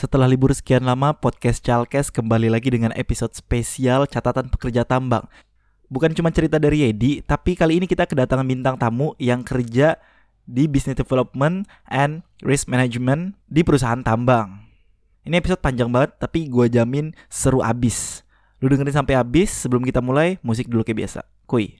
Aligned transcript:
Setelah 0.00 0.32
libur 0.32 0.48
sekian 0.56 0.88
lama, 0.88 1.12
podcast 1.12 1.60
Chalkes 1.60 2.08
kembali 2.08 2.48
lagi 2.48 2.72
dengan 2.72 2.88
episode 2.96 3.36
spesial 3.36 4.08
catatan 4.08 4.48
pekerja 4.48 4.80
tambang. 4.80 5.28
Bukan 5.92 6.16
cuma 6.16 6.32
cerita 6.32 6.56
dari 6.56 6.88
Yedi, 6.88 7.20
tapi 7.20 7.52
kali 7.52 7.76
ini 7.76 7.84
kita 7.84 8.08
kedatangan 8.08 8.48
bintang 8.48 8.80
tamu 8.80 9.12
yang 9.20 9.44
kerja 9.44 10.00
di 10.48 10.64
Business 10.64 10.96
Development 10.96 11.68
and 11.84 12.24
Risk 12.40 12.72
Management 12.72 13.36
di 13.44 13.60
perusahaan 13.60 14.00
tambang. 14.00 14.64
Ini 15.28 15.36
episode 15.36 15.60
panjang 15.60 15.92
banget, 15.92 16.16
tapi 16.16 16.48
gue 16.48 16.72
jamin 16.72 17.12
seru 17.28 17.60
abis. 17.60 18.24
Lu 18.64 18.72
dengerin 18.72 19.04
sampai 19.04 19.20
habis, 19.20 19.52
sebelum 19.52 19.84
kita 19.84 20.00
mulai, 20.00 20.40
musik 20.40 20.64
dulu 20.72 20.80
kayak 20.80 20.96
biasa. 20.96 21.28
Kuy. 21.44 21.76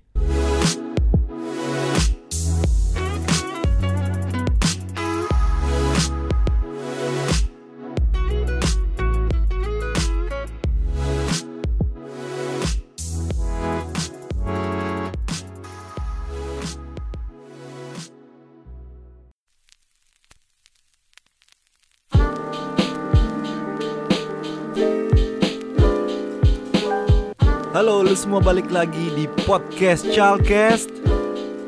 Halo, 28.11 28.19
lu 28.19 28.27
semua 28.27 28.43
balik 28.43 28.75
lagi 28.75 29.07
di 29.15 29.31
podcast 29.47 30.03
Chalcast. 30.11 30.91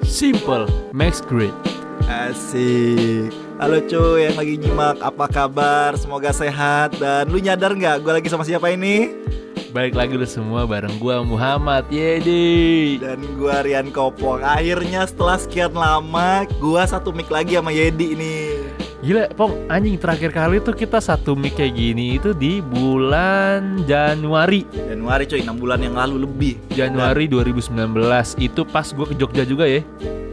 Simple 0.03 0.67
makes 0.91 1.23
great. 1.23 1.55
Asik. 2.11 3.31
Halo 3.63 3.79
cuy 3.87 4.27
yang 4.27 4.35
lagi 4.35 4.59
nyimak, 4.59 4.99
apa 5.07 5.31
kabar? 5.31 5.95
Semoga 5.95 6.35
sehat 6.35 6.99
dan 6.99 7.31
lu 7.31 7.39
nyadar 7.39 7.79
nggak 7.79 8.03
gue 8.03 8.13
lagi 8.19 8.27
sama 8.27 8.43
siapa 8.43 8.75
ini? 8.75 9.15
Balik 9.71 9.95
lagi 9.95 10.19
lu 10.19 10.27
semua 10.27 10.67
bareng 10.67 10.99
gua 10.99 11.23
Muhammad 11.23 11.87
Yedi. 11.95 12.99
Dan 12.99 13.23
gue 13.39 13.57
Rian 13.63 13.95
Kopong. 13.95 14.43
Akhirnya 14.43 15.07
setelah 15.07 15.39
sekian 15.39 15.71
lama, 15.79 16.43
gue 16.59 16.83
satu 16.83 17.15
mic 17.15 17.31
lagi 17.31 17.55
sama 17.55 17.71
Yedi 17.71 18.19
nih. 18.19 18.62
Gila, 19.03 19.27
Pong, 19.35 19.67
anjing 19.67 19.99
terakhir 19.99 20.31
kali 20.31 20.63
tuh 20.63 20.79
kita 20.79 21.03
satu 21.03 21.35
mic 21.35 21.59
kayak 21.59 21.75
gini 21.75 22.23
itu 22.23 22.31
di 22.31 22.63
bulan 22.63 23.83
Januari. 23.83 24.63
Januari 24.71 25.27
cuy, 25.27 25.43
6 25.43 25.59
bulan 25.59 25.83
yang 25.83 25.99
lalu 25.99 26.23
lebih. 26.23 26.55
Januari 26.71 27.27
2019 27.27 27.75
itu 28.39 28.63
pas 28.63 28.87
gua 28.95 29.11
ke 29.11 29.19
Jogja 29.19 29.43
juga 29.43 29.67
ya. 29.67 29.83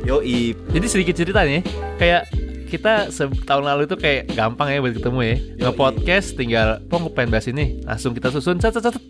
Yoi, 0.06 0.54
Jadi 0.70 0.86
sedikit 0.86 1.18
cerita 1.18 1.42
nih, 1.50 1.66
kayak 1.98 2.30
kita 2.70 3.10
setahun 3.10 3.66
lalu 3.66 3.90
itu 3.90 3.98
kayak 3.98 4.38
gampang 4.38 4.70
ya 4.70 4.86
buat 4.86 4.94
ketemu 5.02 5.20
ya. 5.26 5.36
Nge-podcast 5.66 6.28
tinggal 6.38 6.68
Pong 6.94 7.10
gue 7.10 7.14
pengen 7.18 7.34
bahas 7.34 7.50
ini, 7.50 7.82
langsung 7.82 8.14
kita 8.14 8.30
susun 8.30 8.62
cet 8.62 8.78
cet 8.78 8.86
cet. 8.86 9.02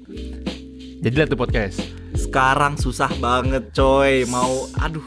Jadilah 1.03 1.27
tuh 1.27 1.35
podcast. 1.35 1.83
sekarang 2.15 2.79
susah 2.79 3.11
banget 3.19 3.75
coy. 3.75 4.23
Mau, 4.31 4.71
aduh, 4.79 5.03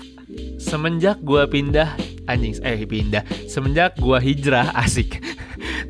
Semenjak 0.60 1.20
gua 1.20 1.44
pindah 1.48 2.11
anjing 2.26 2.54
eh 2.62 2.82
pindah. 2.86 3.22
Semenjak 3.46 3.98
gua 3.98 4.18
hijrah 4.22 4.74
asik. 4.84 5.22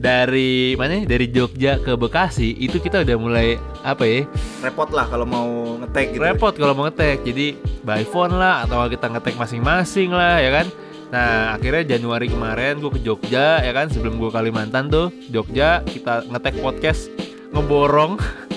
Dari 0.02 0.74
mana 0.74 1.02
ya? 1.02 1.04
dari 1.06 1.30
Jogja 1.30 1.78
ke 1.78 1.94
Bekasi 1.94 2.58
itu 2.58 2.82
kita 2.82 3.06
udah 3.06 3.16
mulai 3.16 3.56
apa 3.86 4.02
ya? 4.02 4.26
Repot 4.64 4.90
lah 4.90 5.06
kalau 5.06 5.26
mau 5.28 5.78
ngetek 5.78 6.06
gitu. 6.16 6.22
repot 6.22 6.54
kalau 6.54 6.74
mau 6.74 6.84
ngetek. 6.90 7.22
Jadi 7.22 7.46
by 7.86 8.02
phone 8.06 8.34
lah 8.34 8.66
atau 8.66 8.86
kita 8.90 9.08
ngetek 9.12 9.38
masing-masing 9.38 10.10
lah 10.10 10.42
ya 10.42 10.50
kan? 10.50 10.66
Nah 11.12 11.54
akhirnya 11.54 11.96
Januari 11.96 12.26
kemarin 12.26 12.80
gua 12.80 12.90
ke 12.90 13.00
Jogja 13.04 13.62
ya 13.62 13.72
kan? 13.72 13.92
Sebelum 13.92 14.18
gua 14.18 14.32
Kalimantan 14.34 14.90
tuh 14.90 15.14
Jogja 15.30 15.84
kita 15.86 16.26
ngetek 16.26 16.58
podcast 16.58 17.12
ngeborong 17.52 18.16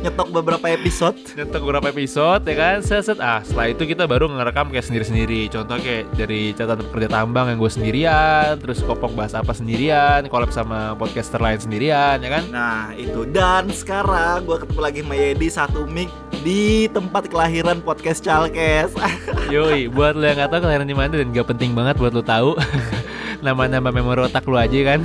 Nyetok 0.00 0.32
beberapa 0.32 0.66
episode. 0.72 1.20
nyetok 1.36 1.60
beberapa 1.60 1.92
episode 1.92 2.40
ya 2.48 2.56
kan? 2.56 2.76
Set 2.80 3.04
set. 3.04 3.20
Ah 3.20 3.44
setelah 3.44 3.68
itu 3.68 3.84
kita 3.84 4.08
baru 4.08 4.32
ngerekam 4.32 4.72
kayak 4.72 4.88
sendiri 4.88 5.04
sendiri 5.04 5.40
contoh 5.52 5.76
kayak 5.76 6.08
dari 6.16 6.56
catatan 6.56 6.88
pekerja 6.88 7.08
tambang 7.12 7.52
yang 7.52 7.60
gue 7.60 7.68
sendirian 7.68 8.56
terus 8.56 8.80
kopok 8.80 9.12
bahas 9.12 9.36
apa 9.36 9.52
sendirian 9.52 10.24
collab 10.32 10.48
sama 10.56 10.96
podcaster 10.96 11.36
lain 11.36 11.60
sendirian 11.60 12.16
ya 12.24 12.30
kan? 12.32 12.44
Nah 12.48 12.96
itu. 12.96 13.28
Dan 13.28 13.68
sekarang 13.68 14.48
gue 14.48 14.56
ketemu 14.56 14.80
lagi 14.80 15.00
sama 15.04 15.14
Yedi 15.20 15.48
satu 15.52 15.80
mic 15.84 16.08
di 16.40 16.88
tempat 16.88 17.28
kelahiran 17.28 17.84
podcast 17.84 18.24
Chalkes. 18.24 18.96
yoi 19.54 19.84
buat 19.92 20.16
lo 20.16 20.24
yang 20.24 20.40
nggak 20.40 20.48
tahu 20.48 20.60
kelahiran 20.64 20.88
di 20.88 20.96
mana 20.96 21.12
dan 21.20 21.28
gak 21.28 21.48
penting 21.52 21.76
banget 21.76 22.00
buat 22.00 22.16
lo 22.16 22.24
tahu 22.24 22.56
nama-nama 23.44 23.92
memori 23.92 24.24
otak 24.24 24.48
lo 24.48 24.56
aja 24.56 24.96
kan 24.96 25.00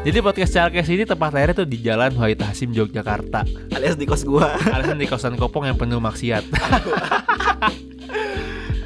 jadi 0.00 0.18
podcast 0.24 0.52
Chalkes 0.56 0.88
ini 0.88 1.04
tempat 1.04 1.30
lahirnya 1.34 1.64
tuh 1.64 1.68
di 1.68 1.78
Jalan 1.80 2.16
Wahid 2.16 2.40
Hasim 2.40 2.72
Yogyakarta. 2.72 3.44
Alias 3.76 3.96
di 4.00 4.04
kos 4.08 4.24
gue. 4.24 4.46
alias 4.72 4.96
di 4.96 5.06
kosan 5.06 5.36
kopong 5.36 5.68
yang 5.68 5.76
penuh 5.76 6.00
maksiat. 6.00 6.44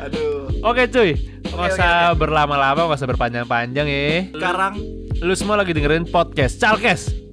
Aduh. 0.04 0.50
oke 0.60 0.82
cuy. 0.90 1.16
Nggak 1.44 1.68
usah 1.78 2.12
berlama-lama 2.18 2.90
nggak 2.90 2.98
usah 2.98 3.10
berpanjang-panjang 3.10 3.86
ya. 3.86 4.28
Sekarang. 4.34 4.74
Lu 5.22 5.32
semua 5.38 5.56
lagi 5.56 5.70
dengerin 5.72 6.04
podcast 6.10 6.58
Chalkes 6.58 7.24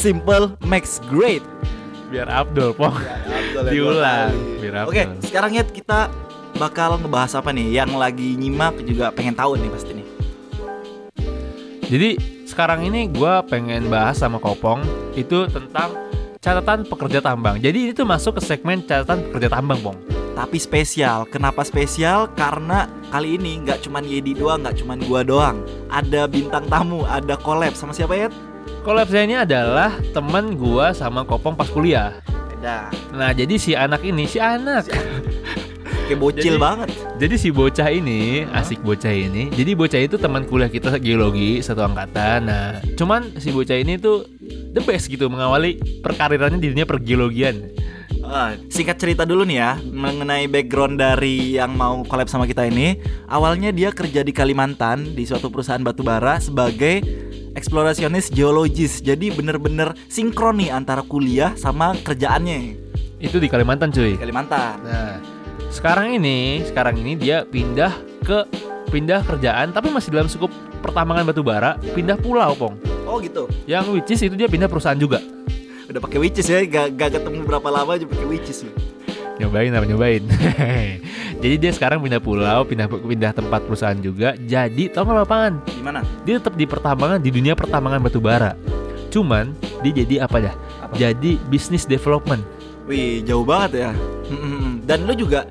simple 0.00 0.56
makes 0.64 0.96
great. 1.12 1.44
Biar 2.08 2.26
Abdul, 2.26 2.72
Pong. 2.72 2.96
Diulang 3.68 4.32
Biar 4.58 4.82
Abdul. 4.82 4.96
Oke, 4.96 5.02
sekarang 5.28 5.52
ya 5.54 5.62
kita 5.62 6.08
bakal 6.60 7.00
ngebahas 7.00 7.40
apa 7.40 7.56
nih? 7.56 7.80
Yang 7.80 7.90
lagi 7.96 8.28
nyimak 8.36 8.84
juga 8.84 9.08
pengen 9.08 9.32
tahu 9.32 9.56
nih 9.56 9.72
pasti 9.72 9.92
nih. 9.96 10.06
Jadi 11.90 12.10
sekarang 12.46 12.86
ini 12.86 13.10
gue 13.10 13.32
pengen 13.50 13.90
bahas 13.90 14.22
sama 14.22 14.38
Kopong 14.38 14.78
Itu 15.18 15.50
tentang 15.50 15.90
catatan 16.38 16.86
pekerja 16.86 17.18
tambang 17.18 17.58
Jadi 17.58 17.90
itu 17.90 18.06
masuk 18.06 18.38
ke 18.38 18.42
segmen 18.46 18.86
catatan 18.86 19.26
pekerja 19.26 19.58
tambang, 19.58 19.82
Pong 19.82 19.98
Tapi 20.38 20.62
spesial. 20.62 21.26
Kenapa 21.26 21.66
spesial? 21.66 22.30
Karena 22.38 22.86
kali 23.10 23.34
ini 23.34 23.66
nggak 23.66 23.82
cuman 23.82 24.06
Yedi 24.06 24.38
doang, 24.38 24.62
nggak 24.62 24.78
cuman 24.78 24.98
gua 25.04 25.20
doang. 25.26 25.66
Ada 25.90 26.30
bintang 26.30 26.64
tamu, 26.70 27.02
ada 27.04 27.34
collab 27.34 27.74
sama 27.74 27.90
siapa 27.90 28.14
ya? 28.14 28.28
Collab 28.86 29.10
saya 29.10 29.26
ini 29.26 29.36
adalah 29.36 29.98
temen 30.14 30.54
gue 30.54 30.86
sama 30.94 31.26
Kopong 31.26 31.58
pas 31.58 31.68
kuliah 31.68 32.22
Beda. 32.48 32.88
Nah 33.12 33.34
jadi 33.34 33.58
si 33.58 33.74
anak 33.74 34.00
ini, 34.06 34.24
si 34.24 34.38
anak 34.40 34.88
Kayak 36.10 36.26
bocil 36.26 36.54
Jadi- 36.58 36.58
banget. 36.58 36.88
Jadi 37.22 37.34
si 37.38 37.48
bocah 37.54 37.88
ini, 37.88 38.42
asik 38.50 38.82
bocah 38.82 39.14
ini. 39.14 39.46
Jadi 39.54 39.70
bocah 39.78 40.00
itu 40.02 40.18
teman 40.18 40.42
kuliah 40.42 40.66
kita 40.66 40.98
geologi 40.98 41.62
satu 41.62 41.86
angkatan. 41.86 42.50
Nah, 42.50 42.82
cuman 42.98 43.38
si 43.38 43.54
bocah 43.54 43.78
ini 43.78 43.94
tuh 43.94 44.26
the 44.74 44.82
best 44.82 45.06
gitu 45.06 45.30
mengawali 45.30 45.78
perkarirannya 46.02 46.58
di 46.58 46.74
dunia 46.74 46.82
pergeologian. 46.82 47.70
Ah, 48.26 48.58
singkat 48.66 48.98
cerita 48.98 49.22
dulu 49.22 49.46
nih 49.46 49.58
ya 49.58 49.70
mengenai 49.78 50.50
background 50.50 50.98
dari 50.98 51.54
yang 51.54 51.78
mau 51.78 52.02
collab 52.02 52.26
sama 52.26 52.42
kita 52.42 52.66
ini. 52.66 52.98
Awalnya 53.30 53.70
dia 53.70 53.94
kerja 53.94 54.26
di 54.26 54.34
Kalimantan 54.34 55.14
di 55.14 55.22
suatu 55.22 55.46
perusahaan 55.46 55.82
batubara 55.82 56.42
sebagai 56.42 57.06
eksplorasionis 57.54 58.34
geologis. 58.34 58.98
Jadi 58.98 59.30
bener-bener 59.30 59.94
sinkron 60.10 60.58
nih 60.58 60.74
antara 60.74 61.06
kuliah 61.06 61.54
sama 61.54 61.94
kerjaannya 62.02 62.74
Itu 63.22 63.38
di 63.38 63.46
Kalimantan, 63.46 63.94
cuy. 63.94 64.14
di 64.14 64.18
Kalimantan. 64.18 64.74
Nah, 64.82 65.39
sekarang 65.70 66.18
ini, 66.18 66.66
sekarang 66.66 66.98
ini 66.98 67.14
dia 67.16 67.46
pindah 67.46 67.94
ke 68.26 68.44
pindah 68.90 69.22
kerjaan 69.22 69.70
tapi 69.70 69.88
masih 69.94 70.10
dalam 70.10 70.26
skup 70.26 70.50
pertambangan 70.82 71.30
batu 71.30 71.46
bara, 71.46 71.78
pindah 71.94 72.18
pulau, 72.18 72.52
Pong. 72.58 72.74
Oh 73.06 73.22
gitu. 73.22 73.46
Yang 73.64 73.84
which 73.94 74.10
is 74.10 74.20
itu 74.22 74.34
dia 74.34 74.50
pindah 74.50 74.66
perusahaan 74.66 74.98
juga. 74.98 75.22
Udah 75.90 75.98
pakai 75.98 76.18
witches 76.22 76.46
ya, 76.46 76.62
gak, 76.62 76.94
gak 76.94 77.18
ketemu 77.18 77.42
berapa 77.42 77.66
lama 77.66 77.98
aja 77.98 78.06
pakai 78.06 78.26
witches. 78.26 78.62
lu. 78.66 78.72
nyobain 79.40 79.72
apa 79.72 79.88
nyobain 79.88 80.20
jadi 81.42 81.56
dia 81.56 81.72
sekarang 81.72 82.04
pindah 82.04 82.20
pulau 82.20 82.60
pindah 82.68 82.84
pindah 82.92 83.32
tempat 83.32 83.64
perusahaan 83.64 83.96
juga 83.96 84.36
jadi 84.36 84.92
tau 84.92 85.08
nggak 85.08 85.24
apaan 85.24 85.64
Gimana? 85.64 86.04
dia 86.28 86.36
tetap 86.36 86.60
di 86.60 86.68
pertambangan 86.68 87.16
di 87.16 87.32
dunia 87.32 87.56
pertambangan 87.56 88.04
batu 88.04 88.20
bara 88.20 88.52
cuman 89.08 89.56
dia 89.80 90.04
jadi 90.04 90.28
apa 90.28 90.36
dah 90.44 90.54
Apa? 90.84 90.92
jadi 90.92 91.40
business 91.48 91.88
development 91.88 92.44
Wih, 92.90 93.22
jauh 93.22 93.46
banget 93.46 93.86
ya. 93.86 93.90
Dan 94.82 95.06
lu 95.06 95.14
juga 95.14 95.46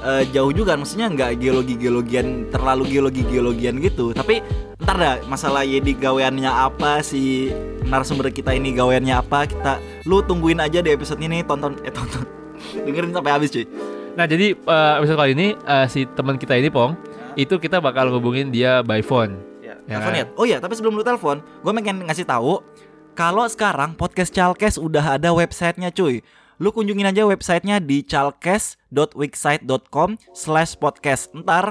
eh, 0.00 0.24
jauh 0.32 0.48
juga, 0.50 0.72
maksudnya 0.72 1.12
nggak 1.12 1.36
geologi-geologian 1.36 2.48
terlalu 2.48 2.88
geologi-geologian 2.88 3.76
gitu. 3.78 4.16
Tapi 4.16 4.40
ntar 4.78 4.96
dah 4.96 5.14
masalah 5.26 5.68
Yedi 5.68 5.92
gaweannya 5.92 6.48
apa 6.48 7.04
si 7.04 7.52
narasumber 7.84 8.32
kita 8.32 8.56
ini 8.56 8.72
gaweannya 8.72 9.10
apa 9.12 9.44
kita 9.44 9.72
lu 10.06 10.24
tungguin 10.24 10.56
aja 10.58 10.80
di 10.80 10.88
episode 10.88 11.18
ini 11.18 11.42
tonton 11.42 11.76
eh 11.82 11.92
tonton 11.92 12.24
dengerin 12.86 13.12
sampai 13.12 13.32
habis 13.32 13.50
cuy. 13.50 13.66
nah 14.14 14.24
jadi 14.24 14.54
eh, 14.54 14.92
episode 14.96 15.18
kali 15.18 15.32
ini 15.34 15.48
eh, 15.54 15.86
si 15.90 16.06
teman 16.08 16.38
kita 16.38 16.54
ini 16.54 16.70
pong 16.70 16.94
itu 17.34 17.58
kita 17.58 17.82
bakal 17.82 18.08
hubungin 18.08 18.48
dia 18.48 18.80
by 18.80 19.02
phone 19.02 19.36
Ya, 19.60 19.76
Ya 19.84 19.98
telepon 19.98 20.08
kan? 20.08 20.20
ya. 20.22 20.26
Oh 20.38 20.44
iya, 20.46 20.56
tapi 20.56 20.72
sebelum 20.72 20.96
lu 20.96 21.04
telepon, 21.04 21.44
gue 21.44 21.72
pengen 21.74 22.06
ngasih 22.06 22.24
tahu 22.24 22.64
kalau 23.12 23.44
sekarang 23.44 23.92
podcast 23.92 24.32
Chalkes 24.32 24.78
udah 24.78 25.18
ada 25.18 25.28
websitenya 25.28 25.90
cuy. 25.90 26.22
Lu 26.58 26.74
kunjungin 26.74 27.06
aja 27.06 27.22
websitenya 27.22 27.78
di 27.78 28.02
chalkes.wixsite.com 28.02 30.18
slash 30.34 30.74
podcast. 30.74 31.30
Ntar 31.30 31.70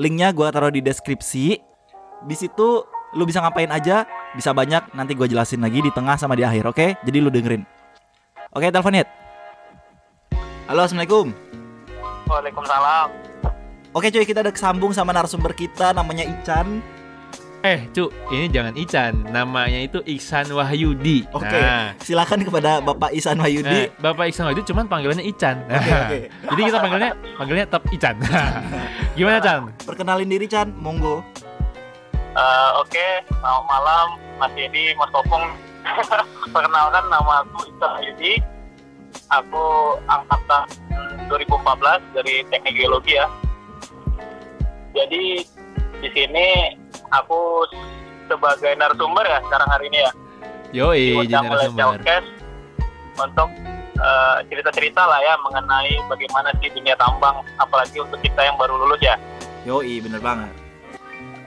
linknya 0.00 0.32
gue 0.32 0.48
taruh 0.48 0.72
di 0.72 0.80
deskripsi. 0.80 1.60
Di 2.24 2.36
situ 2.36 2.80
lu 3.12 3.22
bisa 3.28 3.44
ngapain 3.44 3.68
aja, 3.68 4.08
bisa 4.32 4.56
banyak. 4.56 4.96
Nanti 4.96 5.12
gue 5.12 5.28
jelasin 5.28 5.60
lagi 5.60 5.84
di 5.84 5.92
tengah 5.92 6.16
sama 6.16 6.32
di 6.32 6.48
akhir, 6.48 6.64
oke? 6.64 6.96
Jadi 7.04 7.18
lu 7.20 7.28
dengerin. 7.28 7.60
Oke, 8.56 8.72
telepon 8.72 9.04
Yet. 9.04 9.08
Halo, 10.64 10.88
assalamualaikum. 10.88 11.36
Waalaikumsalam. 12.24 13.12
Oke 13.92 14.08
cuy, 14.08 14.24
kita 14.24 14.40
ada 14.40 14.52
kesambung 14.52 14.96
sama 14.96 15.12
narasumber 15.12 15.52
kita 15.52 15.92
namanya 15.92 16.24
Ican. 16.24 16.80
Eh, 17.66 17.90
Cu, 17.90 18.06
ini 18.30 18.46
jangan 18.46 18.78
Ican, 18.78 19.26
namanya 19.26 19.82
itu 19.82 19.98
Iksan 20.06 20.54
Wahyudi. 20.54 21.26
Oke, 21.34 21.50
Nah, 21.50 21.98
silakan 21.98 22.46
kepada 22.46 22.78
Bapak 22.78 23.10
Isan 23.10 23.42
Wahyudi. 23.42 23.90
Nah, 23.90 24.14
Bapak 24.14 24.30
Iksan 24.30 24.46
Wahyudi 24.46 24.62
cuman 24.70 24.86
panggilannya 24.86 25.26
Ican. 25.26 25.66
Oke, 25.66 25.90
oke. 25.90 26.18
Jadi 26.54 26.60
kita 26.62 26.78
panggilnya 26.78 27.10
panggilnya 27.34 27.64
tetap 27.66 27.82
Ican. 27.90 28.14
Gimana, 29.18 29.42
Chan? 29.42 29.66
Perkenalin 29.82 30.30
diri 30.30 30.46
Chan, 30.46 30.70
monggo. 30.78 31.26
Eh, 32.38 32.70
Oke, 32.78 33.26
selamat 33.26 33.64
malam 33.66 34.06
Mas 34.38 34.52
Yedi, 34.54 34.94
Mas 34.94 35.10
Kopong. 35.10 35.50
Perkenalkan 36.54 37.04
nama 37.10 37.42
aku 37.42 37.66
Isa 37.66 37.88
Yudi. 38.06 38.38
Aku 39.34 39.96
angkatan 40.06 40.70
2014 41.26 42.14
dari 42.14 42.46
Teknik 42.46 42.78
Geologi 42.78 43.18
ya. 43.18 43.26
Jadi 44.94 45.42
di 45.98 46.08
sini 46.14 46.46
aku 47.10 47.68
sebagai 48.26 48.74
narasumber 48.74 49.24
ya 49.26 49.38
sekarang 49.46 49.68
hari 49.70 49.84
ini 49.92 49.98
ya. 50.02 50.12
Yoi, 50.74 51.04
jadi 51.26 51.30
diundang 51.30 51.46
oleh 51.50 51.68
narasumber. 51.72 52.22
Untuk 53.16 53.48
eh, 53.96 54.36
cerita-cerita 54.52 55.02
lah 55.08 55.20
ya 55.24 55.34
mengenai 55.40 55.94
bagaimana 56.10 56.52
sih 56.60 56.68
dunia 56.74 56.94
tambang 57.00 57.40
apalagi 57.56 58.02
untuk 58.02 58.20
kita 58.20 58.40
yang 58.44 58.56
baru 58.60 58.76
lulus 58.76 59.00
ya. 59.00 59.16
Yoi, 59.64 60.02
bener 60.04 60.20
banget. 60.20 60.50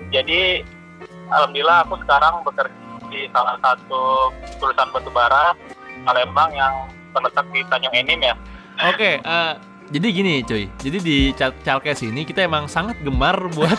Jadi 0.09 0.65
alhamdulillah 1.29 1.85
aku 1.85 2.01
sekarang 2.01 2.41
bekerja 2.41 2.73
di 3.09 3.29
salah 3.33 3.57
satu 3.61 4.33
perusahaan 4.61 4.89
batubara 4.94 5.57
Palembang 6.06 6.53
yang 6.53 6.73
terletak 7.11 7.45
di 7.53 7.61
Tanjung 7.67 7.94
Enim 7.94 8.21
ya. 8.21 8.35
Oke, 8.88 9.19
eh, 9.19 9.53
jadi 9.89 10.07
gini 10.13 10.33
cuy, 10.45 10.69
jadi 10.77 10.97
di 11.01 11.18
Calkes 11.38 12.06
ini 12.06 12.21
kita 12.21 12.45
emang 12.45 12.69
sangat 12.69 13.01
gemar 13.01 13.36
buat 13.57 13.74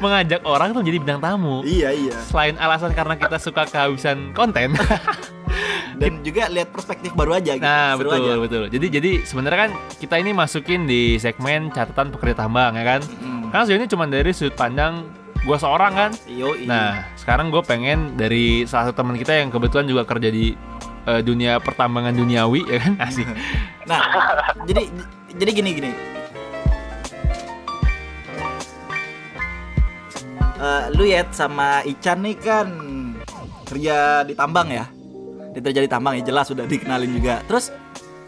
mengajak 0.00 0.40
orang 0.48 0.72
tuh 0.72 0.80
jadi 0.80 0.96
bintang 0.96 1.20
tamu. 1.20 1.60
Iya, 1.64 1.92
iya. 1.92 2.16
Selain 2.24 2.56
alasan 2.56 2.96
karena 2.96 3.20
kita 3.20 3.36
suka 3.36 3.68
kehabisan 3.68 4.32
konten, 4.32 4.72
Dan 5.96 6.20
juga 6.20 6.52
lihat 6.52 6.68
perspektif 6.76 7.16
baru 7.16 7.40
aja 7.40 7.56
gitu. 7.56 7.64
nah 7.64 7.96
Seru 7.96 8.12
betul 8.12 8.20
aja. 8.20 8.34
betul. 8.36 8.64
Jadi 8.68 8.86
jadi 8.92 9.10
sebenarnya 9.24 9.58
kan 9.68 9.72
kita 9.96 10.14
ini 10.20 10.30
masukin 10.36 10.84
di 10.84 11.16
segmen 11.16 11.72
catatan 11.72 12.12
pekerja 12.12 12.44
tambang 12.44 12.76
ya 12.76 12.84
kan. 12.84 13.00
Mm. 13.00 13.48
Karena 13.48 13.62
sejauh 13.64 13.80
ini 13.80 13.88
cuma 13.88 14.04
dari 14.04 14.30
sudut 14.36 14.52
pandang 14.52 15.08
gua 15.48 15.56
seorang 15.56 15.92
kan. 15.96 16.10
Yoi. 16.28 16.68
Nah 16.68 17.08
sekarang 17.16 17.48
gue 17.48 17.64
pengen 17.64 18.12
dari 18.12 18.68
salah 18.68 18.92
satu 18.92 19.00
teman 19.00 19.16
kita 19.16 19.40
yang 19.40 19.48
kebetulan 19.48 19.88
juga 19.88 20.04
kerja 20.04 20.28
di 20.28 20.52
eh, 21.08 21.22
dunia 21.24 21.64
pertambangan 21.64 22.12
duniawi 22.12 22.60
ya 22.68 22.78
kan 22.82 22.92
asik. 23.00 23.26
Nah, 23.86 24.02
jadi 24.66 24.90
jadi 25.36 25.50
gini 25.52 25.70
gini. 25.72 25.90
Eh, 30.56 30.84
lu 30.96 31.04
Yet 31.04 31.36
sama 31.36 31.84
Ican 31.84 32.24
nih 32.24 32.36
kan 32.40 32.68
kerja 33.68 34.24
di 34.24 34.32
tambang 34.32 34.72
ya. 34.72 34.88
Dia 35.52 35.60
kerja 35.60 35.80
di 35.84 35.90
tambang 35.90 36.16
ya 36.16 36.22
jelas 36.24 36.48
sudah 36.48 36.64
dikenalin 36.64 37.12
juga. 37.12 37.44
Terus 37.44 37.68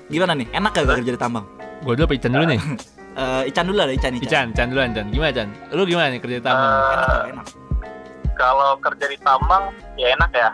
gimana 0.08 0.36
nih? 0.36 0.48
Enak 0.52 0.76
gak 0.76 1.00
kerja 1.00 1.12
di 1.16 1.20
tambang? 1.20 1.48
Gue 1.80 1.96
dulu 1.96 2.04
apa 2.12 2.14
Ican 2.16 2.32
dulu 2.34 2.46
nih? 2.48 2.60
Eh, 3.18 3.50
Ican 3.50 3.66
dulu 3.66 3.82
lah, 3.82 3.90
Ican, 3.90 4.14
Ican. 4.14 4.30
Ican, 4.30 4.46
Ican 4.54 4.66
duluan 4.70 4.94
Ican. 4.94 5.10
Gimana 5.10 5.34
Ican? 5.34 5.48
Lu 5.74 5.82
gimana 5.82 6.06
nih 6.14 6.22
kerja 6.22 6.38
di 6.38 6.44
tambang? 6.46 6.70
Eh, 6.70 6.78
Enak 6.94 7.08
gak? 7.10 7.26
Enak. 7.34 7.46
kalau 8.38 8.70
kerja 8.78 9.04
di 9.10 9.18
tambang 9.18 9.64
ya 9.98 10.06
enak 10.14 10.30
ya. 10.30 10.50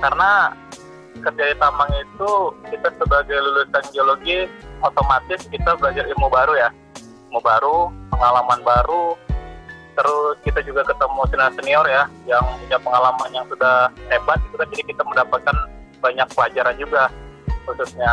Karena 0.00 0.30
kerja 1.22 1.42
di 1.52 1.56
tambang 1.56 1.90
itu 1.94 2.30
kita 2.68 2.88
sebagai 2.96 3.38
lulusan 3.38 3.84
geologi 3.92 4.48
otomatis 4.80 5.46
kita 5.48 5.76
belajar 5.76 6.04
ilmu 6.08 6.28
baru 6.28 6.54
ya. 6.56 6.68
Ilmu 7.28 7.40
baru, 7.42 7.90
pengalaman 8.12 8.60
baru, 8.64 9.18
terus 9.96 10.36
kita 10.44 10.60
juga 10.60 10.84
ketemu 10.84 11.20
senior 11.32 11.52
senior 11.56 11.86
ya 11.88 12.04
yang 12.28 12.44
punya 12.60 12.78
pengalaman 12.84 13.30
yang 13.32 13.46
sudah 13.48 13.88
hebat 14.12 14.38
itu 14.44 14.54
kan 14.60 14.68
jadi 14.68 14.82
kita 14.92 15.02
mendapatkan 15.08 15.56
banyak 16.04 16.28
pelajaran 16.36 16.76
juga 16.76 17.02
khususnya 17.64 18.10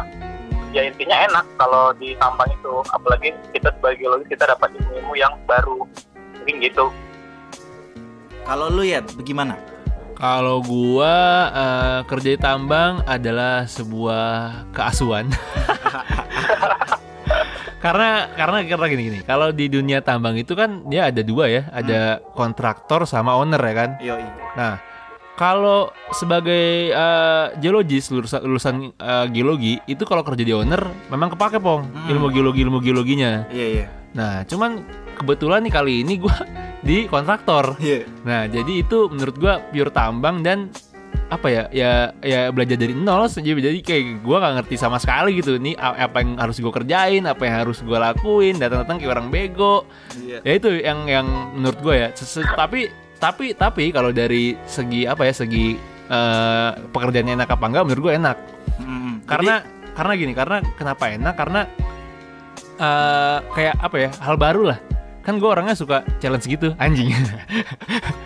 ya 0.72 0.82
intinya 0.88 1.28
enak 1.30 1.46
kalau 1.60 1.92
di 2.00 2.16
tambang 2.18 2.50
itu 2.50 2.74
apalagi 2.96 3.36
kita 3.52 3.70
sebagai 3.76 4.00
geologi 4.00 4.26
kita 4.32 4.48
dapat 4.50 4.72
ilmu-ilmu 4.80 5.14
yang 5.20 5.36
baru 5.46 5.84
mungkin 6.40 6.58
gitu 6.64 6.88
Kalau 8.44 8.68
lu 8.68 8.84
Yet, 8.84 9.08
bagaimana? 9.16 9.56
Kalau 10.14 10.62
gua 10.62 11.16
eh, 11.50 12.00
kerja 12.08 12.30
di 12.34 12.40
tambang 12.40 13.02
adalah 13.04 13.66
sebuah 13.66 14.26
keasuhan. 14.72 15.28
karena 17.84 18.32
karena 18.34 18.58
karena 18.64 18.86
gini 18.88 19.04
gini. 19.12 19.20
Kalau 19.28 19.52
di 19.52 19.68
dunia 19.68 20.00
tambang 20.00 20.40
itu 20.40 20.56
kan 20.56 20.88
dia 20.88 21.12
ada 21.12 21.20
dua 21.20 21.52
ya, 21.52 21.68
ada 21.70 22.24
kontraktor 22.32 23.04
sama 23.04 23.36
owner 23.36 23.60
ya 23.60 23.74
kan. 23.76 23.90
Yoi. 24.00 24.24
Nah, 24.56 24.80
kalau 25.36 25.92
sebagai 26.16 26.94
eh, 26.94 27.46
geologis 27.60 28.08
lulusan 28.08 28.40
lulusan 28.46 28.76
eh, 28.96 29.26
geologi 29.36 29.84
itu 29.84 30.04
kalau 30.08 30.24
kerja 30.24 30.44
di 30.46 30.54
owner 30.56 30.80
memang 31.12 31.36
kepake 31.36 31.60
pong 31.60 31.84
Hmm. 31.92 32.12
ilmu 32.16 32.28
geologi 32.32 32.60
ilmu 32.64 32.80
geologinya. 32.80 33.44
Iya, 33.52 33.68
iya. 33.68 33.86
Nah, 34.14 34.46
cuman 34.46 34.86
kebetulan 35.20 35.66
nih 35.66 35.74
kali 35.74 35.94
ini 36.06 36.22
gua 36.22 36.38
di 36.84 37.08
kontraktor. 37.08 37.80
Iya. 37.80 38.04
Nah, 38.28 38.46
jadi 38.52 38.84
itu 38.84 39.08
menurut 39.08 39.36
gua 39.40 39.64
pure 39.72 39.90
tambang 39.90 40.44
dan 40.44 40.70
apa 41.32 41.48
ya 41.50 41.64
ya 41.74 41.92
ya 42.22 42.54
belajar 42.54 42.78
dari 42.78 42.94
nol 42.94 43.26
jadi 43.26 43.58
jadi 43.58 43.80
kayak 43.82 44.22
gua 44.22 44.38
nggak 44.44 44.54
ngerti 44.62 44.76
sama 44.78 45.02
sekali 45.02 45.42
gitu 45.42 45.58
nih 45.58 45.74
apa 45.80 46.22
yang 46.22 46.38
harus 46.38 46.62
gua 46.62 46.70
kerjain 46.70 47.26
apa 47.26 47.42
yang 47.42 47.56
harus 47.66 47.82
gua 47.82 48.12
lakuin 48.12 48.60
datang-datang 48.60 49.02
kayak 49.02 49.12
orang 49.18 49.28
bego. 49.34 49.88
Iya. 50.20 50.44
ya 50.46 50.52
itu 50.60 50.70
yang 50.84 51.00
yang 51.10 51.26
menurut 51.58 51.80
gua 51.82 51.96
ya. 51.96 52.08
Ses- 52.14 52.44
tapi 52.54 52.92
tapi 53.18 53.56
tapi 53.56 53.90
kalau 53.96 54.12
dari 54.12 54.54
segi 54.68 55.08
apa 55.08 55.24
ya 55.26 55.34
segi 55.34 55.80
eh, 56.12 56.72
pekerjaannya 56.92 57.40
enak 57.40 57.50
apa 57.50 57.66
enggak 57.72 57.84
menurut 57.88 58.02
gua 58.12 58.14
enak. 58.20 58.38
Mm, 58.84 59.14
karena 59.24 59.56
karena 59.96 60.14
gini 60.20 60.34
karena 60.36 60.58
kenapa 60.76 61.04
enak? 61.08 61.34
Karena 61.40 61.62
eh 62.74 63.38
kayak 63.54 63.76
apa 63.80 63.96
ya 64.02 64.10
hal 64.22 64.36
baru 64.36 64.74
lah 64.74 64.80
kan 65.24 65.40
gue 65.40 65.48
orangnya 65.48 65.74
suka 65.74 66.04
challenge 66.20 66.46
gitu 66.52 66.76
anjing 66.78 67.16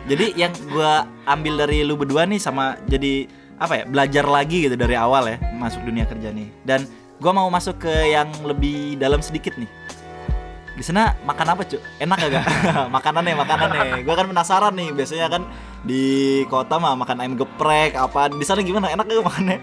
Jadi 0.07 0.39
yang 0.39 0.55
gua 0.71 1.03
ambil 1.27 1.67
dari 1.67 1.83
lu 1.83 1.99
berdua 1.99 2.23
nih 2.23 2.39
sama 2.39 2.79
jadi 2.87 3.27
apa 3.59 3.83
ya 3.83 3.83
belajar 3.83 4.23
lagi 4.23 4.69
gitu 4.69 4.79
dari 4.79 4.95
awal 4.95 5.27
ya 5.27 5.35
masuk 5.59 5.83
dunia 5.83 6.07
kerja 6.07 6.31
nih. 6.31 6.47
Dan 6.63 6.87
gua 7.19 7.35
mau 7.35 7.51
masuk 7.51 7.83
ke 7.83 7.91
yang 8.07 8.31
lebih 8.47 8.95
dalam 8.95 9.19
sedikit 9.19 9.51
nih. 9.59 9.67
Di 10.79 10.83
sana 10.85 11.11
makan 11.27 11.57
apa 11.57 11.61
cuy? 11.67 11.81
Enak 11.99 12.17
gak? 12.23 12.45
makanannya, 12.95 13.35
makanannya. 13.35 13.83
Gua 14.07 14.15
kan 14.15 14.31
penasaran 14.31 14.73
nih. 14.79 14.95
Biasanya 14.95 15.27
kan 15.27 15.43
di 15.83 16.03
kota 16.47 16.79
mah 16.79 16.95
makan 16.95 17.17
ayam 17.19 17.35
geprek 17.35 17.99
apa. 17.99 18.31
Di 18.31 18.45
sana 18.47 18.63
gimana? 18.63 18.87
Enak 18.87 19.11
gak 19.11 19.27
makannya? 19.27 19.59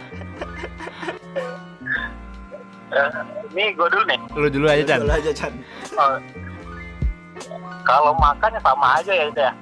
Eh, 2.95 3.11
ini 3.51 3.75
gue 3.75 3.89
dulu 3.91 4.07
nih 4.07 4.19
lu 4.39 4.47
dulu 4.47 4.67
aja 4.71 4.83
Chan 4.87 4.99
Dulu 5.03 5.11
aja 5.19 5.31
Chan. 5.35 5.53
Oh, 5.99 6.15
kalau 7.85 8.13
makan 8.15 8.51
ya 8.51 8.61
sama 8.61 8.87
aja 8.97 9.13
ya 9.13 9.25
itu 9.25 9.41
ya. 9.41 9.53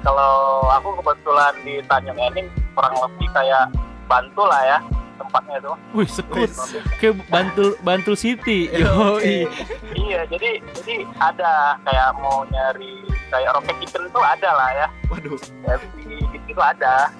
Kalau 0.00 0.34
aku 0.70 0.88
kebetulan 0.96 1.52
di 1.60 1.74
Tanjung 1.82 2.18
Enim 2.20 2.46
kurang 2.72 2.94
lebih 2.96 3.26
kayak 3.32 3.72
Bantul 4.06 4.46
lah 4.46 4.62
ya 4.62 4.78
tempatnya 5.16 5.56
itu. 5.56 5.72
wih 5.90 6.06
sekut 6.06 6.50
kayak 7.00 7.16
Bantul 7.26 7.74
Bantul 7.80 8.14
City 8.14 8.68
yoi 8.70 9.48
Iya, 9.96 10.28
jadi 10.28 10.60
jadi 10.72 10.94
ada 11.18 11.80
kayak 11.82 12.14
mau 12.16 12.44
nyari 12.46 13.00
kayak 13.26 13.50
rocket 13.50 13.76
chicken 13.80 14.06
tuh 14.08 14.22
ada 14.22 14.50
lah 14.52 14.70
ya. 14.76 14.86
Waduh. 15.08 15.40
Ya, 15.64 15.74
di, 15.96 16.20
di 16.22 16.38
situ 16.44 16.60
ada. 16.60 17.10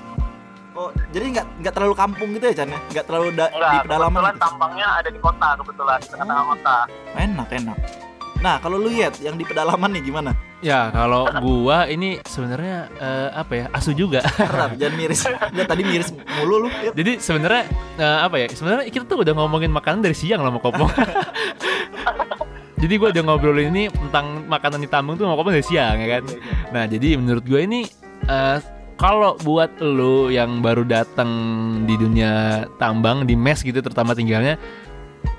Oh, 0.77 0.93
jadi 1.09 1.25
nggak 1.33 1.47
nggak 1.59 1.73
terlalu 1.73 1.95
kampung 1.97 2.29
gitu 2.37 2.45
ya 2.47 2.55
Chan 2.55 2.69
ya? 2.69 2.79
Nggak 2.87 3.05
terlalu 3.09 3.29
da- 3.33 3.49
di 3.49 3.57
Enggak, 3.57 3.83
pedalaman 3.83 4.13
kebetulan 4.13 4.31
gitu? 4.31 4.45
tambangnya 4.45 4.87
ada 4.93 5.09
di 5.09 5.19
kota 5.19 5.49
kebetulan 5.57 5.97
di 5.97 6.07
tengah-tengah 6.07 6.45
kota. 6.47 6.77
Enak, 7.17 7.49
enak. 7.51 7.79
Nah, 8.37 8.61
kalau 8.61 8.77
lu 8.77 8.93
Yet, 8.93 9.19
yang 9.25 9.35
di 9.35 9.45
pedalaman 9.45 9.91
nih 9.97 10.13
gimana? 10.13 10.33
ya 10.65 10.89
kalau 10.89 11.29
gua 11.45 11.85
ini 11.85 12.17
sebenarnya 12.25 12.89
eh, 12.97 13.29
apa 13.37 13.53
ya 13.53 13.65
asu 13.77 13.93
juga 13.93 14.25
Harap, 14.25 14.81
jangan 14.81 14.97
miris. 14.97 15.21
Dia 15.53 15.65
tadi 15.69 15.85
miris 15.85 16.09
mulu 16.41 16.65
lu. 16.65 16.69
Yet. 16.81 16.97
jadi 16.97 17.13
sebenarnya 17.21 17.65
eh, 18.01 18.19
apa 18.25 18.37
ya 18.41 18.47
sebenarnya 18.49 18.89
kita 18.89 19.05
tuh 19.05 19.21
udah 19.21 19.37
ngomongin 19.37 19.69
makanan 19.69 20.01
dari 20.01 20.17
siang 20.17 20.41
loh 20.41 20.57
sama 20.57 20.61
kopong 20.65 20.89
jadi 22.83 22.95
gua 22.97 23.09
udah 23.13 23.23
ngobrolin 23.29 23.69
ini 23.69 23.85
tentang 23.93 24.49
makanan 24.49 24.81
di 24.81 24.89
tambang 24.89 25.21
tuh 25.21 25.29
sama 25.29 25.37
kopong 25.37 25.55
dari 25.61 25.67
siang 25.67 25.97
ya 26.01 26.09
kan 26.19 26.25
Nah, 26.73 26.85
jadi 26.89 27.09
menurut 27.21 27.45
gue 27.45 27.61
ini 27.61 27.81
eh, 28.25 28.59
kalau 28.97 29.37
buat 29.45 29.77
lo 29.85 30.33
yang 30.33 30.65
baru 30.65 30.89
datang 30.89 31.31
di 31.85 32.01
dunia 32.01 32.65
tambang 32.81 33.29
di 33.29 33.37
mes 33.37 33.61
gitu 33.61 33.77
terutama 33.85 34.17
tinggalnya 34.17 34.57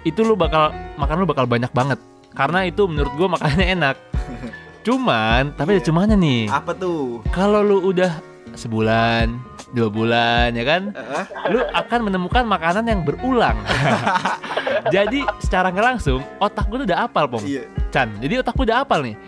itu 0.05 0.21
lo 0.21 0.37
bakal 0.37 0.69
makan 1.01 1.15
lo 1.21 1.25
bakal 1.25 1.49
banyak 1.49 1.73
banget 1.73 1.97
karena 2.37 2.63
itu 2.63 2.85
menurut 2.85 3.11
gue 3.17 3.27
makanannya 3.27 3.67
enak 3.73 3.97
Cuman, 4.87 5.51
tapi 5.59 5.75
ada 5.75 5.83
cumannya 5.83 6.15
nih. 6.15 6.41
Apa 6.47 6.71
tuh? 6.71 7.19
Kalau 7.35 7.59
lu 7.59 7.91
udah 7.91 8.23
sebulan, 8.55 9.35
dua 9.75 9.91
bulan 9.91 10.55
ya 10.55 10.63
kan, 10.63 10.95
Eh, 10.95 11.25
lu 11.51 11.59
akan 11.59 12.07
menemukan 12.07 12.47
makanan 12.47 12.87
yang 12.87 13.03
berulang. 13.03 13.59
Jadi 14.95 15.27
secara 15.43 15.75
nggak 15.75 15.87
langsung 15.99 16.23
otak 16.39 16.71
gue 16.71 16.87
udah 16.87 17.03
apal 17.03 17.27
pom. 17.27 17.43
iya. 17.43 17.67
Chan. 17.91 18.07
Jadi 18.23 18.39
otak 18.39 18.55
gue 18.55 18.63
udah 18.71 18.87
apal 18.87 19.03
nih. 19.03 19.19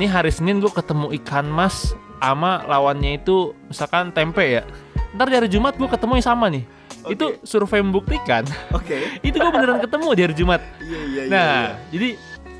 Nih 0.00 0.08
hari 0.08 0.32
Senin 0.32 0.56
gue 0.56 0.72
ketemu 0.72 1.12
ikan 1.20 1.44
mas 1.52 1.92
sama 2.16 2.64
lawannya 2.64 3.20
itu 3.20 3.52
misalkan 3.68 4.08
tempe 4.08 4.40
ya. 4.40 4.62
Ntar 5.12 5.28
di 5.28 5.36
hari 5.36 5.48
Jumat 5.52 5.76
gue 5.76 5.84
ketemu 5.84 6.16
yang 6.16 6.26
sama 6.26 6.48
nih. 6.48 6.64
Oke. 7.04 7.12
Itu 7.12 7.26
survei 7.44 7.84
membuktikan. 7.84 8.48
Oke. 8.72 9.20
itu 9.20 9.36
gue 9.36 9.50
beneran 9.52 9.84
ketemu 9.84 10.06
di 10.16 10.20
hari 10.24 10.34
Jumat. 10.34 10.60
Iya 10.80 11.00
iya 11.04 11.22
iya. 11.28 11.28
Nah, 11.28 11.56
jadi 11.92 12.08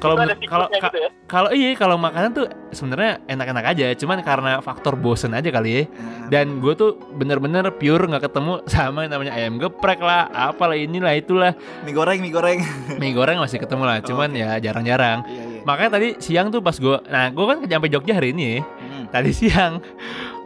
kalau 0.04 0.16
kalau 0.44 0.66
gitu 0.68 0.98
ya. 1.00 1.08
kalau 1.24 1.50
iya 1.56 1.72
kalau 1.72 1.96
makanan 1.96 2.30
tuh 2.36 2.46
sebenarnya 2.76 3.24
enak-enak 3.24 3.64
aja, 3.72 3.86
cuman 3.96 4.20
karena 4.20 4.52
faktor 4.60 5.00
bosen 5.00 5.32
aja 5.32 5.48
kali 5.48 5.70
ya. 5.72 5.80
iya. 5.80 5.86
Dan 6.28 6.60
gue 6.60 6.76
tuh 6.76 7.00
bener-bener 7.16 7.64
pure 7.72 8.04
nggak 8.04 8.28
ketemu 8.28 8.60
sama 8.72 9.08
yang 9.08 9.16
namanya 9.16 9.32
ayam 9.32 9.56
geprek 9.56 10.04
lah, 10.04 10.28
apalah 10.28 10.76
inilah 10.76 11.16
itulah. 11.16 11.52
mie 11.88 11.96
goreng 11.96 12.20
mie 12.20 12.32
goreng. 12.32 12.58
Mie 13.00 13.16
goreng 13.16 13.40
masih 13.40 13.58
ketemu 13.58 13.82
lah, 13.88 13.98
cuman 14.04 14.28
Oke. 14.30 14.40
ya 14.44 14.48
jarang-jarang. 14.60 15.24
Iya 15.24 15.42
iya. 15.42 15.60
Makanya 15.64 15.90
tadi 15.96 16.08
siang 16.20 16.52
tuh 16.52 16.60
pas 16.60 16.76
gue, 16.76 16.96
nah 17.08 17.32
gue 17.32 17.44
kan 17.48 17.58
nyampe 17.64 17.88
Jogja 17.88 18.12
hari 18.20 18.36
ini. 18.36 18.44
ya. 18.44 18.58
Hmm. 18.60 19.04
Tadi 19.08 19.30
siang 19.40 19.72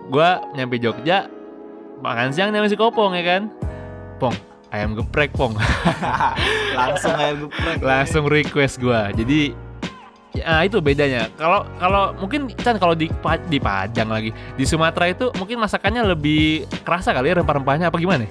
gue 0.09 0.31
nyampe 0.55 0.79
Jogja, 0.79 1.27
makan 2.01 2.31
siang 2.31 2.55
masih 2.55 2.79
kopong 2.79 3.19
ya 3.19 3.25
kan. 3.27 3.43
Pong, 4.19 4.35
ayam 4.69 4.93
geprek 4.97 5.33
pong. 5.33 5.57
Langsung 6.79 7.15
ayam 7.17 7.49
geprek. 7.49 7.79
langsung 7.81 8.25
request 8.29 8.79
gua 8.79 9.11
jadi 9.11 9.57
ya 10.37 10.63
itu 10.63 10.79
bedanya 10.79 11.27
kalau 11.35 11.67
kalau 11.81 12.15
mungkin 12.21 12.53
kan 12.55 12.79
kalau 12.79 12.95
di 12.95 13.11
di 13.51 13.59
Padang 13.59 14.13
lagi 14.13 14.31
di 14.55 14.65
Sumatera 14.69 15.11
itu 15.11 15.33
mungkin 15.35 15.59
masakannya 15.59 16.05
lebih 16.15 16.69
kerasa 16.87 17.11
kali 17.11 17.33
ya 17.33 17.41
rempah-rempahnya 17.43 17.91
apa 17.91 17.99
gimana 17.99 18.29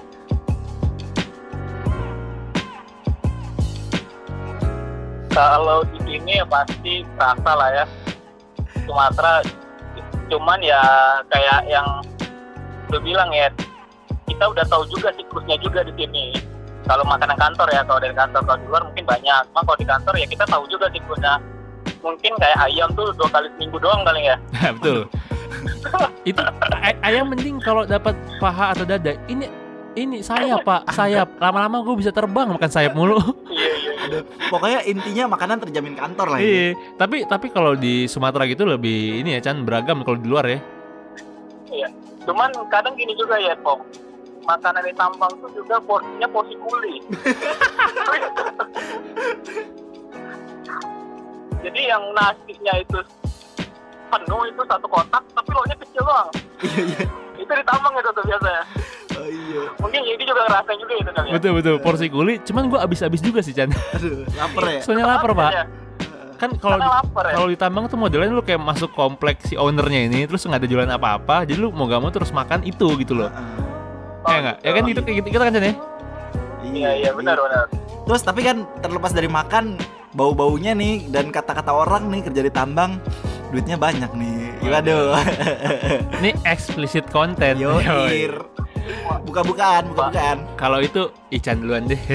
Kalau 5.38 5.86
di 5.94 6.02
sini 6.02 6.42
ya 6.42 6.46
pasti 6.50 7.06
rasa 7.14 7.52
lah 7.54 7.70
ya. 7.70 7.86
Sumatera 8.90 9.46
cuman 10.34 10.60
ya 10.66 10.82
kayak 11.30 11.70
yang 11.70 11.86
lu 12.90 12.98
bilang 13.06 13.30
ya 13.30 13.46
kita 14.38 14.54
udah 14.54 14.66
tahu 14.70 14.84
juga 14.94 15.10
siklusnya 15.18 15.58
juga 15.66 15.82
di 15.82 15.94
sini. 15.98 16.26
Kalau 16.86 17.02
makanan 17.10 17.36
kantor 17.42 17.68
ya, 17.74 17.82
kalau 17.82 18.00
dari 18.00 18.14
kantor 18.14 18.42
kalau 18.46 18.60
di 18.62 18.68
luar 18.70 18.82
mungkin 18.86 19.06
banyak. 19.10 19.42
Cuma 19.50 19.62
kalau 19.66 19.78
di 19.82 19.88
kantor 19.90 20.14
ya 20.14 20.26
kita 20.30 20.46
tahu 20.46 20.64
juga 20.70 20.86
siklusnya. 20.94 21.34
Mungkin 22.06 22.32
kayak 22.38 22.58
ayam 22.70 22.94
tuh 22.94 23.10
dua 23.18 23.28
kali 23.34 23.50
seminggu 23.58 23.82
doang 23.82 24.06
kali 24.06 24.30
ya. 24.30 24.38
betul 24.78 25.10
itu 26.30 26.38
ay- 26.84 27.00
ayam 27.02 27.32
mending 27.34 27.58
kalau 27.64 27.88
dapat 27.88 28.14
paha 28.38 28.76
atau 28.76 28.84
dada 28.84 29.16
ini 29.26 29.48
ini 29.96 30.20
sayap 30.20 30.62
pak 30.62 30.86
sayap 31.00 31.40
lama-lama 31.40 31.82
gue 31.82 31.96
bisa 31.98 32.12
terbang 32.12 32.52
makan 32.52 32.68
sayap 32.68 32.92
mulu 32.92 33.16
Iya 33.48 33.56
iya. 33.56 33.92
iya. 33.96 34.06
Aduh, 34.08 34.24
Pokoknya 34.52 34.80
intinya 34.84 35.24
makanan 35.32 35.64
terjamin 35.64 35.96
kantor 35.96 36.36
lah 36.36 36.40
iya 36.44 36.76
tapi 37.00 37.24
tapi 37.24 37.48
kalau 37.48 37.80
di 37.80 38.12
Sumatera 38.12 38.44
gitu 38.44 38.68
lebih 38.68 39.24
ini 39.24 39.40
ya 39.40 39.42
Chan 39.42 39.64
beragam 39.64 40.04
kalau 40.04 40.20
di 40.20 40.28
luar 40.28 40.46
ya 40.52 40.60
Cuman 42.28 42.52
kadang 42.68 42.94
gini 43.00 43.16
juga 43.16 43.40
ya, 43.40 43.56
Pong. 43.64 43.80
Makanan 44.48 44.80
di 44.82 44.94
tambang 44.96 45.28
tuh 45.38 45.52
juga 45.52 45.76
porsinya 45.78 46.28
porsi 46.30 46.56
kuli. 46.58 46.96
Jadi 51.58 51.82
yang 51.84 52.04
nasinya 52.14 52.74
itu 52.80 53.00
penuh 54.08 54.42
itu 54.48 54.62
satu 54.64 54.88
kotak, 54.88 55.20
tapi 55.28 55.50
lonya 55.52 55.76
kecil 55.78 56.00
doang. 56.02 56.30
Iya 56.64 56.82
iya. 56.86 57.00
Itu 57.36 57.52
di 57.52 57.64
tambang 57.64 57.92
itu 57.94 58.10
tuh 58.10 58.24
biasanya. 58.24 58.64
Oh 59.14 59.28
iya. 59.28 59.62
Mungkin 59.78 60.00
jadi 60.06 60.24
juga 60.24 60.42
ngerasain 60.46 60.80
juga 60.80 60.94
itu 60.96 61.12
kali 61.12 61.28
ya. 61.28 61.34
betul 61.34 61.52
betul 61.54 61.76
porsi 61.80 62.06
kuli 62.08 62.34
cuman 62.40 62.64
gue 62.68 62.80
abis-abis 62.80 63.18
juga 63.20 63.42
sih 63.42 63.50
Chan 63.50 63.68
Aduh, 63.68 64.24
lapar 64.32 64.64
ya. 64.70 64.80
soalnya 64.80 65.06
lapar 65.10 65.32
pak 65.34 65.50
Ya, 65.50 65.64
kan 66.38 66.50
kalau 66.56 66.78
lapar 66.78 67.26
ya. 67.26 67.34
kalau 67.34 67.50
di 67.50 67.58
tambang 67.58 67.90
tuh 67.90 67.98
modelnya 67.98 68.30
lu 68.30 68.40
kayak 68.40 68.62
masuk 68.62 68.94
kompleks 68.94 69.50
si 69.50 69.58
ownernya 69.58 70.06
ini 70.06 70.24
terus 70.24 70.46
nggak 70.46 70.62
ada 70.62 70.70
jualan 70.70 70.92
apa-apa 70.92 71.36
jadi 71.44 71.58
lu 71.58 71.74
mau 71.74 71.84
gak 71.84 71.98
mau 71.98 72.14
terus 72.14 72.30
makan 72.30 72.62
itu 72.62 72.86
gitu 72.96 73.18
loh 73.18 73.34
Ya 74.28 74.38
nggak 74.44 74.58
ya 74.60 74.72
kan 74.76 74.84
gitu. 74.84 74.92
itu 74.92 75.02
kayak 75.04 75.16
gitu 75.24 75.28
kita 75.32 75.44
kan 75.48 75.54
Chan 75.56 75.66
ya 75.66 75.76
Iya 76.68 76.90
iya 77.00 77.12
benar 77.16 77.38
benar. 77.40 77.66
Terus 78.04 78.22
tapi 78.28 78.44
kan 78.44 78.68
terlepas 78.84 79.16
dari 79.16 79.32
makan 79.32 79.80
bau-baunya 80.12 80.76
nih 80.76 81.08
dan 81.08 81.32
kata-kata 81.32 81.72
orang 81.72 82.12
nih 82.12 82.22
kerja 82.28 82.42
di 82.44 82.52
tambang 82.52 83.00
duitnya 83.52 83.80
banyak 83.80 84.12
nih. 84.12 84.68
Waduh. 84.68 85.16
ini 86.20 86.36
explicit 86.44 87.08
content 87.08 87.56
Yo, 87.56 87.80
Yoi. 87.80 88.28
ir. 88.28 88.36
Buka-bukaan, 89.28 89.92
buka-bukaan. 89.92 90.38
kalau 90.56 90.80
itu 90.80 91.12
Ican 91.28 91.60
duluan 91.60 91.92
deh 91.92 92.00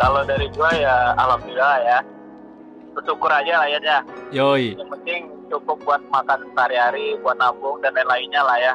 Kalau 0.00 0.22
dari 0.22 0.46
gua 0.54 0.70
ya 0.74 1.14
alhamdulillah 1.18 1.78
ya. 1.82 1.98
Bersyukur 2.92 3.30
aja 3.32 3.64
lah 3.64 3.68
ya, 3.72 3.78
ya. 3.80 3.98
yoi 4.30 4.76
Yang 4.76 4.90
penting 4.98 5.20
cukup 5.48 5.80
buat 5.82 6.02
makan 6.12 6.44
sehari-hari, 6.52 7.16
buat 7.24 7.40
nabung 7.40 7.80
dan 7.80 7.96
lain-lainnya 7.96 8.42
lah 8.44 8.58
ya. 8.60 8.74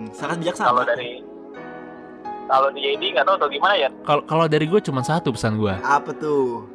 Hmm, 0.00 0.08
sangat 0.10 0.36
bijaksana. 0.40 0.68
Kalau 0.70 0.84
dari 0.86 1.10
kalau 2.46 2.68
di 2.72 2.80
JD 2.82 3.02
nggak 3.12 3.24
tahu 3.24 3.36
atau 3.36 3.48
gimana 3.48 3.74
ya. 3.76 3.88
kalau 4.02 4.22
kalau 4.24 4.44
dari 4.44 4.66
gue 4.66 4.80
cuma 4.80 5.00
satu 5.00 5.30
pesan 5.30 5.54
gue 5.54 5.70
apa 5.70 6.10
tuh? 6.10 6.66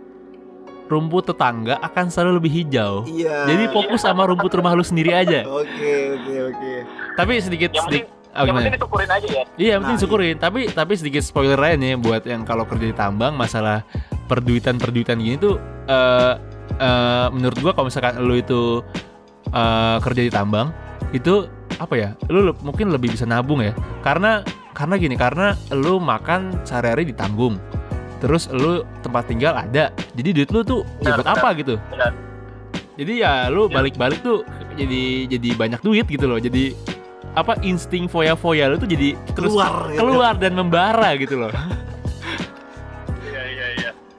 rumput 0.85 1.25
tetangga 1.25 1.81
akan 1.81 2.07
selalu 2.07 2.31
lebih 2.39 2.51
hijau 2.55 3.03
Iya. 3.03 3.43
jadi 3.43 3.73
fokus 3.73 4.05
sama 4.05 4.23
rumput 4.23 4.53
rumah 4.53 4.71
lu 4.71 4.85
sendiri 4.85 5.11
aja 5.11 5.41
Oke, 5.59 5.91
oke, 6.13 6.33
oke. 6.47 6.71
tapi 7.17 7.41
sedikit 7.41 7.73
Yang 7.73 7.83
penting, 7.83 8.03
sedikit 8.05 8.07
oh, 8.07 8.37
yang 8.37 8.45
gimana? 8.45 8.57
penting 8.61 8.75
disyukurin 8.77 9.09
aja 9.09 9.27
ya. 9.27 9.43
Iya, 9.57 9.67
yang 9.67 9.81
penting 9.81 9.97
Nah, 9.97 10.03
syukurin. 10.05 10.35
Tapi 10.37 10.59
tapi 10.71 10.93
sedikit 10.95 11.23
spoiler 11.25 11.57
aja 11.57 11.75
nih 11.75 11.93
buat 11.97 12.23
yang 12.23 12.41
kalau 12.43 12.63
kerja 12.63 12.85
di 12.85 12.95
tambang 12.95 13.33
masalah 13.33 13.81
perduitan-perduitan 14.27 15.17
gini 15.17 15.35
tuh 15.35 15.57
eh 15.87 16.33
eh, 16.77 17.27
menurut 17.31 17.57
gua 17.59 17.71
kalau 17.73 17.89
misalkan 17.89 18.15
lu 18.21 18.37
itu 18.37 18.79
eh, 19.49 19.97
kerja 19.99 20.21
di 20.21 20.31
tambang 20.31 20.69
itu 21.11 21.49
apa 21.77 21.93
ya? 21.93 22.09
Lu 22.27 22.51
le- 22.51 22.59
mungkin 22.61 22.89
lebih 22.89 23.11
bisa 23.11 23.23
nabung 23.23 23.59
ya. 23.59 23.71
Karena 24.01 24.41
karena 24.71 24.95
gini, 24.95 25.15
karena 25.15 25.55
lu 25.71 25.97
makan 25.97 26.63
sehari-hari 26.63 27.07
ditanggung. 27.07 27.55
Terus 28.19 28.47
lu 28.49 28.81
tempat 28.99 29.27
tinggal 29.27 29.53
ada. 29.53 29.91
Jadi 30.15 30.29
duit 30.31 30.49
lu 30.49 30.61
tuh 30.61 30.81
ya 30.99 31.13
Benar, 31.13 31.17
buat 31.19 31.29
apa 31.35 31.47
gitu. 31.55 31.75
Benar. 31.91 32.11
Jadi 32.95 33.13
ya 33.19 33.51
lu 33.51 33.67
Ya. 33.67 33.75
balik-balik 33.75 34.19
tuh 34.19 34.47
jadi 34.73 35.27
jadi 35.27 35.49
banyak 35.53 35.81
duit 35.81 36.07
gitu 36.07 36.25
loh. 36.25 36.39
Jadi 36.39 36.71
apa 37.35 37.59
insting 37.61 38.07
foya-foya 38.07 38.71
lu 38.71 38.79
tuh 38.79 38.87
jadi 38.87 39.19
terus 39.35 39.51
Keluar, 39.51 39.91
gitu. 39.91 39.99
keluar 39.99 40.33
dan 40.39 40.55
membara 40.55 41.11
gitu 41.19 41.35
loh. 41.35 41.51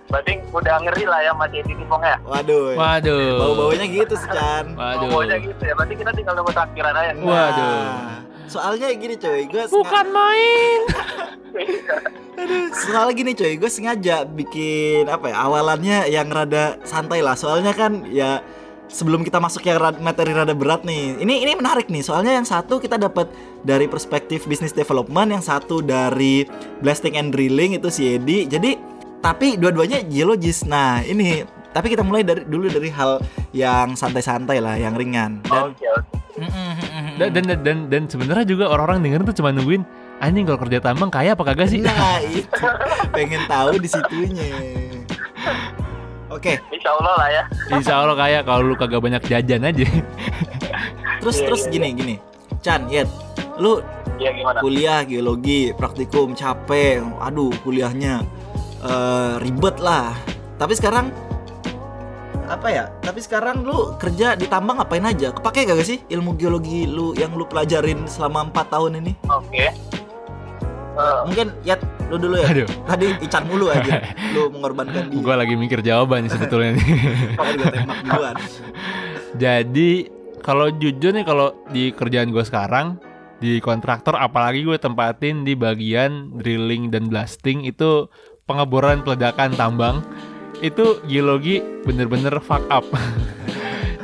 Berarti 0.06 0.32
udah 0.54 0.74
ngeri 0.86 1.04
lah 1.04 1.20
ya 1.20 1.32
Mas 1.34 1.50
JD 1.50 1.70
di 1.74 1.84
Pong 1.86 2.02
ya. 2.02 2.16
Waduh. 2.22 2.78
Waduh. 2.78 3.38
Bau-baunya 3.42 3.86
gitu 3.86 4.14
sih, 4.14 4.30
Chan. 4.30 4.72
Waduh. 4.72 5.10
Pokoknya 5.10 5.36
gitu 5.42 5.62
ya. 5.66 5.74
Berarti 5.74 5.94
kita 5.98 6.10
tinggal 6.14 6.34
nunggu 6.38 6.52
takbiran 6.54 6.94
aja. 6.94 7.12
Waduh. 7.18 7.26
Nah, 7.26 8.22
soalnya 8.46 8.86
gini 8.94 9.14
coy, 9.18 9.50
gue 9.50 9.62
Bukan 9.66 10.06
main. 10.14 10.80
soalnya 12.86 13.14
gini 13.16 13.32
coy, 13.34 13.52
gue 13.58 13.70
sengaja 13.70 14.22
bikin 14.22 15.08
apa 15.08 15.32
ya 15.32 15.36
awalannya 15.42 15.98
yang 16.06 16.30
rada 16.30 16.78
santai 16.86 17.24
lah. 17.24 17.34
Soalnya 17.34 17.74
kan 17.74 18.06
ya 18.06 18.38
sebelum 18.86 19.26
kita 19.26 19.42
masuk 19.42 19.66
yang 19.66 19.82
rad- 19.82 19.98
materi 19.98 20.30
rada 20.30 20.54
berat 20.54 20.86
nih. 20.86 21.18
Ini 21.18 21.34
ini 21.42 21.52
menarik 21.58 21.90
nih. 21.90 22.06
Soalnya 22.06 22.38
yang 22.38 22.46
satu 22.46 22.78
kita 22.78 22.94
dapat 22.94 23.26
dari 23.66 23.90
perspektif 23.90 24.46
bisnis 24.46 24.70
development, 24.70 25.34
yang 25.34 25.42
satu 25.42 25.82
dari 25.82 26.46
blasting 26.78 27.18
and 27.18 27.34
drilling 27.34 27.74
itu 27.74 27.90
si 27.90 28.14
Edi. 28.14 28.46
Jadi 28.46 28.78
tapi 29.26 29.58
dua-duanya 29.58 30.06
geologis. 30.06 30.62
Nah, 30.62 31.02
ini 31.02 31.42
tapi 31.74 31.90
kita 31.90 32.06
mulai 32.06 32.22
dari 32.22 32.46
dulu 32.46 32.70
dari 32.70 32.88
hal 32.94 33.18
yang 33.50 33.98
santai-santai 33.98 34.62
lah, 34.62 34.78
yang 34.78 34.94
ringan. 34.94 35.42
Dan 35.42 35.74
Oke 35.74 35.86
oke. 35.90 36.14
Dan 37.16 37.28
dan 37.32 37.44
dan, 37.48 37.58
dan, 37.64 37.78
dan 37.90 38.02
sebenarnya 38.06 38.46
juga 38.46 38.70
orang-orang 38.70 39.02
dengerin 39.02 39.26
tuh 39.26 39.36
cuma 39.42 39.50
nungguin 39.50 39.82
anjing 40.20 40.44
kalau 40.44 40.60
kerja 40.62 40.78
tambang 40.84 41.10
kaya 41.10 41.34
apa 41.34 41.42
kagak 41.42 41.68
sih? 41.68 41.82
Nah 41.82 42.22
itu 42.22 42.64
pengen 43.10 43.42
tahu 43.50 43.80
di 43.82 43.88
situnya. 43.90 44.46
Oke, 46.30 46.60
Insya 46.68 46.90
Allah 47.00 47.14
lah 47.16 47.28
ya. 47.32 47.42
Insya 47.72 47.94
Allah 48.04 48.16
kaya 48.16 48.38
kalau 48.44 48.62
lu 48.62 48.76
kagak 48.76 49.00
banyak 49.00 49.22
jajan 49.24 49.64
aja. 49.64 49.86
terus 51.24 51.36
Iya, 51.40 51.46
terus 51.48 51.62
iya, 51.66 51.72
gini 51.72 51.88
gini, 51.96 52.14
Chan, 52.60 52.84
Yet, 52.92 53.08
lu 53.56 53.80
Iya 54.16 54.32
gimana? 54.32 54.58
kuliah 54.64 55.00
geologi, 55.04 55.72
praktikum 55.76 56.32
capek, 56.32 57.04
aduh 57.20 57.52
kuliahnya 57.60 58.24
eh, 58.80 59.32
ribet 59.40 59.76
lah. 59.78 60.12
Tapi 60.56 60.72
sekarang 60.72 61.12
apa 62.46 62.68
ya? 62.70 62.84
Tapi 63.02 63.18
sekarang 63.18 63.66
lu 63.66 63.98
kerja 63.98 64.34
di 64.34 64.46
tambang 64.46 64.78
ngapain 64.78 65.02
aja? 65.02 65.34
Kepake 65.34 65.66
gak 65.66 65.82
sih 65.82 65.98
ilmu 66.06 66.34
geologi 66.34 66.86
lu 66.86 67.12
yang 67.12 67.34
lu 67.34 67.44
pelajarin 67.44 68.06
selama 68.06 68.46
empat 68.48 68.70
tahun 68.70 69.02
ini? 69.02 69.12
Oke. 69.26 69.66
Eh, 70.96 71.20
Mungkin 71.28 71.52
Yet 71.60 71.82
lu 72.06 72.16
dulu 72.16 72.38
ya. 72.38 72.46
Aduh, 72.48 72.68
Tadi 72.86 73.06
Ican 73.20 73.44
mulu 73.50 73.66
aja. 73.68 74.00
lu 74.34 74.48
mengorbankan 74.48 75.10
dia. 75.10 75.18
gue 75.18 75.34
lagi 75.34 75.54
mikir 75.58 75.82
jawaban 75.82 76.30
sebetulnya 76.30 76.74
nih. 76.78 76.86
Jadi 79.36 79.90
kalau 80.40 80.70
jujur 80.70 81.12
nih 81.12 81.26
kalau 81.26 81.52
di 81.68 81.90
kerjaan 81.90 82.30
gue 82.30 82.44
sekarang 82.46 82.96
di 83.36 83.60
kontraktor 83.60 84.16
apalagi 84.16 84.64
gue 84.64 84.78
tempatin 84.80 85.44
di 85.44 85.52
bagian 85.52 86.32
drilling 86.40 86.88
dan 86.88 87.12
blasting 87.12 87.68
itu 87.68 88.08
pengeboran 88.46 89.02
peledakan 89.02 89.52
tambang 89.58 90.06
itu 90.62 91.02
geologi 91.04 91.60
bener-bener 91.84 92.32
fuck 92.40 92.64
up. 92.72 92.86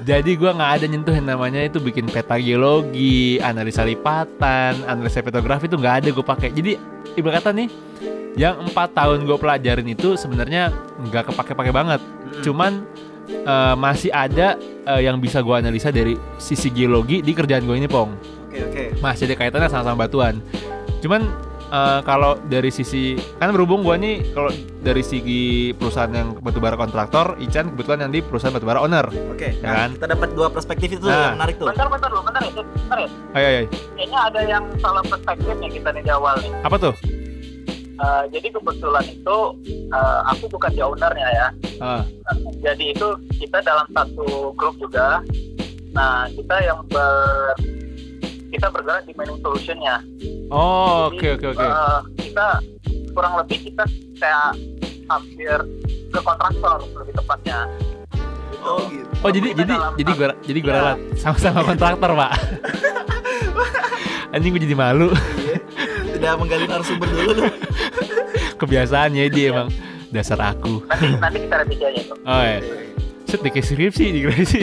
Jadi 0.09 0.35
gue 0.35 0.51
nggak 0.51 0.73
ada 0.83 0.87
nyentuh 0.91 1.15
yang 1.15 1.31
namanya 1.31 1.63
itu 1.63 1.79
bikin 1.79 2.11
peta 2.11 2.35
geologi, 2.35 3.39
analisa 3.39 3.87
lipatan, 3.87 4.83
analisa 4.83 5.23
petrografi 5.23 5.71
itu 5.71 5.79
nggak 5.79 5.95
ada 6.03 6.09
gue 6.11 6.27
pakai. 6.27 6.51
Jadi 6.51 6.75
ibarat 7.15 7.39
kata 7.47 7.55
nih, 7.55 7.71
yang 8.35 8.67
empat 8.67 8.99
tahun 8.99 9.23
gue 9.23 9.39
pelajarin 9.39 9.87
itu 9.87 10.19
sebenarnya 10.19 10.75
nggak 11.07 11.31
kepake-pake 11.31 11.71
banget. 11.71 12.03
Hmm. 12.03 12.43
Cuman 12.43 12.73
eh, 13.31 13.75
masih 13.79 14.11
ada 14.11 14.59
eh, 14.91 15.07
yang 15.07 15.23
bisa 15.23 15.39
gue 15.39 15.55
analisa 15.55 15.95
dari 15.95 16.19
sisi 16.35 16.67
geologi 16.75 17.23
di 17.23 17.31
kerjaan 17.31 17.63
gue 17.63 17.79
ini, 17.79 17.87
Pong. 17.87 18.11
Oke 18.51 18.59
oke. 18.59 18.85
Masih 18.99 19.31
ada 19.31 19.39
kaitannya 19.39 19.71
sama-sama 19.71 20.03
batuan. 20.03 20.43
Cuman 20.99 21.31
eh, 21.73 22.01
kalau 22.03 22.37
dari 22.45 22.69
sisi 22.69 23.03
kan 23.37 23.49
berhubung 23.51 23.81
gue 23.81 23.97
nih 23.97 24.17
kalau 24.31 24.53
dari 24.79 25.01
segi 25.01 25.43
perusahaan 25.73 26.11
yang 26.11 26.37
batubara 26.39 26.75
kontraktor, 26.75 27.39
Ican 27.39 27.73
kebetulan 27.73 28.05
yang 28.05 28.13
di 28.13 28.21
perusahaan 28.21 28.53
batubara 28.53 28.79
owner. 28.79 29.07
Oke. 29.29 29.57
Ya 29.57 29.63
Nah, 29.63 29.75
kan? 29.79 29.91
kita 29.97 30.07
dapat 30.11 30.29
dua 30.33 30.49
perspektif 30.49 30.89
itu 30.93 31.07
Nah. 31.07 31.33
yang 31.33 31.37
menarik 31.37 31.57
tuh. 31.57 31.67
Bentar, 31.67 31.89
bentar 31.89 32.09
dulu, 32.09 32.23
bentar 32.23 32.43
ya, 32.43 32.51
bentar 32.53 32.99
ya. 32.99 33.09
Ayo, 33.33 33.47
ayo. 33.49 33.63
Kayaknya 33.97 34.19
ada 34.21 34.41
yang 34.43 34.65
salah 34.79 35.03
perspektif 35.03 35.55
nih 35.57 35.71
kita 35.73 35.89
nih 35.91 36.03
di 36.03 36.11
awal 36.11 36.35
nih. 36.39 36.53
Apa 36.63 36.77
tuh? 36.77 36.95
Eh, 37.93 38.23
jadi 38.29 38.49
kebetulan 38.51 39.05
itu 39.07 39.37
eh, 39.93 40.21
aku 40.27 40.45
bukan 40.49 40.71
di 40.73 40.83
ownernya 40.83 41.29
ya. 41.31 41.49
Ah, 41.79 42.03
Jadi 42.59 42.91
itu 42.91 43.07
kita 43.39 43.59
dalam 43.61 43.87
satu 43.91 44.51
grup 44.53 44.75
juga. 44.79 45.23
Nah 45.93 46.27
kita 46.31 46.57
yang 46.63 46.83
ber 46.89 47.53
kita 48.53 48.69
bergerak 48.69 49.03
di 49.03 49.17
mining 49.17 49.41
solutionnya. 49.41 49.97
Oh, 50.49 51.09
oke, 51.09 51.41
oke, 51.41 51.47
oke. 51.51 51.65
eh, 51.65 51.99
kita 52.21 52.47
kurang 53.11 53.41
lebih 53.41 53.59
kita 53.65 53.85
kayak 54.17 54.53
hampir 55.09 55.57
ke 56.09 56.21
kontraktor 56.21 56.85
lebih 56.95 57.15
tepatnya. 57.17 57.59
Gitu. 58.53 58.63
Oh 58.63 58.85
gitu. 58.87 59.09
Oh, 59.25 59.31
jadi 59.33 59.47
kita 59.51 59.59
jadi 59.59 59.73
dalam 59.75 59.93
jadi 59.97 60.11
gue 60.13 60.29
jadi 60.45 60.59
gue 60.61 60.71
Iya. 60.71 60.79
ralat 60.79 60.99
sama-sama 61.17 61.61
kontraktor, 61.73 62.11
Pak. 62.13 62.33
Anjing 64.33 64.51
gue 64.53 64.63
jadi 64.63 64.77
malu. 64.77 65.09
Iya. 65.41 65.57
Tidak 66.13 66.33
menggali 66.39 66.65
narasumber 66.69 67.09
dulu 67.09 67.31
lu. 67.35 67.45
Kebiasaannya 68.57 69.25
dia 69.29 69.51
emang 69.51 69.69
dasar 70.09 70.39
aku. 70.39 70.85
Nanti 70.87 71.07
nanti 71.19 71.39
kita 71.43 71.55
revisi 71.59 71.83
aja 71.83 71.99
itu. 71.99 72.15
Oh 72.23 72.43
ya. 72.45 72.59
Set 73.27 73.41
di 73.41 73.51
skripsi 73.51 74.05
di 74.13 74.21
skripsi. 74.23 74.61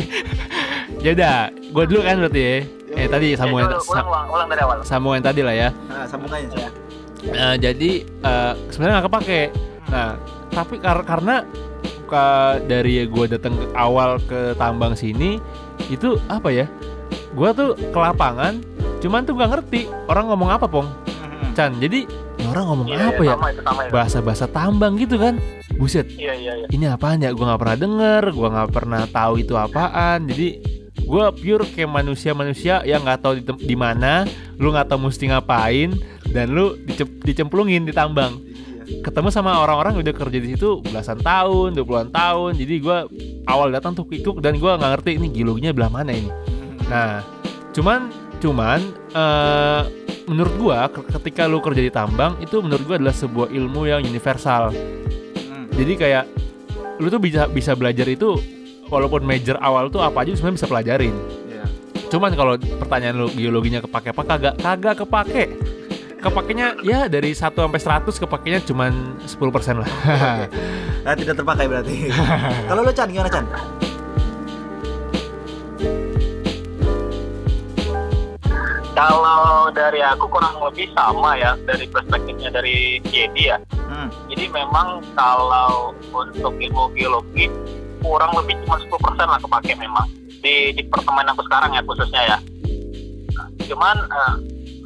ya 1.02 1.12
udah, 1.18 1.38
gue 1.50 1.84
dulu 1.90 2.00
kan 2.06 2.16
berarti 2.22 2.42
ya. 2.42 2.58
Eh 3.00 3.08
tadi 3.08 3.28
sambungan 3.34 3.64
Ya, 3.66 3.80
ulang, 3.82 4.06
ulang, 4.06 4.28
ulang, 4.30 4.48
dari 4.48 4.62
awal. 4.62 4.78
sambungan 4.84 5.22
tadi 5.22 5.40
lah 5.40 5.56
ya. 5.56 5.70
Nah, 5.88 6.04
sambungannya 6.04 6.48
sih. 6.50 6.62
Nah, 7.30 7.54
jadi 7.56 7.92
eh, 8.04 8.54
sebenarnya 8.70 8.94
nggak 8.98 9.08
kepake. 9.08 9.42
Nah, 9.90 10.10
tapi 10.50 10.76
kar- 10.78 11.08
karena 11.08 11.36
ka- 12.06 12.60
dari 12.62 13.00
gue 13.02 13.26
datang 13.30 13.56
ke 13.56 13.66
awal 13.74 14.20
ke 14.22 14.54
tambang 14.54 14.94
sini 14.94 15.40
itu 15.88 16.20
apa 16.28 16.50
ya? 16.50 16.66
Gue 17.32 17.50
tuh 17.52 17.74
ke 17.74 17.98
lapangan, 17.98 18.60
cuman 19.00 19.22
tuh 19.24 19.34
gak 19.34 19.50
ngerti 19.50 19.82
orang 20.06 20.28
ngomong 20.28 20.50
apa 20.52 20.66
pong. 20.66 20.88
Hmm. 21.10 21.54
Chan, 21.54 21.72
jadi 21.78 22.04
orang 22.46 22.66
ngomong 22.68 22.88
Iya, 22.90 23.06
apa 23.08 23.22
iya, 23.22 23.34
ya? 23.34 23.90
Bahasa-bahasa 23.90 24.46
tambang 24.46 24.96
gitu 24.96 25.16
kan? 25.16 25.40
Buset, 25.72 26.12
Iya 26.12 26.36
iya 26.36 26.54
iya. 26.56 26.68
ini 26.70 26.86
apaan 26.86 27.20
ya? 27.20 27.32
Gue 27.32 27.42
nggak 27.42 27.56
pernah 27.58 27.78
denger, 27.78 28.24
gue 28.30 28.48
nggak 28.50 28.70
pernah 28.70 29.02
tahu 29.08 29.34
itu 29.40 29.54
apaan. 29.54 30.28
Jadi 30.28 30.48
gue 31.10 31.26
pure 31.42 31.66
kayak 31.74 31.90
manusia-manusia 31.90 32.86
yang 32.86 33.02
nggak 33.02 33.20
tahu 33.26 33.34
di, 33.42 33.44
di 33.66 33.74
mana, 33.74 34.30
lu 34.62 34.70
nggak 34.70 34.94
tahu 34.94 35.10
mesti 35.10 35.34
ngapain, 35.34 35.98
dan 36.30 36.54
lu 36.54 36.78
dicep- 36.86 37.26
dicemplungin 37.26 37.90
di 37.90 37.94
tambang. 37.94 38.38
Iya. 38.86 39.02
Ketemu 39.02 39.34
sama 39.34 39.58
orang-orang 39.58 39.98
udah 39.98 40.14
kerja 40.14 40.38
di 40.38 40.54
situ 40.54 40.86
belasan 40.86 41.18
tahun, 41.26 41.74
20-an 41.74 42.14
tahun. 42.14 42.52
Jadi 42.62 42.76
gue 42.78 42.98
awal 43.50 43.74
datang 43.74 43.98
tuh 43.98 44.06
kikuk 44.06 44.38
dan 44.38 44.62
gue 44.62 44.70
nggak 44.70 44.92
ngerti 45.02 45.18
ini 45.18 45.28
geologinya 45.34 45.74
belah 45.74 45.90
mana 45.90 46.14
ini. 46.14 46.30
Nah, 46.90 47.26
cuman 47.74 48.10
cuman 48.40 48.80
eh, 49.14 49.82
menurut 50.30 50.54
gua 50.62 50.80
ke- 50.94 51.10
ketika 51.18 51.50
lu 51.50 51.58
kerja 51.60 51.82
di 51.82 51.90
tambang 51.90 52.38
itu 52.38 52.62
menurut 52.62 52.86
gua 52.86 52.96
adalah 53.02 53.14
sebuah 53.18 53.50
ilmu 53.50 53.90
yang 53.90 54.06
universal. 54.06 54.70
Hmm. 54.70 55.66
Jadi 55.74 55.94
kayak 55.98 56.26
lu 57.02 57.10
tuh 57.10 57.18
bisa 57.18 57.50
bisa 57.50 57.74
belajar 57.74 58.06
itu 58.06 58.38
walaupun 58.90 59.22
major 59.24 59.56
awal 59.62 59.88
tuh 59.88 60.02
apa 60.02 60.26
aja 60.26 60.34
sebenarnya 60.36 60.58
bisa 60.60 60.68
pelajarin. 60.68 61.16
Iya. 61.48 61.66
Cuman 62.10 62.34
kalau 62.34 62.58
pertanyaan 62.58 63.16
lu 63.22 63.28
geologinya 63.32 63.80
kepake 63.86 64.12
apa 64.12 64.24
kagak? 64.26 64.56
Kagak 64.60 64.96
kepake. 65.06 65.44
Kepakainya 66.20 66.76
ya 66.84 67.08
dari 67.08 67.32
1 67.32 67.56
sampai 67.56 67.80
100 67.80 68.12
kepakainya 68.12 68.60
cuman 68.68 68.92
10% 69.24 69.80
lah. 69.80 69.90
Nah, 71.00 71.16
tidak 71.16 71.40
terpakai 71.40 71.64
berarti. 71.72 72.12
Kalau 72.68 72.84
lu 72.84 72.92
Chan 72.92 73.08
gimana 73.08 73.32
Chan? 73.32 73.48
Kalau 79.00 79.72
dari 79.72 80.04
aku 80.04 80.28
kurang 80.28 80.60
lebih 80.60 80.92
sama 80.92 81.40
ya 81.40 81.56
dari 81.64 81.88
perspektifnya 81.88 82.52
dari 82.52 83.00
Yedi 83.08 83.48
ya. 83.48 83.56
Hmm. 83.88 84.12
Jadi 84.28 84.52
memang 84.52 85.00
kalau 85.16 85.96
untuk 86.12 86.52
ilmu 86.60 86.92
geologi 86.92 87.48
kurang 88.00 88.32
lebih 88.36 88.56
cuma 88.66 88.76
10% 88.80 88.90
lah 89.20 89.40
kepake 89.40 89.74
memang 89.76 90.08
di 90.40 90.72
di 90.72 90.84
pertemanan 90.88 91.36
aku 91.36 91.44
sekarang 91.46 91.72
ya 91.76 91.82
khususnya 91.84 92.22
ya. 92.26 92.38
Nah, 93.36 93.48
cuman 93.68 93.96
eh, 94.08 94.36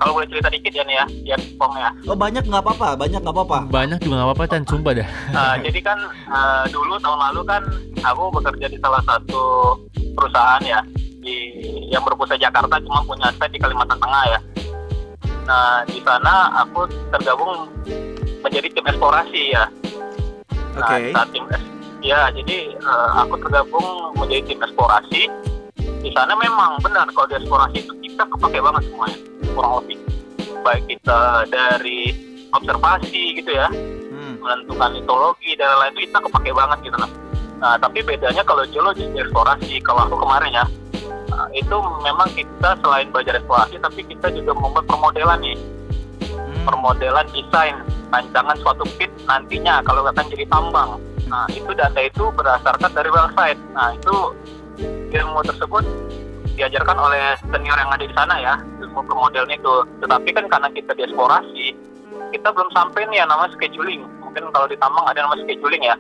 kalau 0.01 0.17
boleh 0.17 0.27
cerita 0.27 0.49
dikit 0.49 0.73
ya 0.73 0.83
nih 0.83 0.95
ya, 0.97 1.05
ya 1.33 1.37
Pong 1.55 1.77
ya. 1.77 1.89
Oh 2.09 2.17
banyak 2.17 2.43
nggak 2.43 2.63
apa-apa, 2.65 2.97
banyak 2.97 3.21
nggak 3.21 3.35
apa-apa. 3.35 3.57
Banyak 3.69 3.97
juga 4.01 4.13
nggak 4.19 4.27
apa-apa 4.33 4.43
Chan, 4.49 4.63
sumpah 4.65 4.93
dah. 4.97 5.07
Eh, 5.07 5.55
jadi 5.69 5.79
kan 5.85 5.99
eh, 6.09 6.63
dulu 6.73 6.97
tahun 6.99 7.19
lalu 7.31 7.41
kan 7.45 7.61
aku 8.01 8.23
bekerja 8.33 8.67
di 8.67 8.77
salah 8.81 9.01
satu 9.05 9.77
perusahaan 10.17 10.61
ya 10.65 10.81
di 11.23 11.35
yang 11.87 12.03
berpusat 12.03 12.35
Jakarta 12.35 12.75
cuma 12.83 12.99
punya 13.07 13.31
site 13.39 13.53
di 13.55 13.59
Kalimantan 13.61 14.01
Tengah 14.01 14.23
ya. 14.27 14.39
Nah 15.47 15.83
di 15.87 15.99
sana 16.03 16.51
aku 16.65 16.87
tergabung 17.13 17.67
menjadi 18.43 18.67
tim 18.73 18.85
eksplorasi 18.85 19.55
ya. 19.55 19.63
Nah, 20.73 20.89
Oke. 20.89 21.13
saat 21.13 21.27
tim 21.31 21.45
es- 21.53 21.72
ya 22.03 22.27
jadi 22.35 22.75
eh, 22.75 23.09
aku 23.23 23.39
tergabung 23.39 24.13
menjadi 24.19 24.53
tim 24.53 24.59
eksplorasi. 24.59 25.31
Di 26.03 26.11
sana 26.11 26.35
memang 26.35 26.83
benar 26.83 27.07
kalau 27.15 27.27
di 27.31 27.39
eksplorasi 27.39 27.77
itu 27.79 27.93
kita 28.03 28.27
kepake 28.27 28.59
banget 28.59 28.83
semuanya 28.91 29.17
kurang 29.55 29.73
lebih. 29.81 29.97
Baik 30.63 30.83
kita 30.91 31.47
dari 31.47 32.11
observasi 32.53 33.39
gitu 33.41 33.51
ya, 33.55 33.71
Hmm. 34.13 34.37
menentukan 34.43 34.93
litologi 34.93 35.57
dan 35.57 35.73
lain-lain 35.79 35.95
itu 35.95 35.99
kita 36.11 36.19
kepake 36.27 36.51
banget 36.53 36.77
gitu 36.85 36.97
nah. 37.01 37.11
Nah, 37.63 37.75
tapi 37.79 38.03
bedanya 38.03 38.43
kalau 38.43 38.67
geologi 38.67 39.07
di 39.07 39.17
eksplorasi, 39.23 39.79
kalau 39.87 40.03
aku 40.03 40.19
kemarin 40.19 40.51
ya, 40.51 40.65
nah, 41.31 41.47
itu 41.55 41.75
memang 42.03 42.27
kita 42.35 42.75
selain 42.83 43.07
belajar 43.07 43.39
eksplorasi, 43.39 43.79
tapi 43.79 44.03
kita 44.03 44.27
juga 44.35 44.51
membuat 44.51 44.83
permodelan 44.83 45.39
nih, 45.39 45.55
Hmm. 46.27 46.63
permodelan 46.67 47.23
desain 47.31 47.79
rancangan 48.11 48.59
suatu 48.59 48.83
pit 48.99 49.07
nantinya 49.25 49.79
kalau 49.87 50.03
akan 50.03 50.27
jadi 50.27 50.45
tambang. 50.51 50.99
Nah, 51.27 51.45
itu 51.51 51.71
data 51.73 51.99
itu 51.99 52.23
berdasarkan 52.33 52.91
dari 52.91 53.09
website. 53.09 53.59
Nah, 53.73 53.95
itu 53.95 54.15
ilmu 55.13 55.39
tersebut 55.45 55.83
diajarkan 56.53 56.97
oleh 56.97 57.33
senior 57.49 57.77
yang 57.77 57.91
ada 57.91 58.05
di 58.05 58.13
sana 58.13 58.35
ya, 58.37 58.55
ilmu 58.81 59.01
permodelan 59.05 59.49
itu. 59.49 59.73
Tetapi 60.03 60.29
kan 60.35 60.45
karena 60.49 60.67
kita 60.73 60.91
di 60.93 61.01
eksplorasi, 61.07 61.65
kita 62.33 62.47
belum 62.53 62.69
sampai 62.73 63.09
nih 63.09 63.25
yang 63.25 63.29
namanya 63.29 63.53
scheduling. 63.57 64.05
Mungkin 64.21 64.49
kalau 64.53 64.67
di 64.69 64.77
tambang 64.77 65.05
ada 65.05 65.17
yang 65.17 65.27
namanya 65.29 65.45
scheduling 65.49 65.83
ya, 65.83 65.95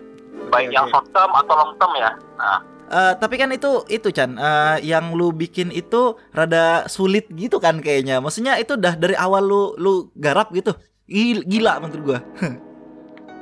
baik 0.49 0.69
Oke, 0.69 0.75
yang 0.77 0.85
short 0.89 1.07
term 1.13 1.31
atau 1.33 1.53
long 1.57 1.73
term 1.77 1.91
ya. 1.97 2.11
Nah, 2.37 2.59
Eh, 2.93 3.13
tapi 3.17 3.41
kan 3.41 3.49
itu 3.49 3.81
itu 3.89 4.13
Chan 4.13 4.37
eh, 4.37 4.77
yang 4.85 5.17
lu 5.17 5.33
bikin 5.33 5.73
itu 5.73 6.13
rada 6.29 6.85
sulit 6.85 7.25
gitu 7.33 7.57
kan 7.57 7.81
kayaknya. 7.81 8.21
Maksudnya 8.21 8.59
itu 8.61 8.77
udah 8.77 8.93
dari 8.93 9.17
awal 9.17 9.41
lu 9.41 9.73
lu 9.81 10.13
garap 10.13 10.53
gitu. 10.53 10.77
Gil- 11.09 11.41
Gila 11.47 11.81
menurut 11.81 12.03
gua. 12.05 12.19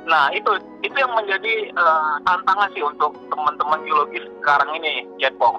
Nah 0.06 0.34
itu 0.34 0.50
itu 0.82 0.96
yang 0.98 1.12
menjadi 1.14 1.70
eh, 1.70 2.14
tantangan 2.26 2.68
sih 2.74 2.82
untuk 2.82 3.14
teman-teman 3.30 3.80
geologis 3.86 4.24
sekarang 4.42 4.70
ini, 4.78 5.06
Jetpong. 5.22 5.58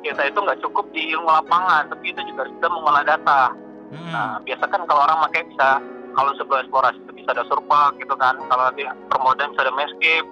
Kita 0.00 0.26
itu 0.26 0.38
nggak 0.40 0.60
cukup 0.64 0.88
di 0.96 1.12
ilmu 1.12 1.28
lapangan, 1.28 1.92
tapi 1.92 2.10
kita 2.10 2.24
juga 2.26 2.48
sudah 2.48 2.70
mengolah 2.72 3.04
data. 3.04 3.52
Hmm. 3.92 4.10
Nah 4.10 4.30
biasa 4.42 4.64
kan 4.70 4.82
kalau 4.88 5.02
orang 5.06 5.22
pakai 5.28 5.46
bisa 5.50 5.68
kalau 6.10 6.34
sebelum 6.34 6.66
eksplorasi 6.66 6.98
itu 7.06 7.12
bisa 7.22 7.30
ada 7.30 7.46
surpa 7.46 7.94
gitu 8.02 8.14
kan, 8.18 8.34
kalau 8.50 8.66
nanti 8.66 8.82
permodalan 9.06 9.54
bisa 9.54 9.62
ada 9.62 9.72
landscape 9.74 10.26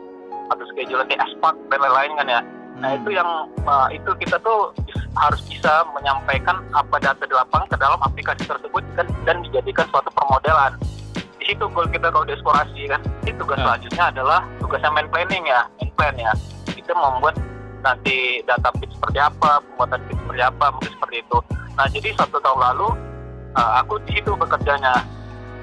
atau 0.49 0.65
schedule 0.73 1.01
nanti 1.05 1.17
aspak 1.21 1.55
dan 1.71 1.79
lain-lain 1.79 2.13
kan 2.19 2.27
ya. 2.27 2.41
Nah 2.79 2.91
Hmm. 2.95 2.99
itu 3.03 3.11
yang 3.15 3.31
eh, 3.63 3.89
itu 3.99 4.11
kita 4.23 4.37
tuh 4.43 4.75
harus 5.19 5.41
bisa 5.51 5.83
menyampaikan 5.95 6.63
apa 6.75 6.97
data 7.03 7.23
di 7.27 7.35
lapangan 7.35 7.67
ke 7.71 7.77
dalam 7.79 8.01
aplikasi 8.03 8.43
tersebut 8.47 8.83
dan, 8.95 9.07
dan 9.27 9.43
dijadikan 9.47 9.87
suatu 9.91 10.11
permodelan. 10.15 10.75
Situ 11.49 11.65
goal 11.73 11.89
kita 11.89 12.13
kalau 12.13 12.29
eksplorasi 12.29 12.93
kan. 12.93 13.01
Ini 13.25 13.33
tugas 13.41 13.57
Ah. 13.57 13.73
selanjutnya 13.73 14.05
adalah 14.13 14.41
tugasnya 14.61 14.91
main 14.93 15.09
planning 15.09 15.45
ya 15.49 15.65
main 15.81 15.91
plan 15.97 16.15
ya. 16.21 16.33
Kita 16.69 16.93
membuat 16.93 17.41
nanti 17.81 18.45
data 18.45 18.69
feed 18.77 18.93
seperti 18.93 19.17
apa 19.17 19.65
pembuatan 19.65 20.01
feed 20.05 20.19
seperti 20.21 20.43
apa 20.45 20.65
mungkin 20.77 20.93
seperti 20.93 21.17
itu. 21.25 21.39
Nah 21.73 21.87
jadi 21.89 22.09
satu 22.21 22.37
tahun 22.45 22.61
lalu 22.61 22.89
uh, 23.57 23.81
aku 23.81 23.97
di 24.05 24.21
situ 24.21 24.37
bekerjanya 24.37 24.93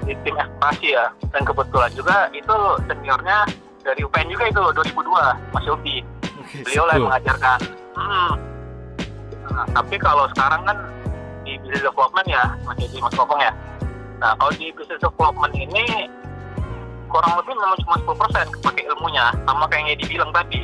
di 0.02 0.12
tim 0.26 0.34
eksplorasi 0.34 0.86
ya. 0.90 1.06
Dan 1.30 1.46
kebetulan 1.46 1.90
juga 1.94 2.16
itu 2.34 2.56
seniornya 2.90 3.38
dari 3.86 4.02
UPN 4.02 4.26
juga 4.26 4.44
itu 4.50 4.60
2002 4.82 5.54
Mas 5.54 5.64
Yofi 5.70 5.96
Oke. 6.02 6.66
beliau 6.66 6.84
lah 6.90 6.94
yang 6.98 7.06
mengajarkan. 7.14 7.58
Hmm. 7.94 8.32
Nah, 9.54 9.66
tapi 9.70 9.94
kalau 10.02 10.26
sekarang 10.34 10.66
kan 10.66 10.76
di 11.46 11.54
business 11.62 11.86
development 11.86 12.26
ya 12.26 12.42
Yedi 12.74 12.98
Mas 12.98 13.14
Kopong 13.14 13.38
ya 13.38 13.54
nah 14.16 14.32
kalau 14.40 14.52
di 14.56 14.72
business 14.72 15.00
development 15.00 15.52
ini 15.52 16.08
kurang 17.06 17.32
lebih 17.38 17.54
memang 17.54 17.78
cuma 17.84 17.96
10% 18.16 18.54
kepake 18.60 18.82
ilmunya 18.88 19.26
sama 19.44 19.64
kayak 19.68 19.76
yang 19.76 19.88
Yedi 19.94 20.04
bilang 20.16 20.30
tadi 20.32 20.62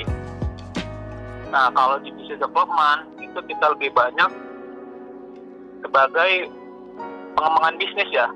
nah 1.52 1.68
kalau 1.76 2.00
di 2.00 2.10
business 2.16 2.40
development 2.40 3.00
itu 3.20 3.38
kita 3.48 3.64
lebih 3.76 3.90
banyak 3.92 4.30
sebagai 5.84 6.32
pengembangan 7.36 7.74
bisnis 7.76 8.08
ya 8.12 8.28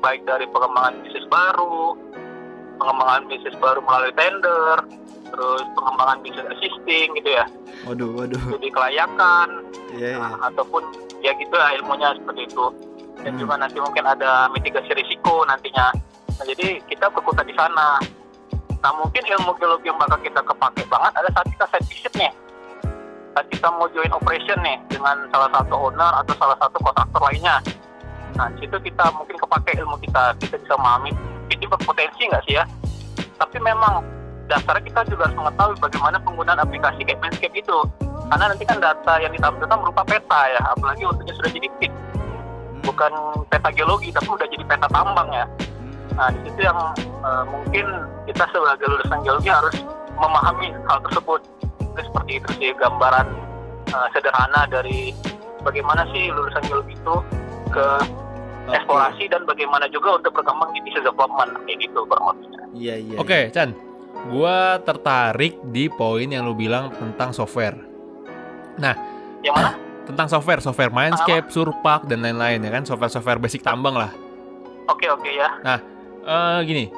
baik 0.00 0.22
dari 0.24 0.46
pengembangan 0.54 0.94
bisnis 1.02 1.26
baru 1.28 1.98
pengembangan 2.78 3.22
bisnis 3.26 3.56
baru 3.58 3.80
melalui 3.82 4.14
tender 4.14 4.78
terus 5.26 5.64
pengembangan 5.74 6.18
bisnis 6.22 6.46
assisting 6.54 7.06
gitu 7.18 7.30
ya 7.34 7.44
Waduh, 7.84 8.10
waduh. 8.14 8.40
studi 8.40 8.70
kelayakan 8.72 9.48
Iya, 9.96 10.18
iya. 10.18 10.18
nah, 10.18 10.50
ataupun 10.50 10.82
ya 11.22 11.32
gitu 11.38 11.54
lah 11.54 11.70
ilmunya 11.78 12.14
seperti 12.18 12.46
itu 12.50 12.66
dan 13.22 13.32
Hmm. 13.36 13.40
juga 13.40 13.54
nanti 13.56 13.78
mungkin 13.80 14.04
ada 14.04 14.50
mitigasi 14.52 14.92
risiko 14.92 15.44
nantinya. 15.48 15.92
Nah, 16.36 16.44
jadi 16.44 16.80
kita 16.84 17.08
berkutat 17.12 17.48
di 17.48 17.54
sana. 17.56 17.96
Nah 18.84 18.92
mungkin 19.02 19.24
ilmu 19.24 19.56
geologi 19.56 19.88
yang 19.88 19.98
bakal 19.98 20.20
kita 20.20 20.40
kepake 20.44 20.84
banget 20.86 21.12
ada 21.16 21.28
saat 21.32 21.48
kita 21.48 21.64
site 21.74 21.88
visit 21.90 22.12
nih. 22.14 22.30
Saat 23.34 23.46
kita 23.50 23.66
mau 23.72 23.88
join 23.90 24.12
operation 24.12 24.58
nih 24.62 24.78
dengan 24.92 25.26
salah 25.32 25.50
satu 25.50 25.74
owner 25.90 26.12
atau 26.22 26.34
salah 26.38 26.56
satu 26.60 26.76
kontraktor 26.84 27.20
lainnya. 27.26 27.56
Nah 28.36 28.46
di 28.52 28.62
situ 28.62 28.76
kita 28.78 29.10
mungkin 29.16 29.40
kepake 29.40 29.80
ilmu 29.80 29.96
kita. 30.04 30.36
Kita 30.38 30.60
bisa 30.60 30.74
memahami 30.76 31.10
ini 31.50 31.66
berpotensi 31.66 32.30
nggak 32.30 32.44
sih 32.46 32.60
ya? 32.60 32.64
Tapi 33.40 33.58
memang 33.58 34.04
dasarnya 34.46 34.86
kita 34.86 35.00
juga 35.10 35.26
harus 35.26 35.36
mengetahui 35.40 35.76
bagaimana 35.82 36.16
penggunaan 36.22 36.60
aplikasi 36.62 37.00
kayak 37.02 37.20
Manscape 37.24 37.56
itu. 37.56 37.78
Karena 38.30 38.44
nanti 38.52 38.64
kan 38.68 38.78
data 38.78 39.14
yang 39.18 39.32
ditampilkan 39.34 39.78
berupa 39.82 40.02
peta 40.06 40.40
ya 40.52 40.60
apalagi 40.74 41.02
untuknya 41.06 41.34
sudah 41.42 41.50
jadi 41.50 41.68
pit 41.82 41.92
bukan 42.86 43.12
peta 43.50 43.68
geologi 43.74 44.14
tapi 44.14 44.28
udah 44.30 44.46
jadi 44.46 44.64
peta 44.64 44.86
tambang 44.88 45.28
ya 45.34 45.46
nah 46.16 46.32
di 46.32 46.38
situ 46.48 46.60
yang 46.64 46.78
eh, 47.02 47.44
mungkin 47.50 47.86
kita 48.30 48.44
sebagai 48.54 48.86
lulusan 48.88 49.20
geologi 49.26 49.50
harus 49.50 49.76
memahami 50.16 50.72
hal 50.88 50.98
tersebut 51.10 51.42
Jadi 51.96 52.12
seperti 52.12 52.32
itu 52.40 52.48
sih 52.62 52.70
gambaran 52.78 53.26
eh, 53.90 54.08
sederhana 54.14 54.64
dari 54.70 55.12
bagaimana 55.60 56.06
sih 56.14 56.30
lulusan 56.32 56.62
geologi 56.70 56.94
itu 56.94 57.16
ke 57.74 57.86
Oke. 58.66 58.74
eksplorasi 58.78 59.24
dan 59.28 59.42
bagaimana 59.44 59.90
juga 59.90 60.16
untuk 60.22 60.32
berkembang 60.32 60.72
di 60.72 60.80
business 60.86 61.04
development 61.04 61.52
kayak 61.66 61.78
gitu 61.84 62.00
kurang 62.06 62.34
lebihnya 62.34 62.64
Iya, 62.76 62.94
iya. 63.00 63.16
Oke, 63.16 63.48
Chan. 63.56 63.72
Gua 64.28 64.76
tertarik 64.84 65.64
di 65.72 65.88
poin 65.88 66.28
yang 66.28 66.44
lu 66.44 66.52
bilang 66.52 66.92
tentang 66.92 67.32
software. 67.32 67.80
yang 69.40 69.54
mana 69.56 69.85
Tentang 70.06 70.30
software, 70.30 70.62
software 70.62 70.94
Mindscape, 70.94 71.50
Surpak 71.50 72.06
dan 72.06 72.22
lain-lain 72.22 72.62
ya 72.62 72.70
kan, 72.70 72.86
software-software 72.86 73.42
basic 73.42 73.66
tambang 73.66 73.98
lah. 73.98 74.14
oke 74.86 75.02
oke 75.10 75.26
ya. 75.26 75.50
Eh 75.66 76.58
gini, 76.62 76.90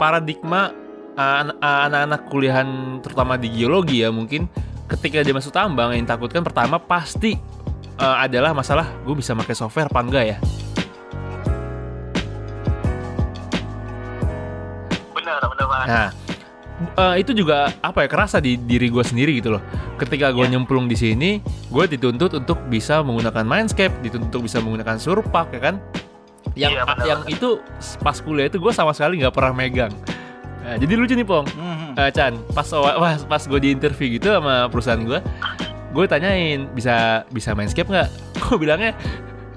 paradigma 0.00 0.72
eh, 1.16 1.42
eh, 1.52 1.80
anak-anak 1.88 2.20
kuliahan 2.28 2.68
terutama 3.00 3.36
di 3.40 3.48
geologi 3.52 4.04
ya 4.04 4.12
mungkin 4.12 4.48
ketika 4.86 5.24
dia 5.24 5.34
masuk 5.34 5.52
tambang 5.52 5.92
yang 5.96 6.06
takutkan 6.06 6.40
pertama 6.40 6.80
pasti 6.80 7.36
eh, 7.96 8.16
adalah 8.20 8.52
masalah 8.52 8.88
gue 9.04 9.14
bisa 9.16 9.36
pakai 9.36 9.56
software 9.56 9.88
apa 9.92 10.00
enggak 10.00 10.24
ya. 10.36 10.38
benar 15.16 15.42
benar 15.42 15.66
banget. 15.66 15.88
Nah, 15.90 16.08
eh, 16.76 17.14
itu 17.20 17.32
juga 17.32 17.72
apa 17.80 18.04
ya 18.04 18.08
kerasa 18.08 18.36
di 18.38 18.56
diri 18.56 18.88
gue 18.88 19.00
sendiri 19.00 19.40
gitu 19.40 19.56
loh. 19.56 19.62
Ketika 19.96 20.28
gue 20.30 20.44
Iya. 20.44 20.52
nyemplung 20.56 20.86
di 20.86 20.96
sini, 20.96 21.40
gue 21.68 21.84
dituntut 21.86 22.36
untuk 22.36 22.60
bisa 22.68 23.00
menggunakan 23.00 23.44
Mindscape, 23.44 23.96
dituntut 24.00 24.28
untuk 24.28 24.42
bisa 24.44 24.60
menggunakan 24.60 24.96
Surpak 24.96 25.56
ya 25.56 25.60
kan. 25.72 25.76
Yang 26.56 26.72
Iya, 26.72 26.82
benar, 26.84 27.04
yang 27.04 27.20
itu 27.26 27.48
pas 28.00 28.16
kuliah 28.20 28.48
itu 28.48 28.56
gue 28.56 28.72
sama 28.72 28.92
sekali 28.92 29.20
nggak 29.20 29.34
pernah 29.34 29.52
megang. 29.52 29.92
Nah, 30.66 30.76
jadi 30.76 30.92
lucu 30.94 31.14
nih 31.14 31.22
Pong. 31.22 31.46
Mhm. 31.46 31.94
Eh, 31.96 32.10
Chan, 32.10 32.32
pas 32.50 32.66
pas, 32.66 33.20
pas 33.22 33.42
gue 33.44 33.58
di 33.60 33.70
interview 33.70 34.18
gitu 34.18 34.34
sama 34.34 34.66
perusahaan 34.66 34.98
gue, 34.98 35.20
gue 35.92 36.04
tanyain 36.06 36.66
bisa 36.70 37.24
bisa 37.30 37.52
Mindscape 37.52 37.88
nggak? 37.88 38.08
Gue 38.46 38.56
bilangnya, 38.62 38.92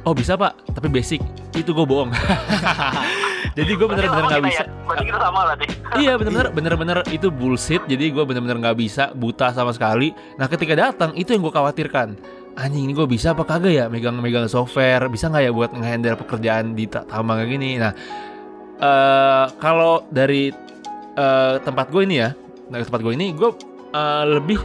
oh 0.02 0.16
bisa 0.16 0.34
pak, 0.34 0.56
tapi 0.72 0.88
basic. 0.88 1.20
Itu 1.54 1.76
gue 1.76 1.86
bohong. 1.86 2.10
jadi 3.60 3.72
gue 3.76 3.88
bener-bener 3.92 4.24
nggak 4.32 4.46
bisa. 4.48 4.64
ya? 4.64 4.72
berarti 4.88 5.04
kita 5.12 5.20
sama 5.20 5.42
lah 5.44 5.56
deh 5.62 5.70
iya 6.00 6.14
bener-bener 6.16 6.48
bener-bener 6.54 6.98
itu 7.12 7.28
bullshit. 7.28 7.82
Jadi 7.86 8.14
gue 8.14 8.24
bener-bener 8.24 8.58
nggak 8.62 8.78
bisa 8.80 9.12
buta 9.12 9.52
sama 9.52 9.76
sekali. 9.76 10.16
Nah 10.40 10.48
ketika 10.48 10.74
datang 10.78 11.12
itu 11.18 11.36
yang 11.36 11.44
gue 11.44 11.54
khawatirkan. 11.54 12.16
Anjing 12.60 12.90
ini 12.90 12.94
gue 12.96 13.08
bisa 13.08 13.32
apa 13.32 13.44
kagak 13.48 13.72
ya 13.72 13.86
megang-megang 13.88 14.48
software? 14.48 15.08
Bisa 15.08 15.28
nggak 15.28 15.44
ya 15.48 15.52
buat 15.52 15.72
ngehandle 15.76 16.16
pekerjaan 16.20 16.76
di 16.76 16.86
ta- 16.88 17.06
tambang 17.08 17.40
kayak 17.44 17.52
gini? 17.52 17.70
Nah 17.80 17.92
eh 18.80 19.46
kalau 19.60 20.08
dari 20.08 20.52
eh, 21.16 21.56
tempat 21.60 21.92
gue 21.92 22.02
ini 22.08 22.16
ya 22.20 22.32
dari 22.70 22.84
tempat 22.88 23.02
gue 23.04 23.14
ini 23.16 23.36
gue 23.36 23.50
eh, 23.92 24.24
lebih 24.40 24.60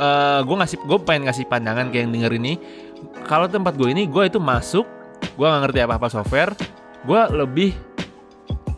eh 0.00 0.40
gue 0.44 0.56
ngasih 0.56 0.78
gue 0.86 0.98
pengen 1.02 1.28
ngasih 1.28 1.44
pandangan 1.50 1.90
kayak 1.90 2.08
yang 2.08 2.12
denger 2.14 2.32
ini. 2.38 2.52
Kalau 3.26 3.46
tempat 3.48 3.74
gue 3.74 3.90
ini 3.90 4.06
gue 4.06 4.22
itu 4.28 4.38
masuk 4.38 4.86
gue 5.36 5.46
nggak 5.46 5.62
ngerti 5.68 5.78
apa 5.82 5.94
apa 5.98 6.08
software. 6.10 6.52
Gue 7.00 7.20
lebih 7.32 7.72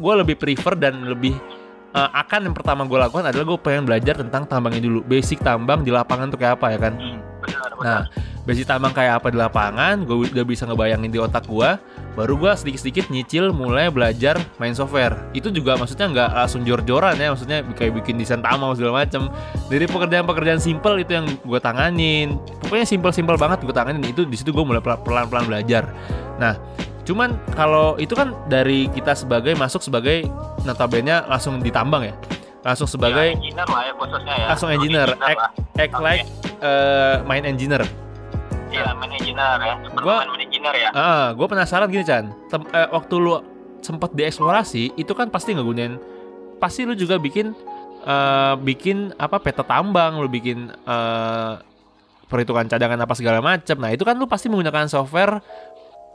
gue 0.02 0.14
lebih 0.26 0.34
prefer 0.34 0.74
dan 0.74 1.06
lebih 1.06 1.38
eh, 1.94 2.10
akan 2.10 2.50
yang 2.50 2.56
pertama 2.58 2.82
gue 2.82 2.98
lakukan 2.98 3.30
adalah 3.30 3.46
gue 3.46 3.58
pengen 3.62 3.86
belajar 3.86 4.18
tentang 4.18 4.42
tambangnya 4.50 4.82
dulu. 4.82 5.06
Basic 5.06 5.38
tambang 5.38 5.86
di 5.86 5.94
lapangan 5.94 6.34
tuh 6.34 6.38
kayak 6.42 6.58
apa 6.58 6.66
ya 6.74 6.78
kan? 6.82 6.94
Benar 7.42 7.70
benar. 7.78 7.82
Nah 7.86 8.02
basic 8.42 8.66
tambang 8.66 8.90
kayak 8.90 9.22
apa 9.22 9.30
di 9.30 9.38
lapangan 9.38 10.02
gue 10.02 10.26
udah 10.34 10.42
bisa 10.42 10.66
ngebayangin 10.66 11.14
di 11.14 11.18
otak 11.22 11.46
gue 11.46 11.78
baru 12.18 12.34
gue 12.34 12.52
sedikit-sedikit 12.58 13.06
nyicil 13.08 13.54
mulai 13.54 13.88
belajar 13.88 14.36
main 14.58 14.74
software. 14.74 15.14
Itu 15.32 15.48
juga 15.54 15.78
maksudnya 15.78 16.10
nggak 16.10 16.30
langsung 16.34 16.66
jor-joran 16.66 17.16
ya 17.16 17.32
maksudnya 17.32 17.62
kayak 17.72 18.02
bikin 18.02 18.18
desain 18.18 18.42
tambang 18.42 18.74
segala 18.74 19.06
macem. 19.06 19.30
Dari 19.70 19.86
pekerjaan-pekerjaan 19.86 20.60
simple 20.60 21.00
itu 21.00 21.14
yang 21.16 21.26
gue 21.30 21.60
tanganin. 21.62 22.36
Pokoknya 22.60 22.84
simple-simple 22.84 23.38
banget 23.38 23.62
gue 23.62 23.74
tanganin 23.74 24.02
itu 24.04 24.26
di 24.26 24.36
situ 24.36 24.50
gue 24.50 24.64
mulai 24.66 24.82
pel- 24.82 25.00
pelan-pelan 25.00 25.46
belajar. 25.46 25.88
Nah 26.36 26.58
cuman 27.02 27.34
kalau 27.52 27.94
itu 27.96 28.12
kan 28.12 28.30
dari 28.46 28.86
kita 28.88 29.12
sebagai 29.12 29.52
masuk 29.52 29.80
sebagai 29.80 30.22
notabene 30.62 31.22
langsung 31.24 31.58
ditambang 31.58 32.04
ya 32.04 32.14
langsung 32.62 32.86
Ya, 32.86 32.92
sebagai 32.92 33.26
engineer 33.32 33.66
lah 33.66 33.82
ya 33.82 33.92
khususnya 33.92 34.34
ya 34.34 34.46
Langsung 34.48 34.68
engineer. 34.70 35.08
lah. 35.10 35.50
act 35.74 35.92
Oke. 35.92 35.98
like 36.00 36.22
eh, 36.60 37.16
main 37.24 37.42
engineer 37.42 37.82
Iya, 38.68 38.88
main 38.94 39.12
engineer 39.12 39.58
ya. 39.58 39.74
Gua- 39.92 40.24
main 40.24 40.40
engineer 40.40 40.72
ya. 40.72 40.90
Ah, 40.92 41.26
gue 41.30 41.44
penasaran 41.44 41.84
gini 41.86 42.02
Chan. 42.02 42.32
Tem- 42.48 42.64
eh, 42.66 42.88
waktu 42.88 43.14
lu 43.14 43.36
sempat 43.78 44.16
dieksplorasi, 44.16 44.96
itu 44.96 45.12
kan 45.12 45.28
pasti 45.28 45.52
ngegunain, 45.52 46.00
pasti 46.56 46.88
lu 46.88 46.94
juga 46.94 47.18
bikin, 47.18 47.52
eh, 48.00 48.54
bikin 48.58 49.12
apa 49.18 49.36
peta 49.36 49.60
tambang, 49.60 50.16
lu 50.16 50.26
bikin 50.26 50.72
eh, 50.72 51.52
perhitungan 52.24 52.64
cadangan 52.64 52.96
apa 52.98 53.12
segala 53.12 53.44
macam. 53.44 53.76
Nah 53.76 53.90
itu 53.90 54.02
kan 54.02 54.16
lu 54.16 54.24
pasti 54.24 54.48
menggunakan 54.48 54.88
software 54.88 55.44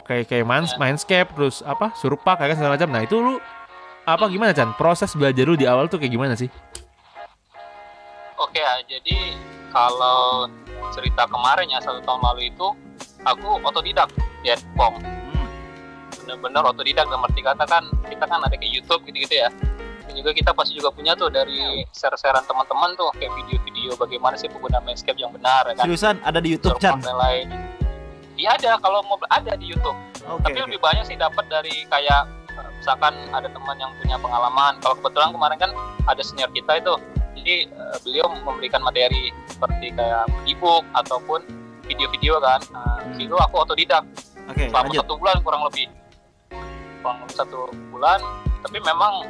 kayak 0.07 0.25
kayak 0.31 0.45
Mins- 0.47 0.77
Mindscape, 0.79 1.29
terus 1.35 1.59
apa 1.61 1.91
Surpak 1.99 2.39
kayak 2.39 2.55
segala 2.55 2.79
macam. 2.79 2.89
Nah 2.89 3.03
itu 3.03 3.15
lu 3.19 3.35
apa 4.07 4.25
gimana 4.31 4.55
Chan? 4.55 4.71
Proses 4.79 5.11
belajar 5.13 5.43
lu 5.43 5.59
di 5.59 5.67
awal 5.67 5.91
tuh 5.91 5.99
kayak 5.99 6.15
gimana 6.15 6.33
sih? 6.33 6.47
Oke 8.39 8.63
ya, 8.63 8.79
jadi 8.87 9.35
kalau 9.73 10.47
cerita 10.95 11.27
kemarin 11.27 11.67
ya 11.67 11.83
satu 11.83 11.99
tahun 12.01 12.21
lalu 12.23 12.49
itu 12.53 12.67
aku 13.27 13.59
otodidak 13.67 14.07
ya 14.47 14.55
Pong. 14.79 14.95
Hmm. 15.03 15.47
Bener-bener 16.23 16.63
otodidak 16.63 17.05
dalam 17.11 17.27
arti 17.27 17.43
kata 17.43 17.67
kan 17.67 17.83
kita 18.07 18.23
kan 18.23 18.39
ada 18.39 18.55
kayak 18.55 18.71
YouTube 18.71 19.03
gitu-gitu 19.11 19.43
ya. 19.43 19.51
Dan 20.07 20.23
juga 20.23 20.31
kita 20.31 20.55
pasti 20.55 20.71
juga 20.79 20.87
punya 20.87 21.19
tuh 21.19 21.27
dari 21.27 21.83
share-sharean 21.91 22.47
teman-teman 22.47 22.95
tuh 22.95 23.11
kayak 23.19 23.27
video-video 23.43 23.91
bagaimana 23.99 24.39
sih 24.39 24.47
penggunaan 24.47 24.87
Manscaped 24.87 25.19
yang 25.19 25.35
benar 25.35 25.67
ya 25.67 25.73
kan. 25.75 25.83
Seriusan 25.83 26.15
ada 26.23 26.39
di 26.39 26.55
YouTube 26.55 26.79
Chan. 26.79 27.03
Dan 27.03 27.19
lain. 27.19 27.47
Iya 28.37 28.53
ada 28.53 28.71
kalau 28.79 29.01
mau 29.09 29.17
ada 29.33 29.53
di 29.57 29.73
YouTube. 29.73 29.97
Oke. 30.29 30.45
Tapi 30.45 30.57
oke. 30.61 30.65
lebih 30.69 30.79
banyak 30.79 31.03
sih 31.09 31.17
dapat 31.17 31.45
dari 31.49 31.83
kayak 31.89 32.29
eh, 32.53 32.69
misalkan 32.77 33.13
ada 33.33 33.49
teman 33.49 33.75
yang 33.81 33.91
punya 33.97 34.17
pengalaman. 34.21 34.77
Kalau 34.79 34.95
kebetulan 35.01 35.29
kemarin 35.33 35.57
kan 35.57 35.71
ada 36.05 36.21
senior 36.21 36.49
kita 36.53 36.77
itu, 36.77 36.93
jadi 37.41 37.55
eh, 37.65 37.97
beliau 38.05 38.29
memberikan 38.45 38.85
materi 38.85 39.33
seperti 39.49 39.89
kayak 39.97 40.29
ebook 40.45 40.85
ataupun 40.93 41.41
video-video 41.89 42.37
kan. 42.37 42.61
Nah, 42.69 42.85
Hmm. 43.01 43.15
di 43.15 43.23
situ 43.25 43.35
aku 43.39 43.63
otodidak 43.63 44.03
Oke, 44.51 44.67
selama 44.67 44.91
lanjut. 44.91 45.01
satu 45.01 45.13
bulan 45.17 45.35
kurang 45.41 45.61
lebih. 45.65 45.87
Kurang 47.01 47.17
lebih 47.23 47.35
satu 47.35 47.59
bulan 47.89 48.19
tapi 48.61 48.83
memang 48.83 49.23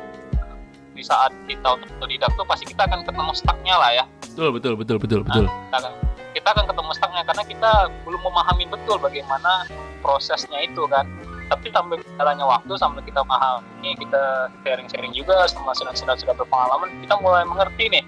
di 0.98 1.06
saat 1.06 1.30
kita 1.46 1.78
otodidak 1.78 2.34
tuh 2.34 2.42
pasti 2.50 2.66
kita 2.66 2.90
akan 2.90 3.06
ketemu 3.06 3.32
stucknya 3.38 3.76
lah 3.78 3.92
ya 3.94 4.06
betul 4.34 4.50
betul 4.50 4.74
betul 4.74 4.98
betul 4.98 5.20
betul 5.22 5.46
kita 5.46 5.78
akan 5.78 5.94
kita 6.38 6.54
akan 6.54 6.66
ketemu 6.70 6.92
stucknya 6.94 7.24
karena 7.26 7.44
kita 7.50 7.72
belum 8.06 8.22
memahami 8.22 8.66
betul 8.70 9.02
bagaimana 9.02 9.66
prosesnya 10.06 10.62
itu 10.62 10.86
kan 10.86 11.10
tapi 11.50 11.74
sampai 11.74 11.98
jalannya 12.20 12.46
waktu 12.46 12.74
sampai 12.78 13.02
kita 13.02 13.26
memahami 13.26 13.98
kita 13.98 14.54
sharing-sharing 14.62 15.18
juga 15.18 15.50
sama 15.50 15.74
sudah 15.74 15.98
sudah 15.98 16.36
berpengalaman 16.38 16.94
kita 17.02 17.18
mulai 17.18 17.42
mengerti 17.42 17.90
nih 17.90 18.04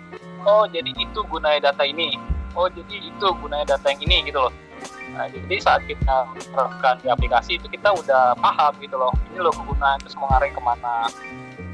oh 0.45 0.69
jadi 0.69 0.93
itu 0.93 1.19
gunanya 1.25 1.73
data 1.73 1.81
ini 1.81 2.13
oh 2.53 2.69
jadi 2.69 3.09
itu 3.09 3.27
gunanya 3.41 3.75
data 3.75 3.89
yang 3.89 4.01
ini 4.05 4.29
gitu 4.29 4.45
loh 4.45 4.53
Nah, 5.09 5.25
jadi 5.25 5.57
saat 5.59 5.83
kita 5.89 6.31
menerapkan 6.31 7.01
di 7.01 7.09
aplikasi 7.09 7.57
itu 7.59 7.67
kita 7.67 7.91
udah 7.91 8.37
paham 8.39 8.71
gitu 8.79 8.95
loh. 8.95 9.11
Ini 9.33 9.41
loh 9.41 9.51
kegunaan 9.51 9.99
terus 9.99 10.15
mengarah 10.15 10.47
ke 10.47 10.61
mana 10.61 11.09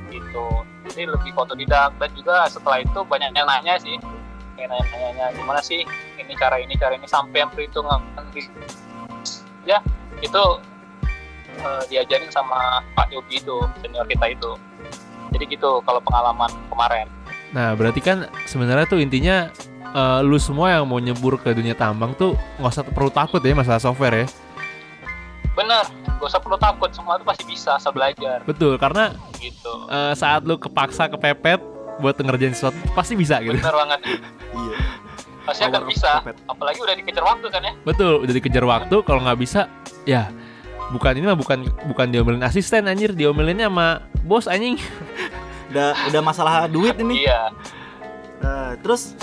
gitu. 0.10 0.48
Jadi 0.88 1.12
lebih 1.14 1.36
otodidak 1.36 1.94
dan 2.00 2.10
juga 2.16 2.48
setelah 2.48 2.82
itu 2.82 3.00
banyak 3.06 3.36
yang 3.36 3.46
nanya 3.46 3.76
sih. 3.78 4.00
Yang 4.56 4.70
nanya-nanya 4.72 5.26
gimana 5.36 5.60
sih 5.60 5.84
ini 6.16 6.34
cara 6.40 6.58
ini 6.60 6.74
cara 6.80 6.96
ini 6.96 7.08
sampai 7.08 7.44
yang 7.44 7.52
perhitungan 7.52 8.00
ya 9.66 9.82
itu 10.22 10.44
uh, 11.66 11.84
diajarin 11.90 12.30
sama 12.30 12.80
Pak 12.94 13.12
Yogi 13.12 13.42
itu 13.42 13.58
senior 13.82 14.06
kita 14.08 14.32
itu. 14.32 14.52
Jadi 15.36 15.44
gitu 15.52 15.84
kalau 15.84 16.00
pengalaman 16.00 16.48
kemarin. 16.72 17.08
Nah, 17.52 17.76
berarti 17.76 18.00
kan 18.00 18.32
sebenarnya 18.48 18.88
tuh 18.88 19.04
intinya 19.04 19.52
uh, 19.92 20.20
lu 20.24 20.40
semua 20.40 20.76
yang 20.76 20.88
mau 20.88 21.00
nyebur 21.00 21.36
ke 21.40 21.52
dunia 21.52 21.76
tambang 21.76 22.16
tuh 22.16 22.40
nggak 22.60 22.72
usah 22.72 22.84
perlu 22.88 23.12
takut 23.12 23.44
ya 23.44 23.56
masalah 23.56 23.82
software 23.82 24.24
ya. 24.24 24.28
Bener, 25.56 25.88
gak 26.04 26.28
usah 26.28 26.44
perlu 26.44 26.60
takut, 26.60 26.92
semua 26.92 27.16
itu 27.16 27.24
pasti 27.24 27.44
bisa 27.48 27.80
asal 27.80 27.96
belajar. 27.96 28.44
Betul, 28.44 28.76
karena 28.76 29.16
gitu. 29.40 29.88
Uh, 29.88 30.12
saat 30.12 30.44
lu 30.44 30.60
kepaksa 30.60 31.08
kepepet 31.08 31.64
buat 32.00 32.16
ngerjain 32.20 32.56
sesuatu 32.56 32.78
pasti 32.92 33.14
bisa 33.16 33.40
gitu. 33.40 33.56
Bener 33.56 33.76
banget. 33.76 34.00
iya. 34.64 34.78
Pasti 35.46 35.62
akan 35.62 35.84
bisa, 35.86 36.26
apalagi 36.50 36.82
udah 36.82 36.96
dikejar 36.98 37.22
waktu 37.22 37.48
kan 37.54 37.62
ya. 37.62 37.74
Betul, 37.86 38.26
udah 38.26 38.34
dikejar 38.34 38.66
waktu, 38.66 38.96
kalau 39.06 39.22
nggak 39.22 39.38
bisa, 39.38 39.70
ya 40.02 40.34
bukan 40.90 41.18
ini 41.18 41.26
mah 41.26 41.38
bukan 41.38 41.66
bukan 41.90 42.08
diomelin 42.10 42.42
asisten 42.42 42.90
anjir, 42.90 43.14
diomelinnya 43.14 43.70
sama 43.70 44.02
bos 44.26 44.50
anjing. 44.50 44.82
udah 45.70 45.94
udah 46.10 46.22
masalah 46.26 46.66
duit 46.66 46.98
ini. 46.98 47.30
Iya. 47.30 47.54
Uh, 48.42 48.74
terus 48.82 49.14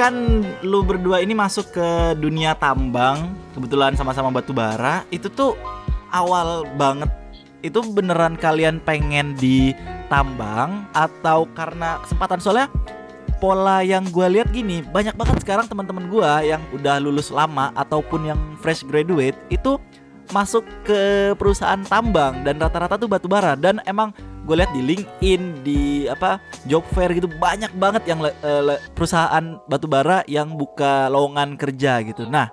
kan 0.00 0.16
lu 0.64 0.80
berdua 0.80 1.20
ini 1.20 1.36
masuk 1.36 1.76
ke 1.76 2.16
dunia 2.16 2.56
tambang, 2.56 3.36
kebetulan 3.52 3.92
sama-sama 4.00 4.32
batu 4.32 4.56
bara, 4.56 5.04
itu 5.12 5.28
tuh 5.28 5.60
awal 6.08 6.64
banget 6.80 7.19
itu 7.60 7.80
beneran 7.92 8.36
kalian 8.36 8.80
pengen 8.82 9.36
di 9.36 9.76
tambang 10.08 10.88
atau 10.92 11.46
karena 11.54 12.00
kesempatan 12.02 12.40
soalnya 12.42 12.68
pola 13.40 13.80
yang 13.80 14.04
gue 14.12 14.26
lihat 14.28 14.52
gini 14.52 14.84
banyak 14.84 15.16
banget 15.16 15.40
sekarang 15.40 15.66
teman-teman 15.66 16.12
gue 16.12 16.30
yang 16.44 16.60
udah 16.76 17.00
lulus 17.00 17.32
lama 17.32 17.72
ataupun 17.72 18.28
yang 18.28 18.40
fresh 18.60 18.84
graduate 18.84 19.36
itu 19.48 19.80
masuk 20.30 20.62
ke 20.86 21.32
perusahaan 21.34 21.80
tambang 21.86 22.46
dan 22.46 22.60
rata-rata 22.60 22.94
tuh 22.94 23.10
batu 23.10 23.26
bara 23.26 23.58
dan 23.58 23.82
emang 23.88 24.14
gue 24.46 24.56
lihat 24.56 24.72
di 24.72 24.82
LinkedIn 24.82 25.42
di 25.62 25.80
apa 26.06 26.38
job 26.66 26.82
fair 26.94 27.12
gitu 27.12 27.26
banyak 27.26 27.70
banget 27.76 28.02
yang 28.08 28.22
uh, 28.22 28.78
perusahaan 28.94 29.58
batubara 29.66 30.22
yang 30.26 30.54
buka 30.54 31.10
lowongan 31.10 31.54
kerja 31.54 32.00
gitu. 32.06 32.26
Nah, 32.26 32.48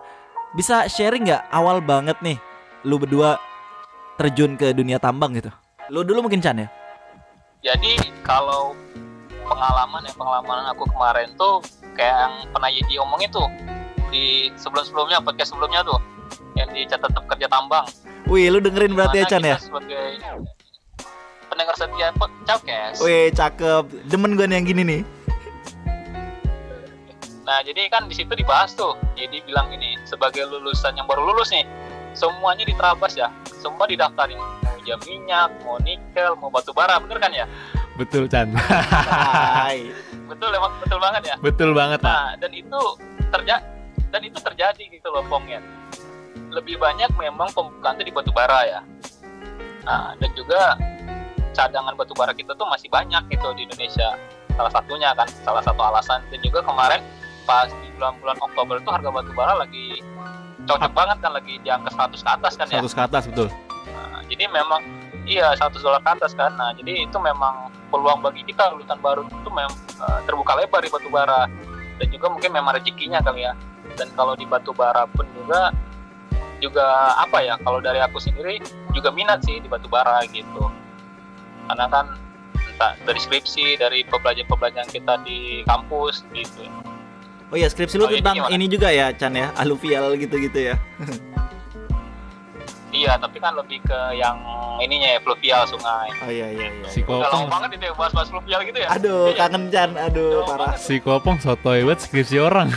bisa 0.53 0.89
sharing 0.89 1.29
nggak 1.29 1.47
awal 1.53 1.81
banget 1.81 2.17
nih 2.21 2.37
lu 2.85 3.01
berdua 3.01 3.41
terjun 4.17 4.57
ke 4.57 4.73
dunia 4.73 4.97
tambang 4.97 5.37
gitu? 5.37 5.53
Lu 5.93 6.01
dulu 6.03 6.25
mungkin 6.25 6.41
Chan 6.41 6.57
ya? 6.57 6.67
Jadi 7.63 8.01
kalau 8.25 8.73
pengalaman 9.47 10.03
ya 10.03 10.13
pengalaman 10.17 10.67
aku 10.73 10.83
kemarin 10.91 11.31
tuh 11.39 11.63
kayak 11.95 12.27
yang 12.27 12.33
pernah 12.51 12.69
Yedi 12.69 12.99
omongin 12.99 13.29
tuh 13.31 13.47
di 14.11 14.51
sebelum-sebelumnya 14.59 15.23
podcast 15.23 15.55
sebelumnya 15.55 15.85
tuh 15.85 15.99
yang 16.57 16.67
di 16.73 16.83
catatan 16.89 17.23
kerja 17.29 17.47
tambang. 17.47 17.85
Wih, 18.27 18.51
lu 18.51 18.59
dengerin 18.59 18.97
berarti 18.97 19.23
ya 19.23 19.25
Chan 19.29 19.43
ya? 19.45 19.55
Sebagai 19.61 20.19
pendengar 21.47 21.75
setia 21.79 22.11
podcast. 22.17 22.99
Wih, 22.99 23.31
cakep. 23.31 23.85
Demen 24.11 24.35
gue 24.35 24.45
nih 24.49 24.55
yang 24.59 24.67
gini 24.67 24.81
nih. 24.83 25.01
Nah, 27.47 27.63
jadi 27.63 27.87
kan 27.87 28.11
di 28.11 28.15
situ 28.17 28.35
dibahas 28.35 28.75
tuh. 28.75 28.99
Jadi 29.15 29.39
bilang 29.47 29.71
ini 29.71 29.95
sebagai 30.03 30.43
lulusan 30.43 30.99
yang 30.99 31.07
baru 31.07 31.31
lulus 31.31 31.47
nih, 31.55 31.63
semuanya 32.17 32.65
diterabas 32.65 33.13
ya. 33.13 33.29
Semua 33.61 33.85
didaftarin. 33.85 34.41
Mau 34.41 34.77
jam 34.81 34.97
minyak, 35.05 35.53
mau 35.61 35.77
nikel, 35.85 36.33
mau 36.41 36.49
batu 36.49 36.73
bara, 36.73 36.97
bener 36.97 37.21
kan 37.21 37.29
ya? 37.29 37.45
Betul, 37.93 38.25
Chan. 38.25 38.49
betul, 40.29 40.49
emang 40.49 40.73
betul 40.81 40.97
banget 40.97 41.21
ya? 41.29 41.35
Betul 41.37 41.69
banget, 41.77 42.01
Pak. 42.01 42.09
Nah, 42.09 42.29
dan 42.41 42.51
itu 42.53 42.81
terjadi 43.29 43.65
dan 44.07 44.21
itu 44.23 44.37
terjadi 44.41 44.83
gitu 44.89 45.07
loh, 45.13 45.21
Pong 45.29 45.45
ya. 45.45 45.61
Lebih 46.49 46.81
banyak 46.81 47.13
memang 47.21 47.53
pembukaan 47.53 48.01
itu 48.01 48.09
di 48.09 48.13
batu 48.13 48.33
bara 48.33 48.65
ya. 48.65 48.81
Nah, 49.85 50.17
dan 50.17 50.31
juga 50.33 50.77
cadangan 51.53 51.93
batu 51.97 52.13
bara 52.13 52.33
kita 52.37 52.53
tuh 52.53 52.69
masih 52.69 52.85
banyak 52.89 53.23
gitu 53.33 53.49
di 53.57 53.65
Indonesia 53.65 54.13
salah 54.53 54.73
satunya 54.73 55.09
kan 55.13 55.25
salah 55.45 55.61
satu 55.61 55.81
alasan 55.81 56.21
dan 56.33 56.39
juga 56.41 56.61
kemarin 56.61 57.01
pas 57.49 57.69
di 57.69 57.89
bulan-bulan 57.97 58.37
Oktober 58.41 58.75
itu 58.77 58.89
harga 58.89 59.09
batu 59.09 59.31
bara 59.33 59.53
lagi 59.57 60.01
cocok 60.67 60.91
banget 60.91 61.17
kan 61.23 61.31
lagi 61.31 61.53
di 61.63 61.69
angka 61.71 61.89
100 61.95 62.19
ke 62.19 62.29
atas 62.29 62.53
kan 62.59 62.67
ya? 62.67 62.83
100 62.83 62.91
ke 62.91 63.01
atas 63.01 63.23
betul. 63.31 63.47
Nah, 63.87 64.21
jadi 64.27 64.43
memang 64.51 64.81
iya 65.23 65.55
100 65.55 65.79
dolar 65.79 66.03
ke 66.03 66.09
atas 66.19 66.35
kan. 66.35 66.51
Nah 66.59 66.75
jadi 66.75 67.07
itu 67.07 67.17
memang 67.17 67.71
peluang 67.87 68.19
bagi 68.19 68.43
kita 68.43 68.75
lulusan 68.75 68.99
baru 68.99 69.23
itu 69.27 69.49
memang 69.49 69.73
uh, 70.03 70.19
terbuka 70.27 70.59
lebar 70.59 70.83
di 70.83 70.91
batu 70.91 71.07
bara. 71.07 71.47
Dan 71.97 72.07
juga 72.13 72.29
mungkin 72.29 72.51
memang 72.53 72.77
rezekinya 72.77 73.23
kali 73.23 73.47
ya. 73.47 73.53
Dan 73.95 74.11
kalau 74.13 74.35
di 74.35 74.45
batu 74.45 74.75
bara 74.75 75.07
pun 75.09 75.25
juga 75.33 75.71
juga 76.57 77.13
apa 77.21 77.37
ya 77.45 77.53
kalau 77.61 77.77
dari 77.77 78.01
aku 78.01 78.17
sendiri 78.17 78.57
juga 78.89 79.13
minat 79.13 79.45
sih 79.47 79.63
di 79.63 79.67
batu 79.71 79.87
bara 79.87 80.21
gitu. 80.29 80.67
Karena 81.67 81.87
kan 81.87 82.05
entah 82.55 82.93
dari 83.09 83.17
skripsi 83.17 83.81
dari 83.81 84.05
pembelajaran-pembelajaran 84.05 84.89
kita 84.93 85.13
di 85.25 85.65
kampus 85.65 86.21
gitu 86.29 86.69
Oh 87.47 87.55
iya 87.55 87.71
skripsi 87.71 87.95
lu 87.95 88.05
oh, 88.05 88.11
tentang 88.11 88.51
ini, 88.51 88.59
ini 88.59 88.65
juga 88.67 88.91
ya 88.91 89.15
Chan 89.15 89.31
ya 89.31 89.55
aluvial 89.55 90.15
gitu-gitu 90.19 90.73
ya. 90.73 90.75
Iya 92.87 93.19
tapi 93.19 93.37
kan 93.37 93.53
lebih 93.53 93.83
ke 93.83 93.99
yang 94.15 94.39
ininya 94.79 95.05
ya 95.13 95.19
fluvial 95.21 95.67
sungai. 95.67 96.07
Oh 96.23 96.31
iya 96.31 96.49
iya 96.49 96.67
iya. 96.71 96.87
Si 96.87 97.03
Kopong 97.03 97.45
banget 97.45 97.77
itu 97.77 97.83
ya 97.91 97.93
bahas-bahas 97.93 98.31
fluvial 98.31 98.63
gitu 98.63 98.79
ya? 98.79 98.87
Aduh 98.89 99.35
iya. 99.35 99.37
kangen 99.37 99.63
Chan. 99.69 99.91
Aduh 99.93 100.41
Jauh 100.41 100.47
parah. 100.47 100.73
Si 100.79 100.95
Kopong 101.03 101.37
sotoy 101.37 101.83
banget 101.83 102.07
skripsi 102.07 102.39
orang. 102.41 102.71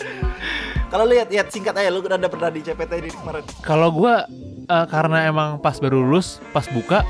Kalau 0.94 1.04
lihat 1.04 1.28
lihat 1.28 1.50
singkat 1.50 1.74
aja 1.74 1.90
lu 1.90 2.00
udah 2.00 2.16
pernah 2.30 2.48
di 2.48 2.62
CPT 2.64 2.92
ini 3.02 3.10
kemarin. 3.12 3.42
Kalau 3.60 3.90
gua 3.90 4.24
uh, 4.70 4.86
karena 4.86 5.26
emang 5.26 5.58
pas 5.58 5.76
baru 5.76 6.00
lulus 6.00 6.38
pas 6.54 6.64
buka 6.70 7.02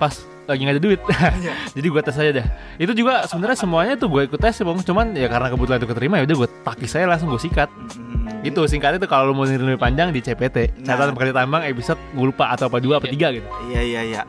pas 0.00 0.16
lagi 0.50 0.60
nggak 0.66 0.76
ada 0.76 0.84
duit. 0.84 1.00
Iya. 1.40 1.52
jadi 1.78 1.86
gue 1.86 2.02
tes 2.02 2.16
aja 2.18 2.30
deh. 2.42 2.46
Itu 2.82 2.92
juga 2.92 3.24
sebenarnya 3.30 3.58
semuanya 3.58 3.94
tuh 3.94 4.08
gue 4.10 4.22
ikut 4.26 4.40
tes 4.40 4.58
sih 4.58 4.66
bang. 4.66 4.78
Cuman 4.82 5.14
ya 5.14 5.30
karena 5.30 5.48
kebetulan 5.48 5.78
itu 5.78 5.88
keterima 5.88 6.14
ya 6.18 6.24
udah 6.26 6.36
gue 6.42 6.48
takis 6.66 6.90
saya 6.90 7.06
langsung 7.06 7.30
gue 7.30 7.40
sikat. 7.40 7.70
Hmm. 7.70 8.46
itu 8.46 8.56
singkatnya 8.64 8.96
tuh 9.04 9.10
kalau 9.10 9.36
mau 9.36 9.44
lebih 9.44 9.76
panjang 9.76 10.16
di 10.16 10.24
CPT 10.24 10.80
nah. 10.80 10.96
catatan 10.96 11.12
pekerja 11.12 11.44
tambang 11.44 11.60
episode 11.60 12.00
gue 12.16 12.24
lupa 12.24 12.48
atau 12.48 12.72
apa 12.72 12.80
dua 12.80 12.96
apa 12.96 13.08
tiga 13.08 13.32
gitu. 13.36 13.44
Iya 13.68 13.80
iya 13.84 14.00
iya. 14.04 14.22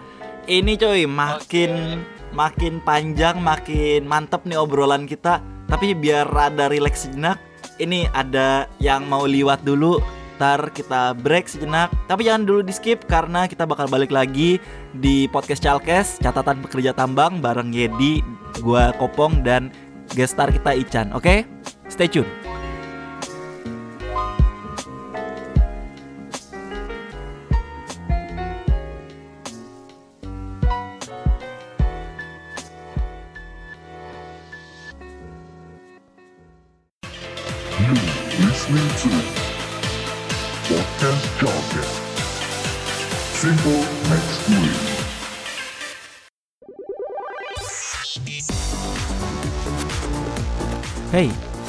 Ini 0.52 0.74
coy 0.76 1.08
makin 1.08 1.72
okay. 2.02 2.36
makin 2.36 2.74
panjang 2.84 3.40
makin 3.40 4.04
mantep 4.04 4.44
nih 4.44 4.60
obrolan 4.60 5.08
kita. 5.08 5.40
Tapi 5.72 5.96
biar 5.96 6.28
rada 6.28 6.68
relax 6.68 7.08
sejenak 7.08 7.40
ini 7.80 8.06
ada 8.12 8.68
yang 8.84 9.08
mau 9.08 9.24
liwat 9.24 9.64
dulu 9.64 10.21
Ntar 10.42 10.74
kita 10.74 11.14
break 11.22 11.46
sejenak 11.46 11.94
Tapi 12.10 12.26
jangan 12.26 12.50
dulu 12.50 12.66
di 12.66 12.74
skip 12.74 13.06
karena 13.06 13.46
kita 13.46 13.70
bakal 13.70 13.86
balik 13.86 14.10
lagi 14.10 14.58
di 14.98 15.30
podcast 15.30 15.62
Chalkes 15.62 16.18
Catatan 16.18 16.66
Pekerja 16.66 16.98
Tambang 16.98 17.38
bareng 17.46 17.70
Yedi, 17.70 18.26
gua 18.66 18.90
Kopong 18.98 19.46
dan 19.46 19.70
gestar 20.18 20.50
kita 20.50 20.74
Ican 20.74 21.14
Oke? 21.14 21.46
Okay? 21.46 21.70
Stay 21.94 22.10
tune 22.10 22.41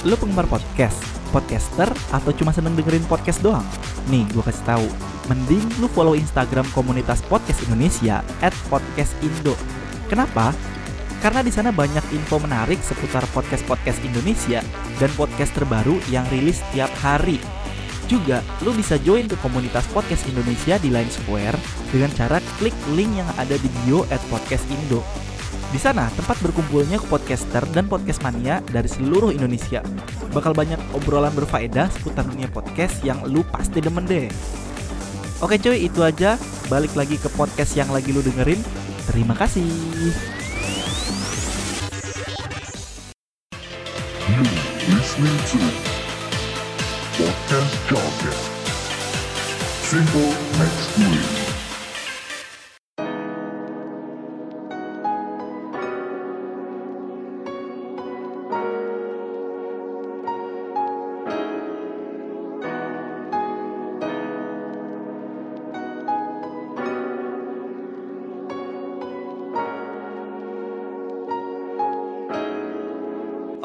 Lu 0.03 0.19
penggemar 0.19 0.51
podcast? 0.51 0.99
Podcaster 1.31 1.87
atau 2.11 2.35
cuma 2.35 2.51
seneng 2.51 2.75
dengerin 2.75 3.07
podcast 3.07 3.39
doang? 3.39 3.63
Nih, 4.11 4.27
gue 4.35 4.43
kasih 4.43 4.67
tahu 4.67 4.87
mending 5.31 5.63
lu 5.79 5.87
follow 5.87 6.19
Instagram 6.19 6.67
komunitas 6.75 7.23
podcast 7.31 7.63
Indonesia 7.71 8.27
at 8.43 8.51
podcast 8.67 9.15
Indo. 9.23 9.55
Kenapa? 10.11 10.51
Karena 11.23 11.47
di 11.47 11.55
sana 11.55 11.71
banyak 11.71 12.03
info 12.11 12.43
menarik 12.43 12.83
seputar 12.83 13.23
podcast-podcast 13.31 14.03
Indonesia 14.03 14.59
dan 14.99 15.11
podcast 15.15 15.55
terbaru 15.55 16.03
yang 16.11 16.27
rilis 16.35 16.59
tiap 16.75 16.91
hari. 16.99 17.39
Juga, 18.11 18.43
lu 18.67 18.75
bisa 18.75 18.99
join 18.99 19.31
ke 19.31 19.39
komunitas 19.39 19.87
podcast 19.95 20.27
Indonesia 20.27 20.83
di 20.83 20.91
Line 20.91 21.15
Square 21.15 21.55
dengan 21.95 22.11
cara 22.19 22.43
klik 22.59 22.75
link 22.99 23.23
yang 23.23 23.31
ada 23.39 23.55
di 23.55 23.71
bio 23.87 24.03
at 24.11 24.19
podcast. 24.27 24.67
Di 25.73 25.81
sana, 25.81 26.05
tempat 26.13 26.37
berkumpulnya 26.45 27.01
podcaster 27.09 27.65
dan 27.73 27.89
podcast 27.89 28.21
mania 28.21 28.61
dari 28.69 28.85
seluruh 28.93 29.33
Indonesia. 29.33 29.81
Bakal 30.37 30.53
banyak 30.53 30.77
obrolan 30.93 31.33
berfaedah 31.33 31.89
seputar 31.89 32.29
dunia 32.29 32.45
podcast 32.53 33.01
yang 33.01 33.25
lu 33.25 33.41
pasti 33.49 33.81
demen 33.81 34.05
deh. 34.05 34.29
Oke 35.41 35.57
cuy, 35.57 35.89
itu 35.89 36.05
aja. 36.05 36.37
Balik 36.69 36.93
lagi 36.93 37.17
ke 37.17 37.33
podcast 37.33 37.73
yang 37.73 37.89
lagi 37.89 38.13
lu 38.13 38.21
dengerin. 38.21 38.61
Terima 39.09 39.33
kasih. 39.33 39.65
Simple 49.89 50.33
next 50.61 50.99
week. 51.01 51.42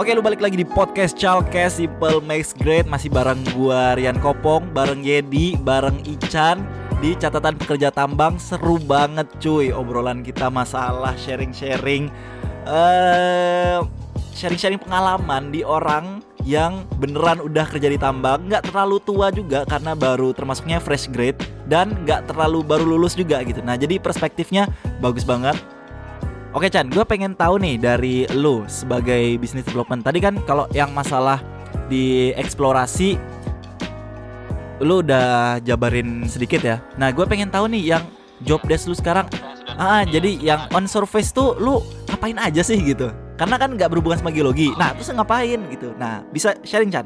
Oke, 0.07 0.15
lu 0.15 0.23
balik 0.23 0.39
lagi 0.39 0.55
di 0.55 0.63
podcast 0.63 1.19
Chalkes 1.19 1.83
Simple 1.83 2.23
Makes 2.23 2.55
Great. 2.63 2.87
Masih 2.87 3.11
bareng 3.11 3.43
gua 3.51 3.91
Rian 3.91 4.15
Kopong, 4.23 4.63
bareng 4.71 5.03
Yedi, 5.03 5.59
bareng 5.59 5.99
Ican 6.07 6.63
Di 7.03 7.11
catatan 7.19 7.59
pekerja 7.59 7.91
tambang. 7.91 8.39
Seru 8.39 8.79
banget 8.79 9.27
cuy 9.43 9.75
Obrolan 9.75 10.23
kita 10.23 10.47
masalah 10.47 11.11
sharing-sharing 11.19 12.07
eh 12.63 13.83
Sharing-sharing 14.31 14.79
pengalaman 14.79 15.51
di 15.51 15.67
orang 15.67 16.23
yang 16.47 16.87
beneran 17.03 17.43
udah 17.43 17.67
kerja 17.67 17.91
di 17.91 17.99
tambang. 17.99 18.47
Nggak 18.47 18.71
terlalu 18.71 19.03
tua 19.03 19.27
juga 19.27 19.67
karena 19.67 19.91
baru 19.91 20.31
termasuknya 20.31 20.79
fresh 20.79 21.11
grade 21.11 21.43
dan 21.67 21.91
nggak 22.07 22.31
terlalu 22.31 22.63
baru 22.63 22.95
lulus 22.95 23.11
juga 23.11 23.43
gitu. 23.43 23.59
Nah 23.59 23.75
jadi 23.75 23.99
perspektifnya 23.99 24.71
bagus 25.03 25.27
banget 25.27 25.59
Oke 26.57 26.73
Chan, 26.73 26.89
gue 26.89 27.05
pengen 27.05 27.37
tahu 27.37 27.61
nih 27.61 27.77
dari 27.77 28.25
lu 28.33 28.65
sebagai 28.65 29.37
business 29.37 29.61
development. 29.69 30.01
Tadi 30.01 30.17
kan 30.17 30.41
kalau 30.41 30.65
yang 30.73 30.89
masalah 30.89 31.37
di 31.85 32.33
eksplorasi, 32.33 33.13
lu 34.81 35.05
udah 35.05 35.61
jabarin 35.61 36.25
sedikit 36.25 36.65
ya. 36.65 36.81
Nah, 36.97 37.13
gue 37.13 37.29
pengen 37.29 37.53
tahu 37.53 37.69
nih 37.69 37.93
yang 37.93 38.03
job 38.41 38.57
desk 38.65 38.89
lu 38.89 38.97
sekarang. 38.97 39.29
Ah, 39.77 40.01
jadi 40.01 40.33
yang 40.41 40.65
on 40.73 40.89
surface 40.89 41.29
tuh 41.29 41.53
lu 41.61 41.77
ngapain 42.09 42.41
aja 42.41 42.65
sih 42.65 42.81
gitu? 42.81 43.13
Karena 43.37 43.61
kan 43.61 43.77
nggak 43.77 43.93
berhubungan 43.93 44.17
sama 44.17 44.33
geologi. 44.33 44.73
Nah, 44.81 44.97
terus 44.97 45.13
ngapain 45.13 45.61
gitu? 45.69 45.93
Nah, 45.93 46.25
bisa 46.33 46.57
sharing 46.65 46.89
Chan? 46.89 47.05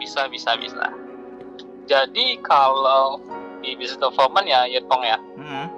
bisa 0.00 0.24
bisa 0.32 0.56
bisa 0.56 0.88
jadi 1.84 2.40
kalau 2.40 3.20
di 3.60 3.76
business 3.76 4.00
development 4.00 4.48
ya 4.48 4.64
Yetong 4.64 5.04
ya 5.04 5.20
Hmm. 5.36 5.68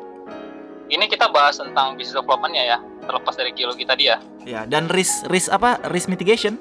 ini 0.86 1.10
kita 1.10 1.26
bahas 1.34 1.58
tentang 1.58 1.98
business 1.98 2.14
development 2.14 2.54
ya 2.54 2.64
ya 2.76 2.78
terlepas 3.02 3.34
dari 3.34 3.50
geologi 3.52 3.82
tadi 3.82 4.06
ya 4.06 4.18
Ya, 4.42 4.64
dan 4.64 4.86
risk 4.88 5.26
risk 5.26 5.48
apa? 5.48 5.78
Risk 5.86 6.06
mitigation? 6.06 6.58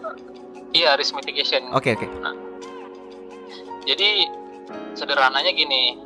iya 0.71 0.95
risk 0.95 1.11
mitigation 1.11 1.67
Oke, 1.71 1.93
oke. 1.93 2.07
jadi 3.83 4.27
sederhananya 4.93 5.51
gini 5.51 5.97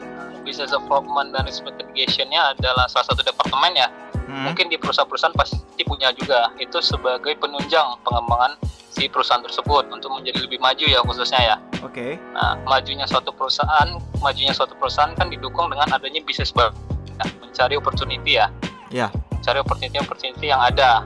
business 0.42 0.72
development 0.72 1.34
dan 1.34 1.44
risk 1.44 1.62
mitigationnya 1.62 2.54
adalah 2.54 2.86
salah 2.86 3.06
satu 3.08 3.22
departemen 3.22 3.74
ya 3.76 3.90
Hmm. 4.26 4.42
mungkin 4.42 4.74
di 4.74 4.76
perusahaan-perusahaan 4.76 5.38
pasti 5.38 5.62
punya 5.86 6.10
juga 6.10 6.50
itu 6.58 6.82
sebagai 6.82 7.38
penunjang 7.38 7.94
pengembangan 8.02 8.58
si 8.90 9.06
perusahaan 9.06 9.38
tersebut 9.40 9.86
untuk 9.88 10.10
menjadi 10.10 10.42
lebih 10.42 10.58
maju 10.58 10.82
ya 10.82 10.98
khususnya 11.06 11.42
ya 11.46 11.56
Oke. 11.86 12.18
Nah, 12.34 12.58
majunya 12.66 13.06
suatu 13.06 13.30
perusahaan, 13.30 13.86
majunya 14.18 14.50
suatu 14.50 14.74
perusahaan 14.74 15.14
kan 15.14 15.30
didukung 15.30 15.70
dengan 15.70 15.86
adanya 15.94 16.18
bisnis 16.20 16.50
baru, 16.50 16.74
Nah, 17.16 17.30
mencari 17.40 17.78
opportunity 17.78 18.36
ya. 18.36 18.50
Ya. 18.90 19.14
Mencari 19.46 19.62
opportunity-opportunity 19.62 20.50
yang 20.50 20.58
ada. 20.58 21.06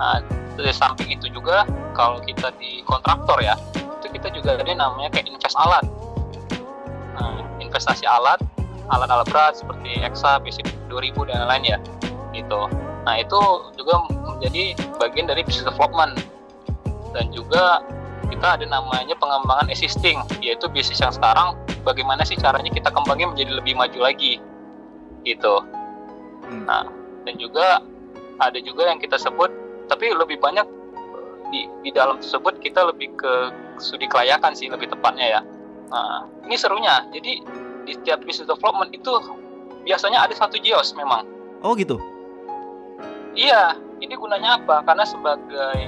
Nah, 0.00 0.24
dari 0.56 0.72
samping 0.72 1.12
itu 1.12 1.28
juga 1.28 1.68
kalau 1.92 2.16
kita 2.24 2.48
di 2.56 2.80
kontraktor 2.88 3.44
ya, 3.44 3.60
itu 3.76 4.08
kita 4.08 4.32
juga 4.32 4.56
ada 4.56 4.72
namanya 4.72 5.12
kayak 5.12 5.28
invest 5.28 5.52
alat. 5.52 5.84
Nah, 7.20 7.44
investasi 7.60 8.08
alat, 8.08 8.40
alat-alat 8.88 9.28
berat 9.28 9.60
seperti 9.60 10.00
EXA, 10.00 10.40
BC 10.40 10.64
2000 10.88 11.28
dan 11.28 11.44
lain-lain 11.44 11.76
ya, 11.76 11.78
gitu. 12.32 12.72
Nah, 13.04 13.20
itu 13.20 13.36
juga 13.76 14.00
menjadi 14.16 14.72
bagian 14.96 15.28
dari 15.28 15.44
business 15.44 15.68
development 15.68 16.24
dan 17.12 17.28
juga 17.36 17.84
kita 18.32 18.56
ada 18.56 18.64
namanya 18.64 19.12
pengembangan 19.20 19.68
existing 19.68 20.16
yaitu 20.40 20.72
bisnis 20.72 21.04
yang 21.04 21.12
sekarang 21.12 21.52
bagaimana 21.84 22.24
sih 22.24 22.40
caranya 22.40 22.72
kita 22.72 22.88
kembangin 22.88 23.36
menjadi 23.36 23.60
lebih 23.60 23.76
maju 23.76 24.08
lagi 24.08 24.40
gitu 25.28 25.60
Hmm. 26.48 26.64
nah 26.64 26.97
dan 27.28 27.36
juga 27.36 27.84
ada 28.40 28.58
juga 28.64 28.88
yang 28.88 28.96
kita 28.96 29.20
sebut 29.20 29.52
tapi 29.92 30.08
lebih 30.16 30.40
banyak 30.40 30.64
di 31.52 31.68
di 31.84 31.90
dalam 31.92 32.16
tersebut 32.16 32.56
kita 32.64 32.88
lebih 32.88 33.12
ke 33.20 33.32
studi 33.76 34.08
kelayakan 34.08 34.56
sih 34.56 34.72
lebih 34.72 34.88
tepatnya 34.88 35.38
ya 35.38 35.40
nah 35.92 36.24
ini 36.48 36.56
serunya 36.56 37.04
jadi 37.12 37.44
di 37.84 37.92
setiap 37.92 38.24
business 38.24 38.48
development 38.48 38.92
itu 38.96 39.12
biasanya 39.84 40.24
ada 40.24 40.32
satu 40.36 40.60
geos 40.60 40.92
memang 40.92 41.24
Oh 41.62 41.74
gitu. 41.74 41.98
Iya, 43.34 43.78
ini 43.98 44.14
gunanya 44.14 44.62
apa? 44.62 44.82
Karena 44.86 45.02
sebagai 45.06 45.78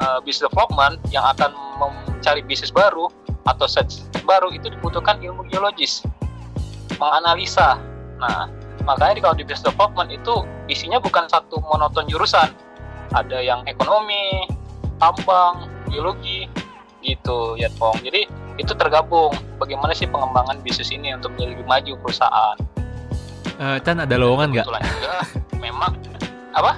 uh, 0.00 0.18
business 0.24 0.48
development 0.48 1.00
yang 1.12 1.24
akan 1.24 1.52
mencari 1.80 2.44
bisnis 2.44 2.72
baru 2.72 3.08
atau 3.48 3.64
set 3.68 3.88
baru 4.26 4.52
itu 4.52 4.68
dibutuhkan 4.68 5.20
ilmu 5.20 5.44
geologis, 5.48 6.04
menganalisa. 7.00 7.80
Nah, 8.20 8.48
makanya 8.84 9.12
di 9.16 9.22
kalau 9.24 9.36
di 9.36 9.44
business 9.44 9.72
development 9.72 10.08
itu 10.12 10.44
isinya 10.66 10.98
bukan 10.98 11.26
satu 11.30 11.62
monoton 11.62 12.06
jurusan. 12.06 12.50
Ada 13.14 13.38
yang 13.42 13.62
ekonomi, 13.70 14.50
tambang, 14.98 15.70
geologi, 15.90 16.50
gitu 17.06 17.54
ya 17.54 17.70
Pong. 17.78 17.96
Jadi 18.02 18.26
itu 18.58 18.72
tergabung. 18.74 19.32
Bagaimana 19.56 19.94
sih 19.94 20.10
pengembangan 20.10 20.60
bisnis 20.60 20.90
ini 20.90 21.14
untuk 21.14 21.32
menjadi 21.36 21.50
lebih 21.56 21.66
maju 21.66 21.92
perusahaan? 22.02 22.56
Eh, 23.56 23.76
Chan 23.80 23.96
ada 23.96 24.16
lowongan 24.20 24.52
nggak? 24.52 24.66
Memang 25.62 25.96
apa? 26.52 26.76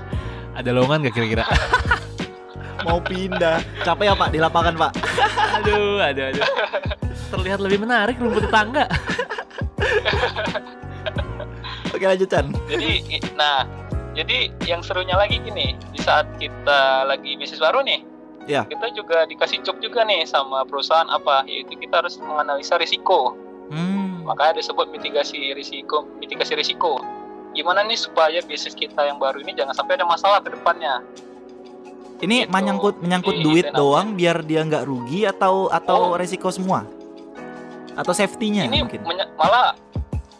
Ada 0.55 0.70
lowongan 0.70 1.09
nggak 1.09 1.14
kira-kira? 1.16 1.44
Mau 2.87 3.03
pindah. 3.03 3.59
Capek 3.83 4.05
ya 4.07 4.14
Pak 4.14 4.29
di 4.31 4.38
lapangan 4.38 4.74
Pak? 4.79 4.92
aduh, 5.59 5.98
aduh, 5.98 6.24
aduh. 6.31 6.46
Terlihat 7.35 7.59
lebih 7.59 7.83
menarik 7.83 8.16
rumput 8.22 8.46
tetangga. 8.46 8.87
Oke 11.99 12.07
lanjut 12.07 12.29
Chan. 12.29 12.47
jadi 12.65 12.91
nah 13.35 13.67
jadi 14.15 14.55
yang 14.63 14.81
serunya 14.81 15.15
lagi 15.15 15.39
gini 15.39 15.75
di 15.91 15.99
saat 15.99 16.31
kita 16.39 16.81
lagi 17.05 17.35
bisnis 17.35 17.59
baru 17.59 17.83
nih 17.83 18.07
Ya. 18.47 18.65
kita 18.65 18.89
juga 18.93 19.23
dikasih 19.25 19.61
job 19.61 19.77
juga 19.77 20.03
nih 20.03 20.25
sama 20.25 20.65
perusahaan 20.65 21.05
apa 21.05 21.45
yaitu 21.45 21.75
kita 21.75 21.99
harus 21.99 22.17
menganalisa 22.17 22.75
risiko 22.77 23.35
Hmm. 23.69 24.25
makanya 24.25 24.57
disebut 24.57 24.89
mitigasi 24.89 25.53
risiko 25.53 26.09
mitigasi 26.17 26.55
risiko 26.55 27.03
gimana 27.51 27.83
nih 27.83 27.99
supaya 27.99 28.41
bisnis 28.41 28.73
kita 28.73 29.03
yang 29.03 29.19
baru 29.19 29.38
ini 29.38 29.53
jangan 29.53 29.75
sampai 29.75 29.99
ada 29.99 30.07
masalah 30.07 30.38
ke 30.38 30.49
depannya 30.49 31.03
Ini 32.17 32.37
Gitu. 32.40 32.51
menyangkut 32.51 32.94
menyangkut 32.99 33.31
Jadi, 33.33 33.44
duit 33.44 33.63
itu 33.63 33.69
namanya. 33.69 33.83
doang 33.85 34.09
biar 34.13 34.37
dia 34.40 34.61
nggak 34.61 34.85
rugi 34.85 35.21
atau 35.23 35.69
atau 35.69 36.01
Oh. 36.05 36.17
resiko 36.17 36.49
semua? 36.49 36.83
Atau 37.92 38.11
safety-nya 38.11 38.65
ini 38.65 38.81
mungkin? 38.81 39.03
malah 39.35 39.75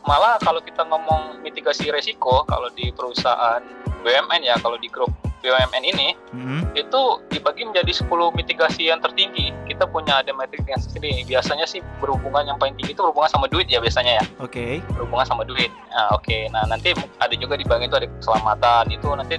malah 0.09 0.41
kalau 0.41 0.65
kita 0.65 0.89
ngomong 0.89 1.45
mitigasi 1.45 1.93
risiko 1.93 2.41
kalau 2.49 2.73
di 2.73 2.89
perusahaan 2.89 3.61
BUMN 4.01 4.41
ya 4.41 4.57
kalau 4.57 4.81
di 4.81 4.89
grup 4.89 5.13
BUMN 5.39 5.85
ini 5.85 6.17
Hmm. 6.35 6.65
itu 6.75 7.01
dibagi 7.31 7.63
menjadi 7.65 7.93
10 8.05 8.35
mitigasi 8.35 8.91
yang 8.91 8.99
tertinggi. 9.01 9.55
Kita 9.65 9.87
punya 9.87 10.21
ada 10.21 10.35
mitigasi 10.35 10.91
sendiri. 10.93 11.25
Biasanya 11.25 11.65
sih 11.65 11.79
berhubungan 12.03 12.45
yang 12.53 12.59
paling 12.59 12.75
tinggi 12.75 12.93
itu 12.93 13.01
berhubungan 13.01 13.31
sama 13.31 13.47
duit 13.49 13.71
ya 13.71 13.79
biasanya 13.79 14.19
ya. 14.19 14.25
Oke. 14.43 14.83
Berhubungan 14.93 15.25
sama 15.25 15.47
duit. 15.47 15.71
Nah, 15.95 16.13
oke. 16.13 16.51
Nah, 16.53 16.67
nanti 16.69 16.93
ada 17.23 17.35
juga 17.39 17.55
di 17.57 17.65
bagian 17.65 17.89
itu 17.89 17.97
ada 17.97 18.09
keselamatan. 18.19 18.85
Itu 18.93 19.09
nanti 19.15 19.35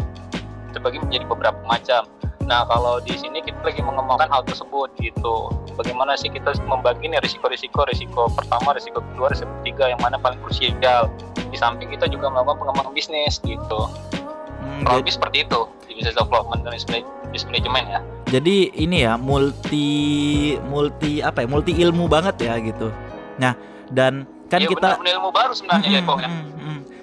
terbagi 0.72 0.98
menjadi 1.04 1.26
beberapa 1.30 1.60
macam. 1.68 2.08
Nah 2.50 2.66
kalau 2.66 2.98
di 2.98 3.14
sini 3.14 3.46
kita 3.46 3.62
lagi 3.62 3.78
mengembangkan 3.80 4.26
hal 4.26 4.42
tersebut 4.42 4.90
gitu. 4.98 5.54
Bagaimana 5.78 6.18
sih 6.18 6.34
kita 6.34 6.58
membagi 6.66 7.06
nih 7.06 7.22
risiko-risiko, 7.22 7.86
risiko 7.86 8.26
pertama, 8.34 8.74
risiko 8.74 9.06
kedua, 9.06 9.30
risiko 9.30 9.54
ketiga 9.62 9.94
yang 9.94 10.02
mana 10.02 10.18
paling 10.18 10.42
krusial. 10.42 11.06
Di 11.38 11.58
samping 11.58 11.94
kita 11.94 12.10
juga 12.10 12.34
melakukan 12.34 12.66
pengembangan 12.66 12.94
bisnis 12.98 13.38
gitu. 13.46 13.86
Hmm, 14.60 14.84
lebih 14.90 15.14
seperti 15.14 15.46
itu 15.46 15.60
di 15.86 15.94
business 15.96 16.18
development 16.18 16.66
dan 16.66 16.74
business 16.74 17.46
management 17.48 17.88
ya. 17.88 18.00
jadi 18.30 18.56
ini 18.76 19.08
ya 19.08 19.16
multi 19.16 19.88
multi 20.68 21.24
apa 21.24 21.42
ya 21.42 21.48
multi 21.48 21.74
ilmu 21.80 22.06
banget 22.12 22.36
ya 22.44 22.58
gitu. 22.60 22.92
Nah 23.40 23.54
dan 23.90 24.28
kan 24.50 24.60
Iya, 24.62 24.70
kita 24.74 24.90
benar, 25.00 25.16
ilmu 25.16 25.30
baru 25.32 25.54
sebenarnya 25.54 25.90
ya 25.90 26.02
Mm, 26.02 26.10
kok 26.10 26.18
ya. 26.20 26.30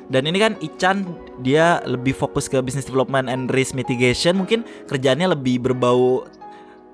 Dan 0.06 0.30
ini 0.30 0.38
kan 0.38 0.54
Ican 0.62 1.02
dia 1.42 1.82
lebih 1.82 2.14
fokus 2.14 2.46
ke 2.46 2.62
business 2.62 2.86
development 2.86 3.26
and 3.26 3.50
risk 3.50 3.74
mitigation, 3.74 4.38
mungkin 4.38 4.62
kerjaannya 4.86 5.34
lebih 5.34 5.58
berbau 5.66 6.26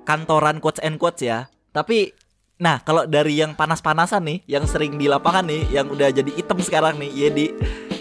kantoran 0.09 0.59
quotes 0.65 0.81
and 0.81 0.97
quotes 0.97 1.21
ya. 1.21 1.53
Tapi 1.77 2.17
nah 2.63 2.81
kalau 2.81 3.05
dari 3.05 3.37
yang 3.37 3.53
panas-panasan 3.53 4.25
nih, 4.25 4.39
yang 4.49 4.65
sering 4.65 4.97
di 4.97 5.13
lapangan 5.13 5.45
nih, 5.45 5.69
yang 5.69 5.93
udah 5.93 6.09
jadi 6.09 6.31
item 6.33 6.59
sekarang 6.65 6.97
nih, 6.97 7.11
Yedi 7.13 7.47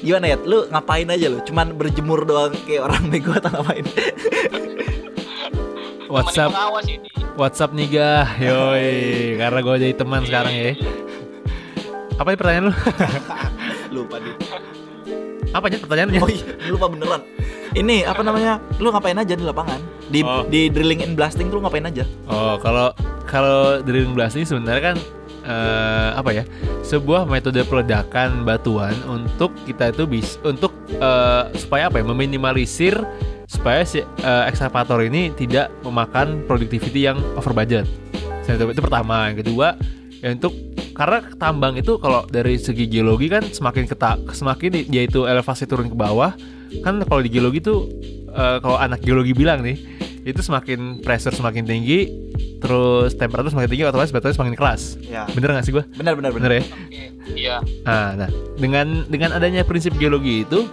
gimana 0.01 0.33
ya? 0.33 0.37
Lu 0.41 0.65
ngapain 0.71 1.07
aja 1.11 1.27
lu? 1.29 1.39
Cuman 1.45 1.77
berjemur 1.77 2.25
doang 2.25 2.55
kayak 2.65 2.89
orang 2.89 3.03
bego 3.11 3.35
atau 3.35 3.51
ngapain? 3.53 3.85
WhatsApp. 6.11 6.51
WhatsApp 7.39 7.71
nih 7.71 7.87
gah, 7.87 8.27
yoi. 8.35 9.39
Karena 9.39 9.59
gue 9.63 9.75
jadi 9.79 9.95
teman 9.95 10.27
sekarang 10.27 10.51
ya. 10.51 10.75
Apa 12.19 12.35
nih 12.35 12.37
pertanyaan 12.37 12.65
lu? 12.67 12.73
Lupa 13.95 14.19
deh. 14.19 14.35
Apa 15.51 15.67
aja 15.67 15.77
pertanyaannya? 15.83 16.19
Oh 16.23 16.31
iya, 16.31 16.45
lupa 16.71 16.87
beneran. 16.87 17.21
Ini 17.71 18.03
apa 18.03 18.23
namanya? 18.23 18.59
Lu 18.79 18.91
ngapain 18.91 19.15
aja 19.15 19.33
di 19.35 19.43
lapangan? 19.43 19.79
Di 20.11 20.19
Oh. 20.23 20.43
di 20.47 20.67
drilling 20.67 21.03
and 21.03 21.15
blasting 21.15 21.47
tuh 21.47 21.59
lu 21.59 21.63
ngapain 21.63 21.83
aja? 21.87 22.03
Oh, 22.27 22.59
kalau 22.59 22.91
kalau 23.27 23.79
drilling 23.83 24.11
blasting 24.11 24.43
sebenarnya 24.43 24.95
kan 24.95 24.97
eh, 25.43 26.09
apa 26.15 26.29
ya? 26.31 26.43
Sebuah 26.83 27.27
metode 27.27 27.63
peledakan 27.63 28.43
batuan 28.43 28.95
untuk 29.07 29.55
kita 29.63 29.91
itu 29.91 30.03
bis 30.07 30.35
untuk 30.43 30.71
eh, 30.91 31.43
supaya 31.55 31.87
apa 31.87 31.99
ya? 31.99 32.05
Meminimalisir 32.07 32.95
supaya 33.47 33.83
si 33.83 34.03
eh, 34.03 34.43
ekskavator 34.47 35.03
ini 35.03 35.31
tidak 35.35 35.71
memakan 35.83 36.43
productivity 36.47 37.07
yang 37.07 37.19
over 37.35 37.51
budget. 37.51 37.87
Itu, 38.47 38.67
itu 38.67 38.81
pertama. 38.83 39.31
Yang 39.31 39.47
kedua, 39.47 39.79
ya 40.19 40.35
untuk 40.35 40.51
karena 41.01 41.17
tambang 41.33 41.73
itu 41.73 41.97
kalau 41.97 42.29
dari 42.29 42.61
segi 42.61 42.85
geologi 42.85 43.25
kan 43.25 43.41
semakin 43.41 43.89
ketak 43.89 44.21
semakin 44.31 44.85
dia 44.85 45.01
itu 45.01 45.25
elevasi 45.25 45.65
turun 45.65 45.89
ke 45.89 45.97
bawah 45.97 46.37
kan 46.85 47.01
kalau 47.01 47.25
di 47.25 47.33
geologi 47.33 47.57
tuh 47.57 47.89
eh, 48.29 48.61
kalau 48.61 48.77
anak 48.77 49.01
geologi 49.01 49.33
bilang 49.33 49.65
nih 49.65 49.81
itu 50.21 50.37
semakin 50.37 51.01
pressure 51.01 51.33
semakin 51.33 51.65
tinggi 51.65 52.05
terus 52.61 53.17
temperatur 53.17 53.49
semakin 53.49 53.69
tinggi 53.73 53.83
otomatis 53.83 54.13
batunya 54.13 54.37
semakin 54.37 54.53
keras 54.53 54.81
Ya. 55.01 55.25
bener 55.27 55.57
nggak 55.57 55.65
sih 55.65 55.73
gua 55.73 55.89
Benar 55.97 56.13
benar 56.13 56.29
benar. 56.29 56.53
bener 56.53 56.61
ya 56.61 56.63
Oke, 56.69 57.03
Iya. 57.33 57.57
nah, 57.81 58.09
nah 58.13 58.29
dengan 58.61 59.01
dengan 59.09 59.33
adanya 59.33 59.65
prinsip 59.65 59.97
geologi 59.97 60.45
itu 60.45 60.69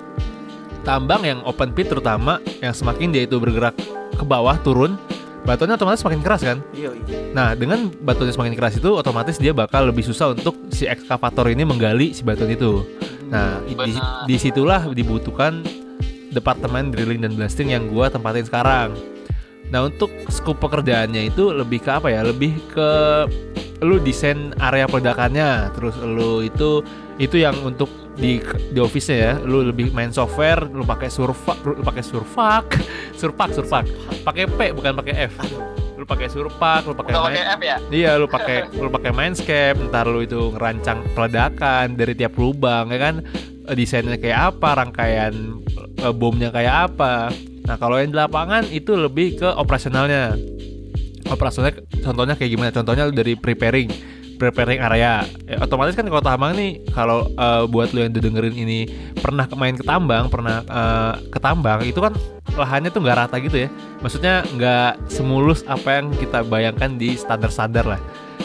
tambang 0.85 1.25
yang 1.25 1.41
open 1.49 1.73
pit 1.73 1.89
terutama 1.89 2.37
yang 2.61 2.77
semakin 2.77 3.09
dia 3.09 3.25
itu 3.25 3.41
bergerak 3.41 3.73
ke 4.13 4.25
bawah 4.29 4.61
turun 4.61 5.01
batuannya 5.47 5.77
otomatis 5.79 6.01
semakin 6.03 6.23
keras 6.23 6.43
kan 6.43 6.59
Iya, 6.75 6.91
iya. 7.07 7.19
Nah, 7.37 7.55
dengan 7.55 7.93
batuannya 7.93 8.35
semakin 8.35 8.55
keras 8.57 8.81
itu, 8.81 8.91
otomatis 8.95 9.37
dia 9.39 9.53
bakal 9.55 9.89
lebih 9.89 10.03
susah 10.03 10.33
untuk 10.35 10.57
si 10.73 10.89
ekskavator 10.89 11.53
ini 11.53 11.63
menggali 11.63 12.11
si 12.17 12.25
batuan 12.25 12.51
itu. 12.51 12.83
Nah, 13.29 13.61
di, 13.63 13.95
di 14.27 14.37
situlah 14.41 14.89
dibutuhkan 14.91 15.61
departemen 16.33 16.91
drilling 16.93 17.21
dan 17.25 17.37
blasting 17.37 17.73
yang 17.73 17.87
gua 17.93 18.09
tempatin 18.09 18.45
sekarang. 18.49 18.97
Nah, 19.69 19.85
untuk 19.85 20.09
scope 20.33 20.65
pekerjaannya 20.65 21.29
itu 21.29 21.53
lebih 21.53 21.85
ke 21.85 21.91
apa 21.93 22.09
ya? 22.09 22.25
Lebih 22.25 22.57
ke 22.73 22.91
lu 23.85 24.01
desain 24.03 24.57
area 24.59 24.89
peledakannya, 24.89 25.71
terus 25.77 25.95
lu 26.01 26.43
itu 26.43 26.83
itu 27.21 27.37
yang 27.39 27.55
untuk 27.63 27.87
di 28.19 28.43
di 28.75 28.79
office 28.83 29.15
ya, 29.15 29.39
lu 29.39 29.63
lebih 29.63 29.95
main 29.95 30.11
software, 30.11 30.67
lu 30.67 30.83
pakai 30.83 31.07
surfa, 31.07 31.55
lu 31.63 31.81
pakai 31.87 32.03
surfak, 32.03 32.65
surpak, 33.21 33.55
surpak, 33.55 33.85
pakai 34.27 34.51
P 34.51 34.59
bukan 34.75 34.93
pakai 34.99 35.15
F. 35.31 35.35
Lu 35.99 36.07
pakai 36.07 36.27
surpak, 36.31 36.87
lu 36.87 36.95
pakai 36.95 37.15
main- 37.15 37.49
F 37.59 37.61
ya? 37.63 37.77
Iya, 37.91 38.11
lu 38.19 38.27
pakai 38.27 38.71
lu 38.75 38.91
pakai 38.91 39.11
Mindscape, 39.15 39.79
ntar 39.91 40.11
lu 40.11 40.23
itu 40.23 40.51
ngerancang 40.55 41.07
peledakan 41.15 41.95
dari 41.95 42.15
tiap 42.15 42.35
lubang, 42.35 42.91
ya 42.91 42.99
kan? 42.99 43.15
Desainnya 43.69 44.19
kayak 44.19 44.55
apa, 44.55 44.69
rangkaian 44.83 45.35
eh, 45.99 46.15
bomnya 46.15 46.51
kayak 46.51 46.75
apa. 46.91 47.31
Nah, 47.69 47.77
kalau 47.77 48.01
yang 48.01 48.11
di 48.11 48.17
lapangan 48.19 48.65
itu 48.71 48.97
lebih 48.97 49.39
ke 49.39 49.49
operasionalnya. 49.55 50.35
Operasionalnya 51.29 51.85
contohnya 52.01 52.35
kayak 52.41 52.51
gimana? 52.57 52.71
Contohnya 52.73 53.05
dari 53.13 53.37
preparing 53.37 54.18
preparing 54.39 54.79
area. 54.79 55.27
Ya, 55.45 55.57
otomatis 55.61 55.99
kan 55.99 56.07
kalau 56.07 56.23
tambang 56.23 56.55
nih 56.55 56.81
kalau 56.95 57.27
eh, 57.29 57.63
buat 57.67 57.91
lu 57.91 58.07
yang 58.07 58.15
udah 58.15 58.23
dengerin 58.23 58.55
ini 58.55 58.79
pernah 59.19 59.45
main 59.59 59.75
ke 59.75 59.85
tambang, 59.85 60.31
pernah 60.31 60.63
eh, 60.63 61.15
ke 61.29 61.39
tambang 61.43 61.83
itu 61.83 61.99
kan 61.99 62.15
lahannya 62.55 62.89
tuh 62.95 63.03
nggak 63.03 63.19
rata 63.27 63.37
gitu 63.43 63.67
ya. 63.67 63.69
Maksudnya 64.01 64.47
nggak 64.55 65.11
semulus 65.11 65.67
apa 65.67 66.01
yang 66.01 66.15
kita 66.15 66.47
bayangkan 66.47 66.95
di 66.95 67.19
standar-standar 67.19 67.85
lah. 67.85 68.01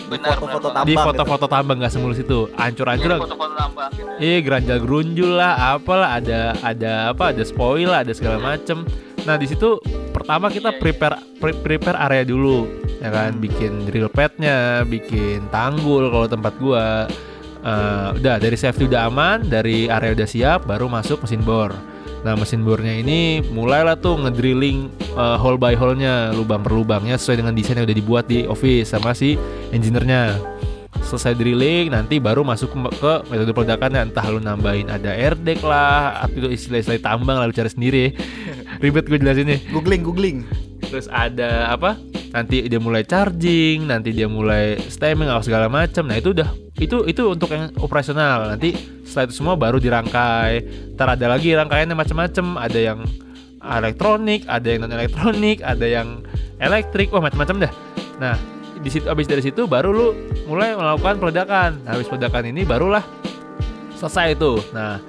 Benar, 0.10 0.36
foto-foto 0.42 0.68
di 0.84 0.94
Tambang 0.98 1.06
foto-foto 1.06 1.46
tambang 1.46 1.78
nggak 1.80 1.94
semulus 1.94 2.18
itu. 2.20 2.50
Ancur-ancur 2.58 3.14
Jadi 3.14 3.24
foto-foto 3.24 3.54
tambang 3.56 3.90
gitu. 3.94 4.10
Iya 4.18 4.38
geranjal 4.42 4.78
gerunjul 4.82 5.32
lah, 5.38 5.54
apalah 5.78 6.18
ada 6.18 6.58
ada 6.66 7.14
apa 7.14 7.32
ada 7.32 7.44
spoil 7.46 7.88
lah, 7.88 8.02
ada 8.02 8.14
segala 8.14 8.42
macem. 8.42 8.84
Nah 9.24 9.36
di 9.40 9.48
situ 9.48 9.80
pertama 10.12 10.52
kita 10.52 10.72
Iya, 10.72 10.78
iya. 10.78 10.82
prepare 10.84 11.18
pre- 11.40 11.60
prepare 11.64 11.98
area 12.00 12.24
dulu, 12.24 12.68
ya 13.00 13.10
kan, 13.12 13.40
bikin 13.40 13.88
drill 13.88 14.08
padnya, 14.12 14.84
bikin 14.88 15.48
tanggul 15.52 16.12
kalau 16.12 16.28
tempat 16.28 16.54
gua. 16.60 17.08
Eh, 17.64 18.08
udah 18.20 18.44
dari 18.44 18.60
safety 18.60 18.92
udah 18.92 19.08
aman, 19.08 19.48
dari 19.48 19.88
area 19.88 20.12
udah 20.12 20.28
siap, 20.28 20.68
baru 20.68 20.92
masuk 20.92 21.24
mesin 21.24 21.40
bor. 21.48 21.72
Nah 22.24 22.36
mesin 22.36 22.64
bornya 22.64 22.92
ini 22.92 23.40
mulailah 23.40 24.00
tuh 24.00 24.20
ngedrilling 24.20 24.92
eh, 25.16 25.38
hole 25.40 25.56
by 25.56 25.72
hole-nya, 25.72 26.36
lubang 26.36 26.60
per 26.60 26.76
lubangnya 26.76 27.16
sesuai 27.16 27.40
dengan 27.40 27.56
desain 27.56 27.80
yang 27.80 27.88
udah 27.88 27.96
dibuat 27.96 28.28
di 28.28 28.44
office 28.48 28.92
sama 28.92 29.16
si 29.16 29.40
engineer-nya 29.72 30.53
selesai 31.04 31.36
drilling 31.36 31.92
nanti 31.92 32.18
baru 32.18 32.42
masuk 32.42 32.72
ke, 32.74 32.80
ke 32.98 33.14
metode 33.30 33.52
peledakannya. 33.52 34.10
Entah 34.10 34.26
lu 34.32 34.40
nambahin 34.40 34.90
ada 34.90 35.14
air 35.14 35.36
deck 35.36 35.62
lah 35.62 36.24
atau 36.26 36.48
itu 36.48 36.50
istilah-istilah 36.56 37.04
tambang 37.04 37.38
lalu 37.38 37.54
cari 37.54 37.70
sendiri. 37.70 38.06
Ribet 38.84 39.08
gue 39.08 39.20
jelasinnya 39.20 39.62
Googling, 39.70 40.02
googling. 40.02 40.38
terus 40.90 41.10
ada 41.10 41.74
apa? 41.74 41.98
Nanti 42.34 42.66
dia 42.66 42.82
mulai 42.82 43.06
charging 43.06 43.86
nanti 43.86 44.10
dia 44.14 44.26
mulai 44.26 44.78
stemming 44.90 45.30
atau 45.30 45.46
segala 45.46 45.70
macam. 45.70 46.10
Nah 46.10 46.18
itu 46.18 46.34
udah 46.34 46.50
itu 46.82 47.06
itu 47.06 47.24
untuk 47.30 47.54
yang 47.54 47.70
operasional. 47.78 48.50
Nanti 48.50 48.74
setelah 49.06 49.30
itu 49.30 49.36
semua 49.38 49.54
baru 49.54 49.78
dirangkai. 49.78 50.66
Ntar 50.98 51.18
ada 51.20 51.38
lagi 51.38 51.54
rangkaiannya 51.54 51.94
macam-macam. 51.94 52.46
Ada 52.58 52.80
yang 52.80 53.00
elektronik 53.64 54.44
ada 54.46 54.68
yang 54.68 54.82
non 54.84 54.92
elektronik 54.92 55.64
ada 55.64 55.86
yang 55.86 56.26
elektrik. 56.58 57.14
Wah 57.14 57.22
macam-macam 57.22 57.70
dah. 57.70 57.74
Nah 58.18 58.36
di 58.84 58.90
situ 58.92 59.08
abis 59.08 59.26
dari 59.32 59.40
situ 59.40 59.64
baru 59.64 59.90
lu 59.96 60.08
mulai 60.46 60.76
melakukan 60.76 61.16
peledakan. 61.20 61.70
Nah, 61.84 61.96
habis 61.96 62.08
peledakan 62.08 62.52
ini 62.52 62.62
barulah 62.68 63.04
selesai 64.04 64.36
itu. 64.36 64.60
Nah 64.76 65.00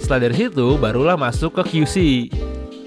setelah 0.00 0.24
dari 0.24 0.34
situ 0.40 0.80
barulah 0.80 1.20
masuk 1.20 1.60
ke 1.60 1.62
QC 1.76 1.96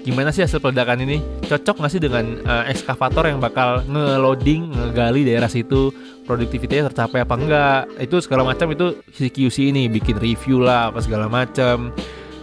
gimana 0.02 0.34
sih 0.34 0.42
hasil 0.42 0.58
peledakan 0.58 1.06
ini? 1.06 1.22
Cocok 1.46 1.78
nggak 1.78 1.92
sih 1.94 2.02
dengan 2.02 2.42
eh, 2.42 2.74
ekskavator 2.74 3.30
yang 3.30 3.38
bakal 3.38 3.86
nge-loading 3.86 4.74
ngegali 4.74 5.22
daerah 5.22 5.46
situ? 5.46 5.94
Produktivitasnya 6.26 6.90
tercapai 6.90 7.22
apa 7.22 7.34
enggak? 7.38 7.82
Itu 8.02 8.18
segala 8.18 8.42
macam 8.42 8.74
itu 8.74 8.98
si 9.14 9.30
QC 9.30 9.70
ini 9.70 9.86
bikin 9.86 10.18
review 10.18 10.58
lah 10.58 10.90
apa 10.90 10.98
segala 10.98 11.30
macam 11.30 11.94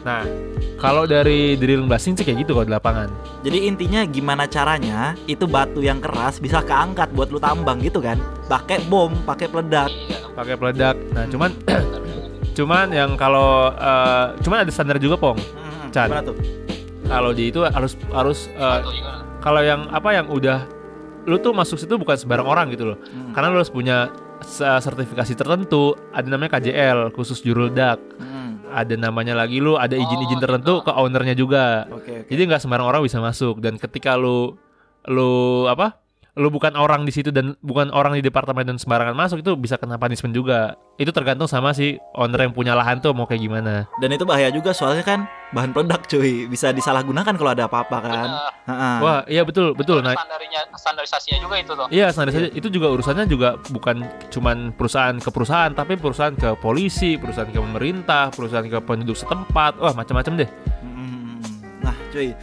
nah 0.09 0.25
kalau 0.75 1.05
dari 1.05 1.53
drilling 1.53 1.85
blasting 1.85 2.17
sih 2.17 2.23
kayak 2.23 2.41
gitu 2.41 2.51
kalau 2.51 2.65
di 2.65 2.73
lapangan 2.73 3.09
Jadi 3.39 3.67
intinya 3.67 4.01
gimana 4.03 4.43
caranya 4.45 5.13
itu 5.25 5.45
batu 5.45 5.79
yang 5.79 6.01
keras 6.01 6.39
bisa 6.39 6.59
keangkat 6.61 7.13
buat 7.13 7.29
lu 7.29 7.37
tambang 7.37 7.77
gitu 7.77 7.99
kan? 7.99 8.17
Pakai 8.47 8.83
bom, 8.83 9.13
pakai 9.23 9.47
peledak. 9.47 9.87
Pakai 10.33 10.55
peledak 10.55 10.95
nah 11.13 11.23
cuman 11.25 11.51
cuman 12.57 12.89
yang 12.89 13.13
kalau 13.13 13.69
eh, 13.69 14.25
cuman 14.41 14.63
ada 14.63 14.71
standar 14.73 14.97
juga 14.97 15.15
pong 15.15 15.37
Hmm, 15.37 15.87
Chan. 15.89 16.09
Gimana 16.09 16.23
tuh? 16.25 16.35
kalau 17.05 17.31
di 17.31 17.43
itu 17.47 17.61
harus 17.61 17.93
harus 18.09 18.39
gimana? 18.49 19.23
kalau 19.39 19.61
yang 19.61 19.87
apa 19.89 20.09
yang 20.11 20.27
udah 20.27 20.65
lu 21.23 21.37
tuh 21.37 21.51
masuk 21.51 21.77
situ 21.77 21.95
bukan 21.95 22.15
sembarang 22.15 22.45
orang 22.45 22.65
gitu 22.69 22.85
loh 22.85 22.97
Hmm. 23.05 23.31
karena 23.31 23.49
lu 23.49 23.57
harus 23.57 23.69
punya 23.69 24.09
se- 24.39 24.65
sertifikasi 24.79 25.33
tertentu 25.33 25.93
ada 26.09 26.25
namanya 26.25 26.55
KJL 26.55 27.11
khusus 27.11 27.39
juru 27.39 27.67
ledak 27.67 27.97
Hmm, 28.15 28.28
ada 28.71 28.93
namanya 28.93 29.33
lagi 29.33 29.57
lu 29.57 29.75
ada 29.75 29.93
izin-izin 29.93 30.37
Oh, 30.37 30.41
tertentu 30.41 30.73
gitu. 30.75 30.85
ke 30.85 30.91
ownernya 30.93 31.33
juga 31.33 31.63
Oke, 31.89 32.23
oke. 32.23 32.29
jadi 32.29 32.41
nggak 32.45 32.61
sembarang 32.61 32.85
orang 32.85 33.01
bisa 33.01 33.17
masuk 33.17 33.59
dan 33.59 33.75
ketika 33.75 34.13
lu 34.13 34.55
lu 35.05 35.31
apa 35.65 35.97
lu 36.37 36.53
bukan 36.53 36.77
orang 36.77 37.07
di 37.07 37.11
situ 37.15 37.33
dan 37.33 37.57
bukan 37.65 37.89
orang 37.89 38.13
di 38.13 38.21
departemen 38.21 38.67
dan 38.67 38.77
sembarangan 38.77 39.17
masuk 39.17 39.41
itu 39.41 39.57
bisa 39.57 39.79
kena 39.81 39.97
punishment 39.97 40.35
juga. 40.35 40.77
Itu 40.99 41.15
tergantung 41.15 41.47
sama 41.47 41.71
si 41.71 41.95
owner 42.13 42.43
yang 42.43 42.53
punya 42.53 42.75
lahan 42.75 42.99
tuh 42.99 43.15
mau 43.15 43.25
kayak 43.25 43.41
gimana. 43.41 43.87
Dan 44.03 44.13
itu 44.13 44.27
bahaya 44.27 44.51
juga 44.51 44.75
soalnya 44.75 45.01
kan 45.01 45.25
bahan 45.55 45.73
peledak 45.73 46.05
cuy, 46.05 46.45
bisa 46.45 46.69
disalahgunakan 46.69 47.33
kalau 47.33 47.51
ada 47.55 47.65
apa-apa 47.65 47.97
kan. 48.03 48.29
Ha-ha. 48.69 48.91
Wah, 49.01 49.19
iya 49.25 49.41
betul, 49.41 49.73
betul. 49.73 50.03
Nah, 50.05 50.13
standarisasinya 50.75 51.39
juga 51.41 51.55
itu 51.57 51.71
tuh. 51.73 51.87
Iya, 51.89 52.13
standarisasi 52.13 52.53
itu 52.53 52.67
juga 52.69 52.93
urusannya 52.93 53.25
juga 53.25 53.57
bukan 53.71 54.05
cuman 54.29 54.75
perusahaan 54.75 55.15
ke 55.17 55.29
perusahaan, 55.33 55.71
tapi 55.73 55.97
perusahaan 55.97 56.35
ke 56.35 56.53
polisi, 56.59 57.17
perusahaan 57.17 57.49
ke 57.49 57.57
pemerintah, 57.57 58.29
perusahaan 58.29 58.67
ke 58.67 58.77
penduduk 58.83 59.17
setempat, 59.17 59.79
wah 59.79 59.95
macam-macam 59.95 60.45
deh. 60.45 60.49
Nah, 61.79 61.95
cuy, 62.11 62.35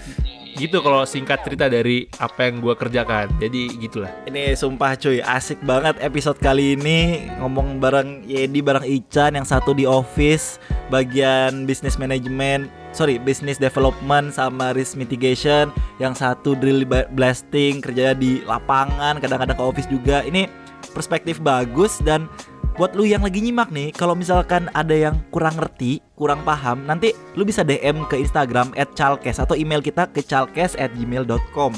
Gitu 0.56 0.80
kalau 0.80 1.04
singkat 1.04 1.44
cerita 1.44 1.68
dari 1.68 2.08
apa 2.16 2.48
yang 2.48 2.64
gua 2.64 2.72
kerjakan. 2.72 3.28
Jadi 3.36 3.76
gitulah. 3.76 4.08
ini 4.24 4.56
sumpah 4.56 4.96
cuy, 4.96 5.20
asik 5.20 5.60
banget 5.60 6.00
episode 6.00 6.40
kali 6.40 6.80
ini 6.80 7.28
ngomong 7.36 7.76
bareng 7.76 8.24
Yedi 8.24 8.64
bareng 8.64 8.88
Ican 8.88 9.36
yang 9.36 9.44
satu 9.44 9.76
di 9.76 9.84
office 9.84 10.56
bagian 10.88 11.68
business 11.68 12.00
management, 12.00 12.72
sorry 12.96 13.20
business 13.20 13.60
development 13.60 14.32
sama 14.32 14.72
risk 14.72 14.96
mitigation, 14.96 15.68
yang 16.00 16.16
satu 16.16 16.56
drill 16.56 16.88
blasting 16.88 17.84
kerjanya 17.84 18.16
di 18.16 18.40
lapangan, 18.48 19.20
kadang-kadang 19.20 19.60
ke 19.60 19.64
office 19.64 19.88
juga. 19.92 20.24
Ini 20.24 20.48
perspektif 20.96 21.42
bagus 21.44 22.00
dan 22.00 22.30
buat 22.76 22.92
lu 22.92 23.08
yang 23.08 23.24
lagi 23.24 23.40
nyimak 23.40 23.72
nih, 23.72 23.88
kalau 23.92 24.12
misalkan 24.12 24.68
ada 24.76 24.92
yang 24.92 25.16
kurang 25.32 25.56
ngerti, 25.56 26.04
kurang 26.12 26.44
paham, 26.44 26.84
nanti 26.84 27.16
lu 27.32 27.42
bisa 27.48 27.64
DM 27.64 28.04
ke 28.08 28.20
Instagram 28.20 28.76
@chalkes 28.92 29.40
atau 29.40 29.56
email 29.56 29.80
kita 29.80 30.08
ke 30.12 30.20
chalkes@gmail.com. 30.20 31.72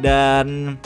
Dan 0.00 0.78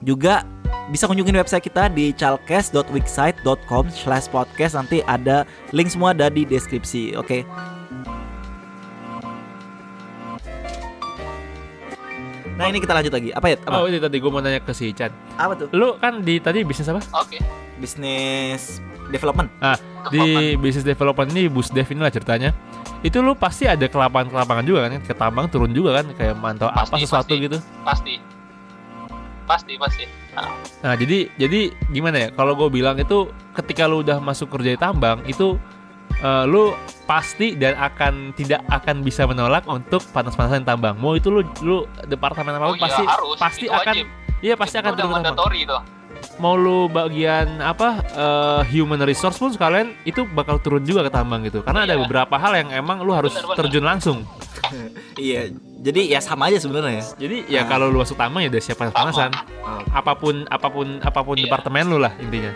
juga 0.00 0.46
bisa 0.92 1.08
kunjungin 1.08 1.40
website 1.40 1.64
kita 1.64 1.88
di 1.88 2.12
chalkes.wixsite.com 2.12 3.84
slash 3.88 4.28
podcast 4.28 4.76
nanti 4.76 5.00
ada 5.08 5.48
link 5.72 5.88
semua 5.88 6.12
ada 6.12 6.28
di 6.28 6.44
deskripsi 6.44 7.16
oke 7.16 7.40
nah 12.54 12.64
ini 12.64 12.78
kita 12.78 12.92
lanjut 12.92 13.10
lagi 13.10 13.30
apa 13.30 13.46
ya 13.46 13.56
apa 13.58 13.76
Oh, 13.76 13.86
itu 13.86 13.98
tadi 13.98 14.16
gua 14.18 14.30
mau 14.30 14.38
nanya 14.38 14.58
ke 14.58 14.70
si 14.70 14.90
Chan. 14.90 15.10
apa 15.34 15.52
tuh 15.54 15.66
Lu 15.70 15.96
kan 15.96 16.22
di 16.22 16.38
tadi 16.38 16.62
bisnis 16.62 16.86
apa? 16.86 17.02
Oke. 17.12 17.42
bisnis 17.76 18.78
development 19.08 19.50
Di 20.06 20.22
bisnis 20.54 20.82
development 20.82 21.28
ini 21.30 21.46
bus 21.46 21.68
dev 21.68 21.84
inilah 21.84 22.08
ceritanya. 22.08 22.54
Itu 23.00 23.20
lu 23.20 23.34
pasti 23.34 23.64
ada 23.64 23.84
ke 23.84 23.92
lapangan-lapangan 23.92 24.64
juga 24.64 24.86
kan? 24.86 24.96
Ke 24.98 25.12
tambang 25.12 25.46
turun 25.46 25.72
juga 25.72 25.98
kan 25.98 26.06
kayak 26.10 26.34
mantau 26.34 26.68
apa 26.68 26.86
Pasti, 26.86 27.02
sesuatu 27.02 27.32
pasti. 27.32 27.42
gitu. 27.42 27.58
Pasti. 27.82 28.14
Pasti, 29.44 29.72
pasti. 29.76 30.04
Nah, 30.32 30.48
Nah, 30.80 30.94
jadi 30.94 31.28
jadi 31.36 31.60
gimana 31.88 32.16
ya? 32.16 32.28
Kalau 32.30 32.54
gue 32.54 32.68
bilang 32.70 32.96
itu 32.96 33.28
ketika 33.52 33.84
lu 33.84 34.00
udah 34.00 34.16
masuk 34.18 34.48
kerja 34.50 34.72
di 34.72 34.78
tambang 34.78 35.20
itu 35.24 35.60
eh, 36.24 36.44
lu 36.44 36.72
pasti 37.04 37.52
dan 37.52 37.76
akan 37.76 38.32
tidak 38.32 38.64
akan 38.66 39.04
bisa 39.04 39.22
menolak 39.24 39.68
untuk 39.68 40.00
panas-panasan 40.10 40.64
tambang. 40.64 40.96
Mau 40.96 41.12
itu 41.12 41.28
lu 41.28 41.44
lu 41.60 41.76
departemen 42.02 42.56
apa 42.56 42.64
oh 42.64 42.74
iya, 42.74 42.82
pasti 42.82 43.02
harus. 43.04 43.36
pasti 43.36 43.64
Itu 43.64 43.76
akan 43.76 43.92
wajib. 43.92 44.06
iya 44.40 44.54
pasti 44.56 44.74
Itu 44.74 44.82
akan 44.82 44.92
itu. 45.54 45.76
Mau 46.34 46.56
lu 46.56 46.88
bagian 46.88 47.60
apa 47.60 47.88
eh, 48.00 48.60
human 48.72 48.96
resource 49.00 49.36
pun 49.36 49.52
sekalian 49.52 49.92
itu 50.02 50.24
bakal 50.26 50.56
turun 50.56 50.80
juga 50.80 51.04
ke 51.04 51.12
tambang 51.12 51.44
gitu. 51.44 51.60
Karena 51.60 51.84
ada 51.84 51.94
Iya. 51.94 52.00
beberapa 52.00 52.34
hal 52.34 52.52
yang 52.56 52.68
emang 52.74 53.04
lu 53.04 53.12
harus 53.12 53.30
Bener, 53.30 53.44
bener. 53.44 53.56
terjun 53.60 53.84
langsung. 53.84 54.18
iya 55.20 55.52
jadi 55.78 56.00
ya 56.08 56.20
sama 56.24 56.48
aja 56.48 56.56
sebenarnya 56.56 57.04
Jadi 57.14 57.44
ya 57.46 57.62
Ah. 57.62 57.68
kalau 57.68 57.92
lu 57.92 58.00
masuk 58.00 58.16
tambang 58.16 58.40
ya 58.40 58.48
udah 58.48 58.62
siap 58.62 58.80
panas-panasan. 58.80 59.30
Apa 59.92 60.16
pun 60.16 60.48
apa 60.48 60.66
pun 60.66 60.86
apa 60.98 61.20
pun 61.20 61.36
Iya. 61.36 61.44
departemen 61.44 61.84
lu 61.86 61.98
lah 62.00 62.16
intinya. 62.16 62.50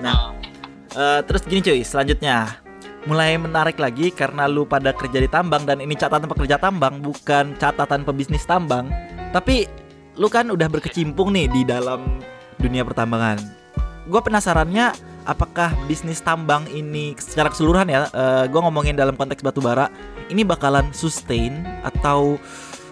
Nah. 0.00 0.40
Eh, 0.90 1.20
terus 1.22 1.46
gini 1.46 1.62
cuy, 1.62 1.86
selanjutnya 1.86 2.58
mulai 3.06 3.38
menarik 3.38 3.78
lagi 3.78 4.10
karena 4.10 4.50
lu 4.50 4.66
pada 4.66 4.90
kerja 4.90 5.22
di 5.22 5.30
tambang 5.30 5.62
dan 5.62 5.78
ini 5.78 5.94
catatan 5.94 6.26
pekerja 6.26 6.58
tambang 6.58 6.98
bukan 6.98 7.54
catatan 7.56 8.02
pebisnis 8.02 8.42
tambang, 8.42 8.90
tapi 9.30 9.70
lu 10.18 10.26
kan 10.26 10.50
udah 10.50 10.66
berkecimpung 10.66 11.30
nih 11.30 11.46
di 11.46 11.62
dalam 11.62 12.18
dunia 12.58 12.82
pertambangan. 12.82 13.38
Gue 14.10 14.18
penasarannya 14.18 14.90
apakah 15.30 15.70
bisnis 15.86 16.18
tambang 16.18 16.66
ini 16.74 17.14
secara 17.16 17.54
keseluruhan 17.54 17.86
ya, 17.86 18.10
gue 18.50 18.60
ngomongin 18.60 18.98
dalam 18.98 19.14
konteks 19.14 19.46
batu 19.46 19.62
bara, 19.62 19.86
ini 20.26 20.42
bakalan 20.42 20.90
sustain 20.90 21.62
atau 21.86 22.34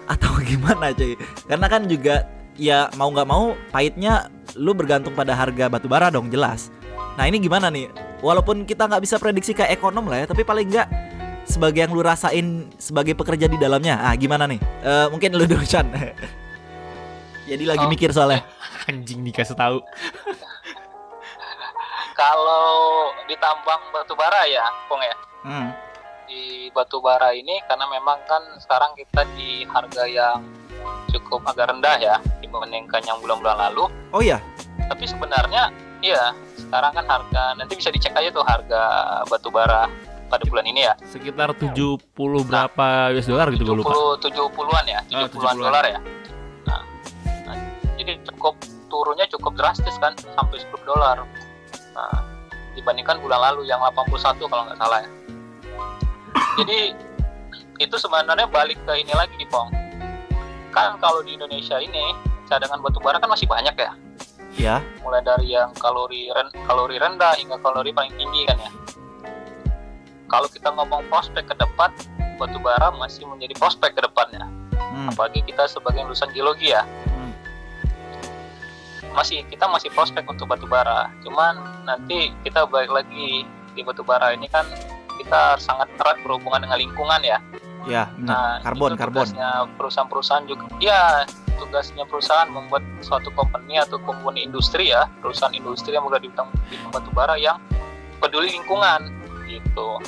atau 0.07 0.33
gimana 0.49 0.95
cuy? 0.95 1.19
Karena 1.51 1.67
kan 1.67 1.91
juga 1.91 2.31
ya 2.55 2.87
mau 2.95 3.11
nggak 3.11 3.29
mau 3.29 3.59
pahitnya 3.75 4.31
lu 4.55 4.71
bergantung 4.71 5.13
pada 5.19 5.35
harga 5.35 5.67
batu 5.67 5.91
bara 5.91 6.15
dong 6.15 6.31
jelas. 6.31 6.71
Nah 7.19 7.27
ini 7.27 7.43
gimana 7.43 7.67
nih? 7.67 7.91
Walaupun 8.23 8.63
kita 8.63 8.87
nggak 8.87 9.03
bisa 9.03 9.19
prediksi 9.19 9.51
kayak 9.51 9.75
ekonom 9.75 10.07
lah 10.07 10.23
ya, 10.23 10.27
tapi 10.31 10.47
paling 10.47 10.71
nggak 10.71 10.87
sebagai 11.43 11.83
yang 11.83 11.91
lu 11.91 12.07
rasain 12.07 12.71
sebagai 12.79 13.19
pekerja 13.19 13.51
di 13.51 13.59
dalamnya. 13.59 13.99
Ah 13.99 14.15
gimana 14.15 14.47
nih? 14.47 14.63
Eh, 14.63 15.07
mungkin 15.11 15.35
lu 15.35 15.43
dulu 15.43 15.67
Chan. 15.67 15.91
Jadi 17.51 17.65
lagi 17.67 17.83
Oh. 17.83 17.91
mikir 17.91 18.15
soalnya. 18.15 18.47
Anjing 18.91 19.27
dikasih 19.27 19.59
tahu. 19.59 19.83
Kalau 22.15 22.67
di 23.27 23.35
tambang 23.39 23.83
batu 23.91 24.15
bara 24.15 24.43
ya, 24.47 24.63
Pong 24.87 25.03
ya. 25.03 25.17
Hmm. 25.43 25.69
Di 26.27 26.69
batu 26.71 27.03
bara 27.03 27.35
ini 27.35 27.59
karena 27.67 27.87
memang 27.89 28.19
kan 28.31 28.43
sekarang 28.63 28.95
kita 28.95 29.27
di 29.35 29.67
harga 29.67 30.05
yang 30.07 30.45
cukup 31.09 31.41
agak 31.49 31.73
rendah 31.73 31.97
ya 31.99 32.17
dibandingkan 32.39 33.01
yang 33.07 33.19
bulan-bulan 33.19 33.71
lalu. 33.71 33.91
Oh 34.13 34.21
iya. 34.21 34.39
Tapi 34.87 35.09
sebenarnya 35.09 35.73
iya, 36.05 36.35
sekarang 36.69 36.93
kan 36.93 37.05
harga 37.09 37.43
nanti 37.57 37.73
bisa 37.81 37.89
dicek 37.89 38.13
aja 38.13 38.29
tuh 38.29 38.45
harga 38.45 38.83
batu 39.25 39.49
bara 39.49 39.89
pada 40.29 40.45
bulan 40.45 40.69
ini 40.69 40.85
ya. 40.85 40.93
Sekitar 41.09 41.57
70 41.57 41.97
berapa 42.45 42.87
US 43.17 43.25
dollar 43.25 43.49
gitu 43.57 43.65
gue 43.65 43.81
lupa. 43.81 44.21
70 44.21 44.53
70-an 44.53 44.85
ya, 44.85 45.01
Oh, 45.17 45.25
70-an 45.25 45.57
70-an. 45.57 45.57
dolar 45.57 45.85
ya. 45.89 45.99
Nah, 46.69 46.81
nah, 47.49 47.57
jadi 47.97 48.21
cukup 48.29 48.55
turunnya 48.93 49.25
cukup 49.33 49.57
drastis 49.57 49.97
kan 49.97 50.13
sampai 50.37 50.61
10 50.61 50.85
dolar. 50.85 51.25
Nah, 51.97 52.21
dibandingkan 52.77 53.17
bulan 53.25 53.41
lalu 53.49 53.65
yang 53.65 53.81
81 53.81 54.45
kalau 54.45 54.63
nggak 54.69 54.77
salah 54.77 55.01
ya. 55.01 55.11
Jadi 56.61 56.79
itu 57.81 57.97
sebenarnya 57.97 58.45
balik 58.53 58.77
ke 58.85 58.93
ini 59.01 59.17
lagi 59.17 59.41
Pong. 59.49 59.73
Kan 60.77 61.01
kalau 61.01 61.25
di 61.25 61.41
Indonesia 61.41 61.81
ini 61.81 62.13
cadangan 62.45 62.85
batu 62.85 63.01
bara 63.01 63.17
kan 63.17 63.33
masih 63.33 63.49
banyak 63.49 63.73
ya. 63.73 63.97
Ya. 64.59 64.83
Mulai 65.01 65.23
dari 65.23 65.49
yang 65.51 65.71
kalori 65.73 66.29
ren- 66.29 66.55
kalori 66.67 66.99
rendah 66.99 67.33
hingga 67.33 67.57
kalori 67.59 67.91
paling 67.91 68.11
tinggi 68.13 68.43
kan 68.45 68.59
ya. 68.59 68.71
Kalau 70.27 70.45
kita 70.47 70.69
ngomong 70.69 71.07
prospek 71.07 71.47
ke 71.47 71.55
depan, 71.55 71.89
batu 72.37 72.59
bara 72.59 72.91
masih 72.93 73.25
menjadi 73.25 73.55
prospek 73.55 73.95
ke 73.95 74.01
depannya 74.01 74.47
Hmm. 74.79 75.11
apalagi 75.11 75.43
kita 75.43 75.67
sebagai 75.67 76.01
lulusan 76.01 76.31
geologi 76.31 76.71
ya 76.71 76.87
Hmm. 76.87 77.35
masih 79.11 79.43
kita 79.47 79.67
masih 79.67 79.91
prospek 79.91 80.23
untuk 80.23 80.47
batu 80.47 80.63
bara 80.65 81.11
cuman 81.21 81.59
nanti 81.83 82.31
kita 82.41 82.63
balik 82.65 82.95
lagi 82.95 83.43
di 83.75 83.83
batu 83.83 84.03
bara 84.03 84.31
ini 84.31 84.47
kan 84.47 84.63
kita 85.17 85.59
sangat 85.59 85.91
erat 85.99 86.23
berhubungan 86.23 86.63
dengan 86.63 86.79
lingkungan 86.79 87.21
ya 87.21 87.39
Ya, 87.87 88.07
nah. 88.17 88.61
Karbon, 88.61 88.95
karbon. 88.95 89.25
perusahaan-perusahaan 89.75 90.45
juga 90.45 90.69
ya 90.79 91.25
tugasnya 91.59 92.07
perusahaan 92.07 92.49
membuat 92.49 92.81
suatu 93.03 93.29
company 93.35 93.77
atau 93.83 93.99
company 94.03 94.47
industri 94.47 94.95
ya 94.95 95.11
perusahaan 95.21 95.53
industri 95.53 95.93
yang 95.93 96.07
udah 96.07 96.23
di 96.23 96.31
bidang 96.31 96.49
bidang 96.71 96.91
batu 96.95 97.11
bara 97.13 97.35
yang 97.35 97.59
peduli 98.23 98.55
lingkungan 98.55 99.11
gitu. 99.47 99.99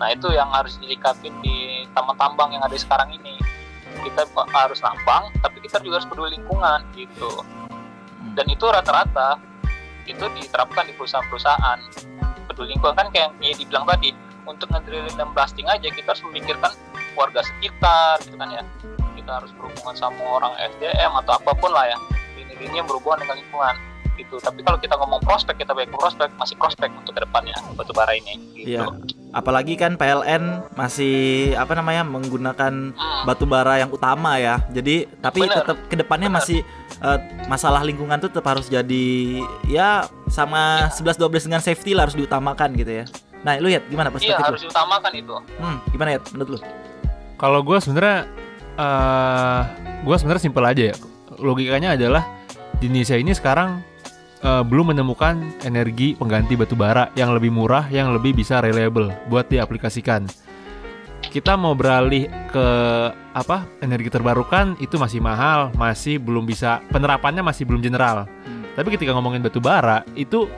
Nah 0.00 0.08
itu 0.10 0.32
yang 0.34 0.50
harus 0.50 0.80
diikapin 0.82 1.32
di 1.44 1.86
tambang-tambang 1.94 2.56
yang 2.56 2.62
ada 2.64 2.74
sekarang 2.74 3.12
ini. 3.14 3.38
Kita 4.02 4.26
harus 4.52 4.82
nambang 4.82 5.30
tapi 5.40 5.62
kita 5.62 5.78
juga 5.84 6.02
harus 6.02 6.08
peduli 6.08 6.40
lingkungan 6.40 6.80
gitu. 6.96 7.30
Hmm. 8.24 8.32
dan 8.40 8.48
itu 8.48 8.64
rata-rata 8.64 9.36
itu 10.08 10.24
diterapkan 10.40 10.88
di 10.88 10.96
perusahaan-perusahaan. 10.96 11.78
Peduli 12.48 12.76
lingkungan 12.76 12.96
kan 12.96 13.08
kayak 13.12 13.36
yang 13.40 13.56
dibilang 13.56 13.84
tadi 13.84 14.16
untuk 14.44 14.68
ngedrilling 14.72 15.16
dan 15.16 15.28
blasting 15.32 15.64
aja 15.68 15.88
kita 15.88 16.12
harus 16.12 16.24
memikirkan 16.28 16.72
warga 17.16 17.40
sekitar 17.44 18.20
gitu 18.24 18.36
kan 18.36 18.48
ya 18.52 18.62
kita 19.24 19.40
harus 19.40 19.56
berhubungan 19.56 19.96
sama 19.96 20.20
orang 20.20 20.52
SDM 20.68 21.12
atau 21.16 21.32
apa 21.34 21.56
pun 21.56 21.72
lah 21.72 21.88
ya 21.88 21.96
ini-ini 22.36 22.76
yang 22.76 22.84
berhubungan 22.84 23.24
dengan 23.24 23.40
lingkungan 23.40 23.74
gitu 24.14 24.36
tapi 24.38 24.60
kalau 24.60 24.76
kita 24.76 24.94
ngomong 24.94 25.18
prospek 25.18 25.58
kita 25.58 25.72
baik 25.72 25.88
prospek 25.88 26.28
masih 26.36 26.54
prospek 26.54 26.92
untuk 26.92 27.16
ke 27.16 27.24
depannya 27.24 27.56
batu 27.72 27.90
bara 27.90 28.12
ini 28.12 28.36
gitu 28.54 28.68
Iya. 28.76 28.86
Apalagi 29.34 29.74
kan 29.74 29.98
PLN 29.98 30.62
masih 30.72 31.16
apa 31.54 31.74
namanya 31.74 32.00
menggunakan 32.00 32.94
Hmm. 32.94 33.24
batu 33.26 33.42
bara 33.44 33.76
yang 33.76 33.90
utama 33.90 34.38
ya. 34.38 34.62
Jadi 34.70 35.10
tapi 35.18 35.42
Bener. 35.42 35.58
tetap 35.58 35.76
ke 35.84 35.96
depannya 35.98 36.30
Bener. 36.30 36.38
masih 36.38 36.58
eh, 37.02 37.18
masalah 37.44 37.82
lingkungan 37.82 38.14
tuh 38.18 38.30
tetap 38.30 38.46
harus 38.46 38.68
jadi 38.68 39.04
ya 39.66 40.06
sama 40.28 40.86
Iya. 40.86 40.94
11 40.94 41.18
12 41.18 41.44
dengan 41.44 41.58
safety 41.58 41.92
lah 41.92 42.06
harus 42.06 42.14
diutamakan 42.14 42.68
gitu 42.72 42.92
ya. 42.94 43.04
Nah, 43.42 43.58
lu 43.58 43.66
lihat 43.66 43.84
gimana 43.84 44.08
iya 44.08 44.14
perspektif 44.14 44.38
lu? 44.38 44.48
harus 44.48 44.62
diutamakan 44.62 45.12
itu 45.12 45.34
Hmm, 45.58 45.76
gimana 45.90 46.08
ya 46.14 46.18
menurut 46.30 46.50
lu? 46.54 46.58
Kalau 47.34 47.60
gue 47.60 47.76
sebenarnya 47.76 48.30
eh 48.74 49.60
gue 50.04 50.16
sebenarnya 50.18 50.42
simpel 50.42 50.64
aja 50.66 50.82
ya. 50.92 50.96
Logikanya 51.40 51.98
adalah 51.98 52.22
di 52.78 52.90
Indonesia 52.90 53.16
ini 53.18 53.32
sekarang 53.34 53.82
eh, 54.42 54.62
belum 54.62 54.94
menemukan 54.94 55.64
energi 55.66 56.14
pengganti 56.14 56.54
batu 56.54 56.74
bara 56.78 57.10
yang 57.18 57.34
lebih 57.34 57.50
murah, 57.50 57.86
yang 57.88 58.10
lebih 58.14 58.34
bisa 58.34 58.60
reliable 58.60 59.10
buat 59.30 59.48
diaplikasikan. 59.50 60.26
Kita 61.24 61.58
mau 61.58 61.74
beralih 61.74 62.30
ke 62.52 62.66
apa 63.34 63.66
energi 63.82 64.06
terbarukan 64.06 64.78
itu 64.78 64.94
masih 64.94 65.18
mahal, 65.18 65.74
masih 65.74 66.22
belum 66.22 66.46
bisa 66.46 66.78
penerapannya 66.94 67.42
masih 67.42 67.66
belum 67.66 67.82
general. 67.82 68.30
Tapi 68.74 68.90
ketika 68.94 69.14
ngomongin 69.14 69.42
batu 69.42 69.62
bara 69.62 70.02
itu 70.18 70.50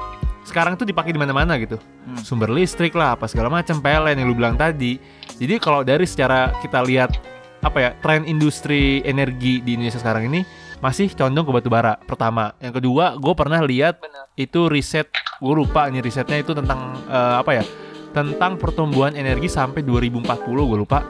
sekarang 0.47 0.79
tuh 0.79 0.87
dipakai 0.89 1.12
di 1.12 1.21
mana-mana 1.21 1.59
gitu. 1.59 1.77
Hmm. 1.77 2.23
Sumber 2.23 2.49
listrik 2.49 2.95
lah, 2.95 3.19
apa 3.19 3.27
segala 3.27 3.51
macam 3.51 3.83
PLN 3.83 4.17
yang 4.17 4.29
lu 4.31 4.37
bilang 4.39 4.55
tadi. 4.55 4.97
Jadi 5.37 5.55
kalau 5.61 5.83
dari 5.83 6.07
secara 6.09 6.55
kita 6.62 6.81
lihat 6.87 7.36
apa 7.64 7.78
ya 7.80 7.90
tren 8.00 8.24
industri 8.28 9.00
energi 9.04 9.64
di 9.64 9.76
Indonesia 9.76 10.00
sekarang 10.00 10.28
ini 10.28 10.40
masih 10.80 11.09
condong 11.16 11.48
ke 11.48 11.52
batu 11.57 11.68
bara 11.72 11.96
pertama. 11.96 12.52
Yang 12.61 12.84
kedua, 12.84 13.16
gue 13.16 13.34
pernah 13.36 13.61
lihat 13.64 14.00
itu 14.36 14.68
riset 14.68 15.09
gue 15.40 15.54
lupa 15.54 15.88
nih 15.88 16.00
risetnya 16.04 16.40
itu 16.40 16.52
tentang 16.52 16.96
eh, 17.09 17.36
apa 17.40 17.50
ya 17.57 17.64
tentang 18.12 18.57
pertumbuhan 18.57 19.12
energi 19.12 19.48
sampai 19.48 19.84
2040 19.84 20.24
gue 20.52 20.78
lupa. 20.78 21.00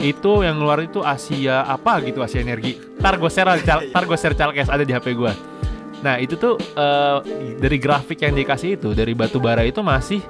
Itu 0.00 0.40
yang 0.40 0.56
luar 0.56 0.80
itu 0.80 1.04
Asia 1.04 1.68
apa 1.68 2.00
gitu 2.00 2.24
Asia 2.24 2.40
Energi. 2.40 2.80
Ntar 3.00 3.20
gue 3.20 3.30
share 3.34 3.60
cal- 3.60 3.88
ntar 3.92 4.04
gue 4.08 4.16
share 4.16 4.36
calkes 4.36 4.72
ada 4.72 4.84
di 4.84 4.92
HP 4.96 5.12
gue 5.12 5.32
nah 6.00 6.16
itu 6.16 6.36
tuh 6.36 6.56
eh, 6.56 7.18
dari 7.60 7.76
grafik 7.76 8.24
yang 8.24 8.32
dikasih 8.32 8.80
itu 8.80 8.96
dari 8.96 9.12
batu 9.12 9.36
bara 9.36 9.64
itu 9.68 9.84
masih 9.84 10.24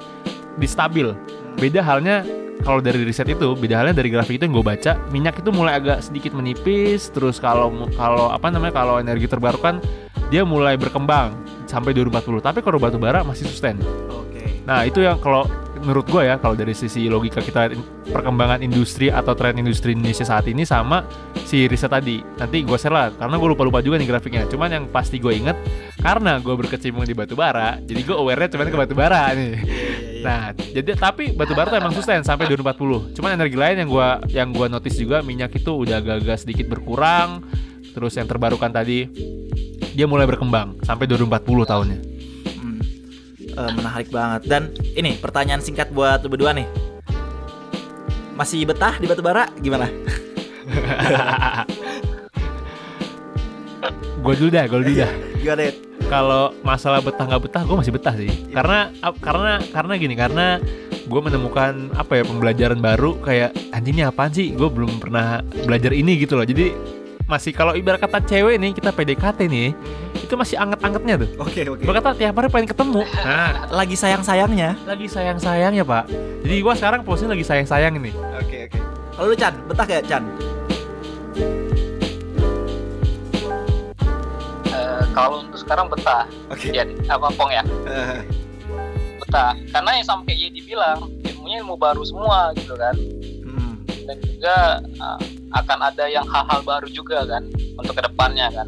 distabil 0.59 1.15
beda 1.57 1.81
halnya 1.83 2.23
kalau 2.61 2.79
dari 2.79 3.01
riset 3.01 3.25
itu 3.33 3.57
beda 3.57 3.81
halnya 3.81 3.95
dari 3.97 4.13
grafik 4.13 4.37
itu 4.37 4.45
yang 4.45 4.55
gue 4.61 4.65
baca 4.65 4.91
minyak 5.09 5.41
itu 5.41 5.49
mulai 5.49 5.81
agak 5.81 6.05
sedikit 6.05 6.37
menipis 6.37 7.09
terus 7.09 7.41
kalau 7.41 7.73
kalau 7.97 8.29
apa 8.29 8.53
namanya 8.53 8.77
kalau 8.77 9.01
energi 9.01 9.25
terbarukan 9.25 9.81
dia 10.29 10.45
mulai 10.47 10.77
berkembang 10.79 11.35
sampai 11.65 11.91
2040 11.97 12.39
tapi 12.39 12.59
kalau 12.63 12.79
batu 12.79 12.95
bara 12.95 13.23
masih 13.23 13.47
sustain. 13.47 13.75
Oke. 14.07 14.63
Nah 14.63 14.87
itu 14.87 15.03
yang 15.03 15.19
kalau 15.19 15.43
menurut 15.81 16.05
gue 16.07 16.23
ya 16.29 16.37
kalau 16.37 16.53
dari 16.53 16.77
sisi 16.77 17.09
logika 17.09 17.41
kita 17.41 17.73
perkembangan 18.13 18.61
industri 18.61 19.09
atau 19.09 19.33
tren 19.33 19.57
industri 19.57 19.97
Indonesia 19.97 20.23
saat 20.23 20.45
ini 20.47 20.63
sama 20.63 21.03
si 21.43 21.67
riset 21.67 21.91
tadi. 21.91 22.23
Nanti 22.39 22.63
gue 22.63 22.77
share 22.79 22.95
lah 22.95 23.07
karena 23.11 23.35
gue 23.35 23.49
lupa 23.49 23.63
lupa 23.67 23.79
juga 23.83 23.99
nih 23.99 24.07
grafiknya. 24.07 24.47
Cuman 24.47 24.69
yang 24.71 24.85
pasti 24.87 25.19
gue 25.19 25.35
inget 25.35 25.57
karena 26.01 26.41
gue 26.41 26.53
berkecimpung 26.57 27.05
di 27.05 27.13
batu 27.13 27.37
bara 27.37 27.77
jadi 27.85 28.01
gue 28.01 28.15
aware-nya 28.17 28.49
cuman 28.49 28.67
ke 28.73 28.77
batu 28.77 28.93
bara 28.97 29.31
nih 29.37 29.53
nah 30.21 30.53
jadi 30.53 30.93
tapi 30.95 31.33
batu 31.33 31.57
bara 31.57 31.67
tuh 31.69 31.81
emang 31.81 31.93
sustain 31.93 32.21
sampai 32.21 32.45
2040 32.49 33.17
cuman 33.17 33.29
energi 33.35 33.57
lain 33.57 33.75
yang 33.81 33.89
gue 33.89 34.09
yang 34.31 34.47
gua 34.53 34.67
notice 34.69 34.97
juga 35.01 35.25
minyak 35.25 35.57
itu 35.57 35.71
udah 35.73 35.97
agak-agak 35.97 36.37
sedikit 36.37 36.69
berkurang 36.69 37.41
terus 37.91 38.15
yang 38.15 38.29
terbarukan 38.29 38.69
tadi 38.71 39.09
dia 39.91 40.05
mulai 40.07 40.29
berkembang 40.29 40.79
sampai 40.85 41.09
2040 41.09 41.65
tahunnya 41.67 41.99
Hmm. 42.61 42.79
Eh, 43.41 43.71
menarik 43.75 44.07
banget. 44.13 44.47
Dan 44.47 44.71
ini 44.95 45.19
pertanyaan 45.19 45.59
singkat 45.59 45.91
buat 45.91 46.23
berdua 46.23 46.55
nih. 46.55 46.69
Masih 48.37 48.63
betah 48.63 48.95
di 48.95 49.05
batu 49.09 49.19
bara? 49.19 49.49
Gimana? 49.59 49.91
gue 54.21 54.33
dulu 54.37 54.49
dah 54.53 54.69
gue 54.69 54.77
dulu 54.85 54.93
dah 54.93 55.11
Gimana? 55.41 55.61
Ed? 55.67 55.90
Kalau 56.11 56.51
masalah 56.59 56.99
betah 56.99 57.23
nggak 57.23 57.43
betah 57.47 57.63
gue 57.63 57.77
masih 57.79 57.93
betah 57.95 58.11
sih. 58.19 58.27
Karena 58.51 58.91
ap- 58.99 59.23
karena 59.23 59.63
karena 59.71 59.93
gini 59.95 60.15
karena 60.19 60.59
gue 61.07 61.21
menemukan 61.23 61.87
apa 61.95 62.19
ya 62.19 62.23
pembelajaran 62.27 62.83
baru 62.83 63.15
kayak 63.23 63.55
anjing 63.71 63.95
ini 63.95 64.03
apaan 64.03 64.31
sih? 64.35 64.51
Gue 64.51 64.67
belum 64.67 64.99
pernah 64.99 65.39
belajar 65.63 65.95
ini 65.95 66.19
gitu 66.19 66.35
loh. 66.35 66.43
Jadi 66.43 66.75
masih 67.31 67.55
kalau 67.55 67.71
ibarat 67.79 68.03
kata 68.03 68.19
cewek 68.27 68.59
nih 68.59 68.75
kita 68.75 68.91
PDKT 68.91 69.47
nih 69.47 69.71
itu 70.19 70.33
masih 70.35 70.59
anget-angetnya 70.59 71.15
tuh. 71.23 71.29
Oke, 71.39 71.63
oke. 71.63 71.79
ibarat 71.79 72.03
kata 72.03 72.11
tiap 72.19 72.35
hari 72.35 72.47
pengen 72.51 72.67
ketemu. 72.67 73.01
Nah. 73.23 73.71
Lagi 73.71 73.95
sayang-sayangnya. 73.95 74.69
lagi 74.83 75.07
sayang-sayangnya 75.07 75.87
pak. 75.87 76.11
Jadi 76.43 76.55
gue 76.59 76.73
sekarang 76.75 77.07
posisinya 77.07 77.31
lagi 77.39 77.45
sayang-sayang 77.47 77.95
ini 78.03 78.11
Oke, 78.35 78.67
oke. 78.67 78.79
Kalau 79.15 79.27
lu 79.31 79.35
Chan, 79.39 79.53
betah 79.63 79.85
gak 79.87 80.03
Chan? 80.11 80.50
Kalau 85.11 85.43
untuk 85.43 85.59
sekarang 85.59 85.87
betah. 85.91 86.25
Oke. 86.51 86.71
ya 86.71 86.83
apa 87.11 87.27
pong 87.35 87.51
ya? 87.51 87.63
Betah. 89.21 89.53
Karena 89.71 89.89
yang 89.99 90.05
sama 90.07 90.21
kayak 90.27 90.49
Yedi 90.49 90.61
bilang 90.65 91.11
ilmunya 91.23 91.63
ilmu 91.63 91.75
baru 91.75 92.03
semua 92.03 92.55
gitu 92.57 92.73
kan. 92.75 92.95
Hmm. 93.45 93.73
dan 94.07 94.17
juga 94.23 94.55
uh, 94.97 95.21
akan 95.53 95.79
ada 95.93 96.09
yang 96.09 96.25
hal-hal 96.25 96.63
baru 96.63 96.87
juga 96.89 97.21
kan 97.27 97.43
untuk 97.77 97.93
ke 97.95 98.03
depannya 98.07 98.47
kan. 98.49 98.67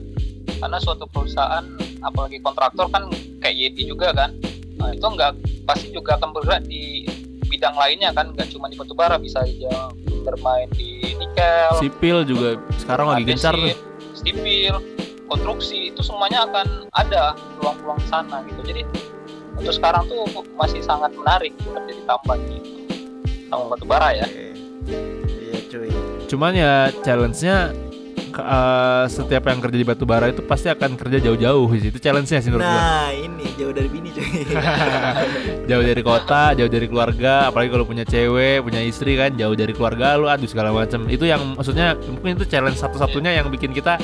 Karena 0.59 0.77
suatu 0.79 1.07
perusahaan 1.09 1.63
apalagi 2.03 2.39
kontraktor 2.43 2.87
kan 2.91 3.07
kayak 3.39 3.55
Yeti 3.55 3.89
juga 3.89 4.11
kan. 4.13 4.35
Nah, 4.79 4.91
itu 4.91 5.03
nggak 5.03 5.31
pasti 5.63 5.95
juga 5.95 6.19
akan 6.19 6.35
bergerak 6.35 6.67
di 6.67 7.07
bidang 7.47 7.75
lainnya 7.75 8.11
kan. 8.11 8.35
Nggak 8.35 8.51
cuma 8.51 8.67
di 8.67 8.75
batubara 8.75 9.15
bisa 9.15 9.43
aja 9.43 9.91
bermain 10.23 10.67
di 10.75 11.15
nikel. 11.19 11.71
Sipil 11.79 12.17
juga 12.27 12.59
sekarang 12.79 13.11
lagi 13.11 13.27
gencar 13.27 13.55
tuh. 13.55 13.75
sipil 14.13 14.92
konstruksi 15.33 15.89
itu 15.89 16.05
semuanya 16.05 16.45
akan 16.45 16.85
ada 16.93 17.33
peluang-peluang 17.57 18.01
sana 18.05 18.45
gitu 18.45 18.61
jadi 18.63 18.81
untuk 19.57 19.73
sekarang 19.73 20.05
tuh 20.05 20.21
masih 20.53 20.79
sangat 20.79 21.09
menarik 21.13 21.53
kerja 21.57 21.81
di 21.89 22.03
tambang 22.05 22.41
gitu 22.45 22.69
tambang 23.49 23.69
batubara 23.73 24.09
ya 24.13 24.27
Iya, 24.85 25.57
cuy. 25.69 25.89
cuman 26.27 26.51
ya 26.53 26.73
challenge-nya 27.01 27.57
eh, 28.33 29.05
setiap 29.07 29.43
yang 29.45 29.57
kerja 29.57 29.77
di 29.77 29.85
batu 29.85 30.03
bara 30.03 30.27
itu 30.27 30.41
pasti 30.43 30.67
akan 30.67 30.97
kerja 30.97 31.17
jauh-jauh 31.21 31.69
sih 31.77 31.89
itu 31.89 31.97
challenge-nya 31.97 32.39
sih 32.39 32.49
menurut 32.49 32.65
gua 32.65 32.77
Nah, 32.77 33.09
ini 33.09 33.45
jauh 33.53 33.69
dari 33.69 33.85
bini, 33.85 34.09
cuy. 34.09 34.25
jauh 35.69 35.83
dari 35.85 36.01
kota, 36.01 36.57
jauh 36.57 36.65
dari 36.67 36.89
keluarga, 36.89 37.47
apalagi 37.47 37.69
kalau 37.69 37.85
punya 37.85 38.01
cewek, 38.01 38.65
punya 38.65 38.81
istri 38.81 39.13
kan, 39.13 39.29
jauh 39.37 39.53
dari 39.53 39.71
keluarga 39.71 40.17
lu, 40.17 40.25
aduh 40.25 40.49
segala 40.49 40.73
macam. 40.73 41.05
Itu 41.05 41.29
yang 41.29 41.53
maksudnya 41.53 41.93
mungkin 42.01 42.33
itu 42.41 42.49
challenge 42.49 42.81
satu-satunya 42.81 43.37
yang 43.37 43.53
bikin 43.53 43.69
kita 43.69 44.01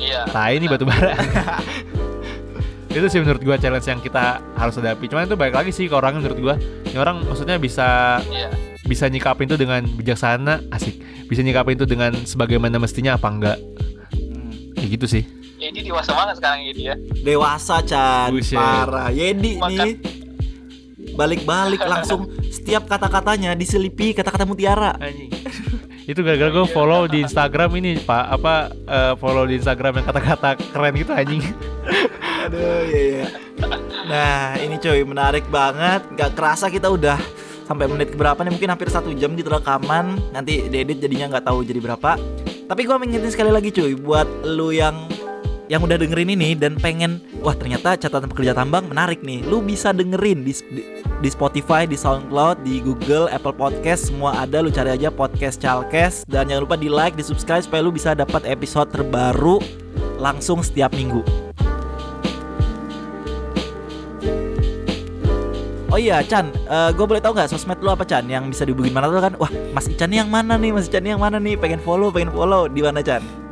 iya 0.00 0.24
tai 0.30 0.56
nih 0.58 0.68
batu 0.68 0.84
bara. 0.88 1.14
itu 2.88 3.06
sih 3.06 3.20
menurut 3.22 3.42
gua 3.44 3.56
challenge 3.60 3.86
yang 3.86 4.00
kita 4.02 4.42
harus 4.58 4.74
hadapi. 4.80 5.06
Cuman 5.06 5.28
itu 5.28 5.36
baik 5.38 5.54
lagi 5.54 5.70
sih 5.70 5.86
ke 5.86 5.94
orangnya 5.94 6.24
menurut 6.24 6.38
gua. 6.40 6.54
Ini 6.88 6.98
orang 6.98 7.22
maksudnya 7.24 7.60
bisa 7.60 8.18
iya 8.32 8.48
bisa 8.88 9.04
nyikapin 9.12 9.44
itu 9.44 9.60
dengan 9.60 9.84
bijaksana, 9.84 10.64
asik. 10.72 10.96
Bisa 11.28 11.44
nyikapin 11.44 11.76
itu 11.76 11.84
dengan 11.84 12.16
sebagaimana 12.24 12.80
mestinya 12.80 13.20
apa 13.20 13.28
enggak. 13.28 13.58
Hmm. 14.16 14.72
Ya 14.80 14.86
gitu 14.88 15.04
sih. 15.04 15.28
Yedi 15.58 15.90
dewasa 15.90 16.14
banget 16.14 16.38
sekarang 16.38 16.60
Yedi 16.70 16.82
ya 16.86 16.94
Dewasa, 17.26 17.82
Chan. 17.82 18.30
Buset. 18.30 18.56
Parah. 18.56 19.10
Yedi 19.10 19.58
Makan. 19.58 19.74
nih. 19.74 19.92
Balik-balik 21.18 21.82
langsung 21.82 22.30
setiap 22.56 22.86
kata-katanya 22.86 23.52
diselipi 23.58 24.14
kata-kata 24.14 24.46
mutiara. 24.46 24.94
Anjing. 24.96 25.37
Itu 26.08 26.24
gara-gara 26.24 26.48
gue 26.48 26.66
follow 26.72 27.04
di 27.04 27.20
Instagram 27.20 27.68
ini 27.76 28.00
pak 28.00 28.24
apa 28.40 28.72
eh, 28.72 29.12
follow 29.20 29.44
di 29.44 29.60
Instagram 29.60 30.00
yang 30.00 30.06
kata-kata 30.08 30.56
keren 30.72 30.96
gitu 30.96 31.12
anjing 31.12 31.44
Aduh, 32.48 32.80
iya 32.88 33.02
iya. 33.12 33.26
Nah, 34.08 34.56
ini 34.56 34.80
cuy 34.80 35.04
menarik 35.04 35.44
banget. 35.52 36.00
Gak 36.16 36.32
kerasa 36.32 36.72
kita 36.72 36.88
udah 36.88 37.20
sampai 37.68 37.84
menit 37.92 38.16
keberapa 38.16 38.40
nih? 38.40 38.56
Mungkin 38.56 38.70
hampir 38.72 38.88
satu 38.88 39.12
jam 39.12 39.36
gitu 39.36 39.52
rekaman. 39.52 40.16
Nanti 40.32 40.64
diedit 40.72 40.96
jadinya 40.96 41.36
nggak 41.36 41.44
tahu 41.44 41.60
jadi 41.60 41.76
berapa. 41.76 42.16
Tapi 42.64 42.80
gua 42.88 42.96
mengingetin 42.96 43.28
sekali 43.28 43.52
lagi 43.52 43.68
cuy, 43.68 43.92
buat 44.00 44.24
lu 44.48 44.72
yang 44.72 45.08
yang 45.68 45.84
udah 45.84 46.00
dengerin 46.00 46.32
ini 46.32 46.56
dan 46.56 46.80
pengen 46.80 47.20
wah 47.42 47.54
ternyata 47.54 47.94
catatan 47.94 48.30
pekerja 48.30 48.52
tambang 48.54 48.86
menarik 48.90 49.22
nih 49.22 49.46
lu 49.46 49.62
bisa 49.62 49.94
dengerin 49.94 50.42
di, 50.42 50.52
di, 51.22 51.28
Spotify 51.30 51.86
di 51.86 51.94
SoundCloud 51.94 52.66
di 52.66 52.82
Google 52.82 53.30
Apple 53.30 53.54
Podcast 53.54 54.10
semua 54.10 54.42
ada 54.42 54.58
lu 54.58 54.70
cari 54.70 54.94
aja 54.94 55.08
podcast 55.10 55.62
Chalkes 55.62 56.26
dan 56.26 56.50
jangan 56.50 56.66
lupa 56.66 56.76
di 56.78 56.90
like 56.90 57.14
di 57.14 57.22
subscribe 57.22 57.62
supaya 57.62 57.80
lu 57.82 57.94
bisa 57.94 58.14
dapat 58.14 58.42
episode 58.46 58.90
terbaru 58.90 59.62
langsung 60.18 60.62
setiap 60.62 60.90
minggu 60.94 61.22
Oh 65.88 65.96
iya 65.96 66.20
Chan, 66.20 66.52
gue 66.94 67.06
boleh 67.08 67.18
tahu 67.18 67.32
nggak 67.32 67.48
sosmed 67.48 67.80
lu 67.80 67.88
apa 67.88 68.04
Chan 68.04 68.28
yang 68.28 68.52
bisa 68.52 68.68
dihubungin 68.68 68.92
mana 68.92 69.08
tuh 69.08 69.24
kan? 69.24 69.34
Wah 69.40 69.48
Mas 69.72 69.88
nih 69.88 70.20
yang 70.20 70.28
mana 70.28 70.60
nih? 70.60 70.70
Mas 70.70 70.86
nih 70.92 71.16
yang 71.16 71.18
mana 71.18 71.40
nih? 71.40 71.56
Pengen 71.56 71.80
follow, 71.80 72.12
pengen 72.12 72.28
follow 72.28 72.68
di 72.68 72.84
mana 72.84 73.00
Chan? 73.00 73.47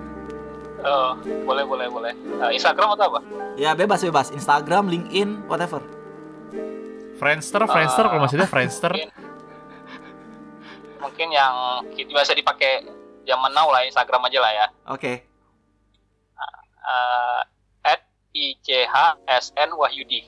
Oh, 0.87 1.19
boleh 1.19 1.67
boleh 1.67 1.87
boleh 1.91 2.13
Nah, 2.39 2.55
Instagram 2.55 2.95
atau 2.95 3.11
apa 3.11 3.21
Ya 3.59 3.75
bebas 3.75 4.01
bebas, 4.01 4.31
Instagram, 4.31 4.87
LinkedIn, 4.87 5.51
whatever. 5.51 5.83
Friendster 7.17 7.65
Friendster 7.65 8.07
kalau 8.07 8.23
maksudnya 8.23 8.47
Friendster 8.47 8.93
mungkin, 8.93 9.11
mungkin 11.01 11.29
yang 11.33 11.55
kita 11.97 12.13
biasa 12.13 12.37
dipakai 12.37 12.85
zaman 13.25 13.51
now 13.51 13.67
lah 13.73 13.83
Instagram 13.83 14.29
aja 14.29 14.39
lah 14.39 14.53
ya 14.53 14.67
Oke. 14.93 15.13
Eh, 16.87 17.41
at 17.83 18.01
ICHSN 18.31 19.75
Wahyudi 19.75 20.23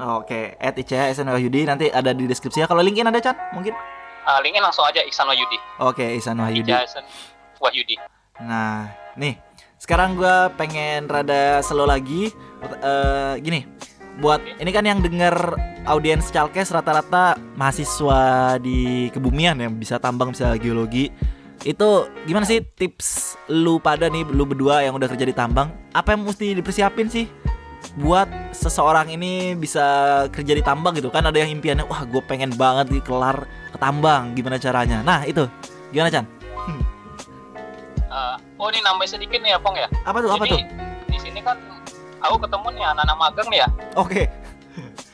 Oh, 0.00 0.24
Oke, 0.24 0.56
at 0.56 0.72
ICHSN 0.72 1.28
Wahyudi 1.28 1.68
nanti 1.68 1.92
ada 1.92 2.16
di 2.16 2.24
deskripsi 2.24 2.64
ya. 2.64 2.66
Kalau 2.66 2.80
LinkedIn 2.80 3.04
ada 3.04 3.20
Chan? 3.20 3.36
Mungkin? 3.52 3.76
Eh, 4.22 4.38
linknya 4.40 4.64
langsung 4.64 4.88
aja 4.88 5.04
Iksan 5.04 5.28
Wahyudi 5.28 5.58
Oke, 5.82 6.16
Ihsan 6.16 6.40
Wahyudi. 6.40 6.70
ICHSN 6.72 7.04
Wahyudi. 7.60 7.96
Nah, 8.40 8.88
nih 9.20 9.36
sekarang 9.76 10.16
gua 10.16 10.48
pengen 10.56 11.10
rada 11.10 11.60
slow 11.60 11.84
lagi. 11.84 12.32
Eh, 12.62 13.34
gini, 13.42 13.66
buat 14.22 14.40
ini 14.62 14.70
kan 14.72 14.86
yang 14.86 15.02
denger 15.04 15.34
audiens 15.90 16.30
Calkes 16.30 16.70
rata-rata 16.70 17.34
mahasiswa 17.58 18.54
di 18.62 19.10
kebumian 19.10 19.58
yang 19.58 19.74
bisa 19.76 19.98
tambang 19.98 20.32
bisa 20.32 20.54
geologi. 20.56 21.10
Itu 21.62 22.10
gimana 22.26 22.42
sih 22.42 22.62
tips 22.62 23.38
lu 23.50 23.78
pada 23.78 24.10
nih 24.10 24.26
lu 24.26 24.42
berdua 24.46 24.82
yang 24.82 24.98
udah 24.98 25.06
kerja 25.10 25.26
di 25.26 25.34
tambang? 25.34 25.70
Apa 25.94 26.14
yang 26.14 26.26
mesti 26.26 26.58
dipersiapin 26.58 27.06
sih 27.06 27.26
buat 27.98 28.30
seseorang 28.54 29.10
ini 29.10 29.54
bisa 29.58 30.26
kerja 30.30 30.54
di 30.54 30.62
tambang 30.62 30.94
gitu? 30.98 31.10
Kan 31.10 31.26
ada 31.26 31.38
yang 31.38 31.50
impiannya 31.54 31.86
wah 31.86 32.02
gue 32.06 32.22
pengen 32.26 32.54
banget 32.54 32.90
nih 32.90 33.02
kelar 33.02 33.46
ke 33.74 33.78
tambang. 33.78 34.34
Gimana 34.34 34.58
caranya? 34.58 35.02
Nah 35.06 35.22
itu. 35.26 35.46
Gimana 35.94 36.10
Chan? 36.10 36.26
Eh, 36.66 36.78
oh 38.62 38.70
ini 38.70 38.78
nambah 38.86 39.06
sedikit 39.10 39.42
nih 39.42 39.52
ya 39.54 39.58
Pong 39.58 39.74
ya. 39.74 39.90
apa 40.06 40.22
tuh 40.22 40.30
apa 40.30 40.46
Jadi 40.46 40.54
tuh 40.54 40.62
di 41.10 41.18
sini 41.18 41.40
kan 41.42 41.58
aku 42.22 42.46
ketemu 42.46 42.78
nih 42.78 42.84
anak-anak 42.94 43.16
magang 43.18 43.48
nih 43.50 43.60
ya. 43.66 43.68
oke 43.98 44.22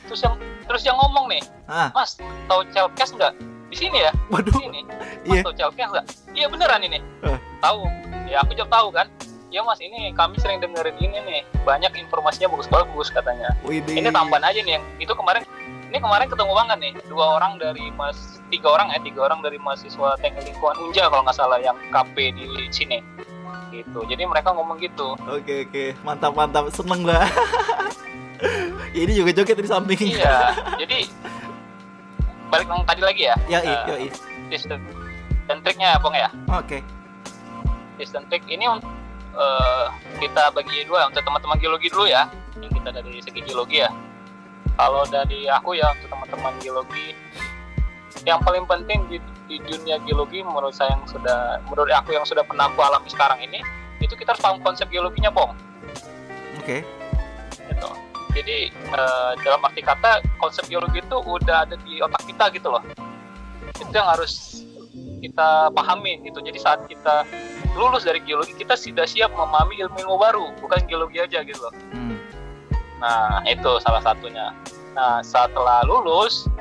Terus 0.09 0.25
yang 0.25 0.35
terus 0.65 0.81
yang 0.89 0.97
ngomong 0.97 1.29
nih, 1.29 1.41
ah 1.69 1.93
Mas 1.93 2.17
tahu 2.49 2.65
Chalkes 2.73 3.13
nggak? 3.13 3.33
Di 3.69 3.77
sini 3.77 4.01
ya, 4.01 4.09
di 4.09 4.33
waduh 4.33 4.57
sini. 4.57 4.81
Iya. 5.21 5.29
Mas 5.29 5.45
tahu 5.45 5.53
Chalkes 5.53 5.89
nggak? 5.93 6.05
Iya 6.33 6.45
beneran 6.49 6.81
ini. 6.81 6.97
Eh. 7.29 7.37
Tahu. 7.61 7.85
Ya 8.25 8.41
aku 8.41 8.57
jawab 8.57 8.73
tahu 8.73 8.87
kan. 8.89 9.05
Ya 9.53 9.61
mas 9.61 9.77
ini 9.77 10.09
kami 10.17 10.41
sering 10.41 10.61
dengerin 10.61 10.97
ini 10.97 11.17
nih 11.25 11.41
banyak 11.61 11.93
informasinya 11.93 12.49
bagus-bagus 12.49 13.13
katanya. 13.13 13.53
Widih. 13.61 14.01
Ini 14.01 14.09
tambahan 14.09 14.49
aja 14.49 14.61
nih 14.65 14.81
yang 14.81 14.85
itu 14.97 15.13
kemarin 15.13 15.45
ini 15.89 15.97
kemarin 16.01 16.25
ketemu 16.29 16.53
banget 16.53 16.77
nih 16.81 16.93
dua 17.09 17.25
orang 17.41 17.57
dari 17.57 17.89
mas 17.97 18.41
tiga 18.53 18.77
orang 18.77 18.93
ya 18.93 19.01
tiga 19.01 19.25
orang 19.25 19.41
dari 19.41 19.57
mahasiswa 19.57 20.17
teknik 20.21 20.53
lingkungan 20.53 20.77
Unja 20.85 21.09
kalau 21.09 21.25
nggak 21.25 21.33
salah 21.33 21.57
yang 21.57 21.73
KP 21.89 22.29
di 22.37 22.45
sini 22.69 23.01
gitu. 23.71 23.99
Jadi 24.05 24.23
mereka 24.25 24.53
ngomong 24.53 24.77
gitu. 24.81 25.15
Oke 25.29 25.69
oke. 25.69 25.85
Mantap 26.03 26.33
mantap 26.33 26.65
seneng 26.73 27.05
gua. 27.05 27.23
ini 28.95 29.11
juga 29.13 29.31
joget 29.35 29.57
di 29.59 29.69
samping. 29.69 29.99
iya. 30.15 30.53
Jadi 30.79 31.09
balik 32.49 32.65
yang 32.65 32.83
tadi 32.85 33.01
lagi 33.05 33.21
ya? 33.29 33.35
Ya 33.45 33.59
iya 33.61 33.79
iya. 34.09 34.13
tips 34.49 34.65
dan- 34.65 35.61
triknya 35.61 35.97
Pong 36.01 36.13
ya? 36.13 36.29
Oke. 36.49 36.81
tips 37.97 38.15
dan 38.15 38.23
trik 38.31 38.45
ini 38.47 38.63
eh, 38.69 39.85
kita 40.23 40.49
bagi 40.55 40.87
dua 40.87 41.11
untuk 41.11 41.21
teman-teman 41.21 41.57
geologi 41.59 41.87
dulu 41.91 42.05
ya. 42.09 42.25
Yang 42.57 42.81
kita 42.81 42.89
dari 42.95 43.13
segi 43.21 43.41
geologi 43.45 43.83
ya. 43.85 43.89
Kalau 44.79 45.03
dari 45.11 45.45
aku 45.51 45.75
ya 45.75 45.91
untuk 45.91 46.07
teman-teman 46.07 46.53
geologi 46.63 47.11
yang 48.27 48.39
paling 48.43 48.67
penting 48.67 48.99
di, 49.07 49.17
di 49.47 49.57
dunia 49.63 49.99
geologi 50.03 50.43
menurut 50.43 50.75
saya 50.75 50.91
yang 50.95 51.03
sudah 51.07 51.63
menurut 51.71 51.91
aku 51.95 52.15
yang 52.15 52.25
sudah 52.27 52.43
pernah 52.43 52.67
aku 52.67 52.79
alami 52.83 53.07
sekarang 53.07 53.39
ini 53.43 53.63
itu 53.99 54.15
kita 54.15 54.35
harus 54.35 54.43
paham 54.43 54.59
konsep 54.63 54.87
geologinya 54.91 55.31
pong 55.31 55.55
Oke. 56.59 56.83
gitu. 57.71 57.89
Jadi 58.37 58.69
eh, 58.69 59.31
dalam 59.41 59.65
arti 59.65 59.81
kata 59.81 60.21
konsep 60.37 60.69
geologi 60.69 61.01
itu 61.01 61.17
udah 61.17 61.65
ada 61.65 61.75
di 61.81 61.97
otak 61.97 62.23
kita 62.29 62.45
gitu 62.53 62.69
loh. 62.69 62.83
Itu 63.73 63.89
yang 63.89 64.05
harus 64.05 64.63
kita 65.19 65.73
pahamin 65.73 66.21
gitu. 66.29 66.39
Jadi 66.45 66.59
saat 66.61 66.85
kita 66.85 67.25
lulus 67.73 68.05
dari 68.05 68.21
geologi 68.21 68.53
kita 68.53 68.77
sudah 68.77 69.09
siap 69.09 69.33
memahami 69.33 69.81
ilmu-ilmu 69.81 70.15
baru 70.21 70.45
bukan 70.61 70.85
geologi 70.85 71.17
aja 71.21 71.41
gitu 71.41 71.59
loh. 71.59 71.73
Hmm. 71.93 72.17
nah 72.99 73.39
itu 73.47 73.79
salah 73.79 74.03
satunya. 74.03 74.51
Nah 74.91 75.23
setelah 75.23 75.87
lulus 75.87 76.51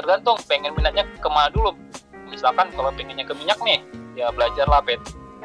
tergantung 0.00 0.40
pengen 0.48 0.72
minatnya 0.72 1.04
ke 1.04 1.28
mana 1.28 1.52
dulu. 1.52 1.76
Misalkan 2.32 2.72
kalau 2.72 2.88
pengennya 2.96 3.28
ke 3.28 3.36
minyak 3.36 3.60
nih 3.60 3.84
ya 4.16 4.32
belajarlah 4.32 4.80
pet. 4.80 4.98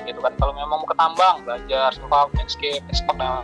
Gitu 0.07 0.19
kan 0.23 0.31
kalau 0.39 0.55
memang 0.55 0.79
mau 0.79 0.87
ke 0.87 0.95
tambang 0.95 1.43
belajar 1.43 1.91
survival 1.91 2.31
landscape 2.39 2.79
expert 2.87 3.17
nah, 3.19 3.43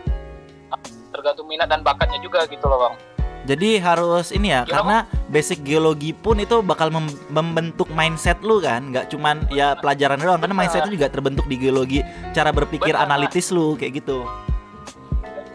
tergantung 1.12 1.48
minat 1.52 1.68
dan 1.68 1.84
bakatnya 1.84 2.18
juga 2.24 2.48
gitu 2.48 2.64
loh 2.72 2.88
bang. 2.88 2.96
Jadi 3.42 3.82
harus 3.82 4.30
ini 4.30 4.54
ya, 4.54 4.62
Gimana, 4.62 4.70
karena 4.70 4.98
basic 5.34 5.66
geologi 5.66 6.14
pun 6.14 6.38
itu 6.38 6.62
bakal 6.62 6.94
mem- 6.94 7.18
membentuk 7.34 7.90
mindset 7.90 8.38
lu 8.46 8.62
kan, 8.62 8.94
nggak 8.94 9.10
cuman 9.10 9.50
ya 9.50 9.74
pelajaran 9.82 10.22
doang, 10.22 10.38
karena 10.38 10.54
mindset 10.54 10.86
lu 10.86 10.94
juga 10.94 11.10
terbentuk 11.10 11.50
di 11.50 11.58
geologi, 11.58 12.06
cara 12.38 12.54
berpikir 12.54 12.94
Benar. 12.94 13.10
analitis 13.10 13.50
lu 13.50 13.74
kayak 13.74 14.06
gitu. 14.06 14.30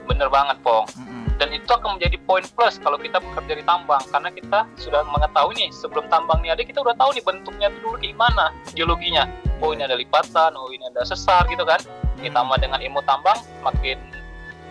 bener 0.06 0.26
banget 0.26 0.58
pong. 0.66 0.82
Mm-mm. 0.98 1.25
dan 1.25 1.25
itu 1.66 1.74
akan 1.74 1.98
menjadi 1.98 2.16
poin 2.22 2.46
plus 2.54 2.78
kalau 2.78 2.94
kita 2.94 3.18
bekerja 3.18 3.58
di 3.58 3.64
tambang. 3.66 3.98
Karena 4.06 4.30
kita 4.30 4.70
sudah 4.78 5.02
mengetahui 5.02 5.58
nih 5.58 5.70
sebelum 5.74 6.06
tambang 6.06 6.38
ini 6.46 6.54
ada 6.54 6.62
kita 6.62 6.78
udah 6.78 6.94
tahu 6.94 7.10
nih 7.18 7.24
bentuknya 7.26 7.66
itu 7.74 7.78
dulu 7.82 7.98
gimana 7.98 8.54
geologinya. 8.78 9.26
Oh 9.58 9.74
ini 9.74 9.82
ada 9.82 9.98
lipatan 9.98 10.54
oh 10.54 10.70
ini 10.70 10.86
ada 10.94 11.02
sesar 11.02 11.42
gitu 11.50 11.66
kan. 11.66 11.82
Ditambah 12.22 12.56
dengan 12.62 12.78
ilmu 12.78 13.02
tambang 13.02 13.36
makin 13.66 13.98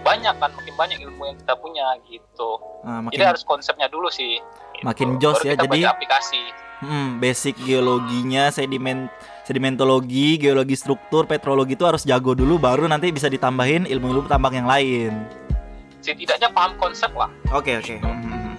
banyak 0.07 0.37
kan 0.37 0.49
makin 0.55 0.73
banyak 0.79 0.97
ilmu 1.03 1.21
yang 1.27 1.37
kita 1.43 1.53
punya 1.59 1.85
gitu. 2.07 2.61
Nah, 2.87 3.03
makin 3.03 3.13
jadi 3.19 3.35
harus 3.35 3.43
konsepnya 3.43 3.91
dulu 3.91 4.07
sih 4.07 4.39
gitu. 4.79 4.85
Makin 4.87 5.19
jos 5.19 5.43
Baru 5.43 5.49
ya, 5.51 5.53
jadi- 5.59 5.83
aplikasi. 5.91 6.63
Hmm, 6.75 7.23
basic 7.23 7.55
geologinya, 7.63 8.51
sediment 8.51 9.07
sedimentologi, 9.47 10.35
geologi 10.35 10.75
struktur, 10.75 11.23
petrologi 11.23 11.79
itu 11.79 11.87
harus 11.87 12.03
jago 12.03 12.35
dulu 12.35 12.59
baru 12.59 12.83
nanti 12.85 13.15
bisa 13.15 13.31
ditambahin 13.31 13.87
ilmu-ilmu 13.87 14.27
tambang 14.27 14.59
yang 14.59 14.67
lain. 14.67 15.23
Setidaknya 16.05 16.53
paham 16.53 16.77
konsep 16.77 17.09
lah 17.17 17.33
Oke, 17.49 17.81
oke. 17.81 17.95
Hmm, 17.97 18.21
hmm. 18.21 18.53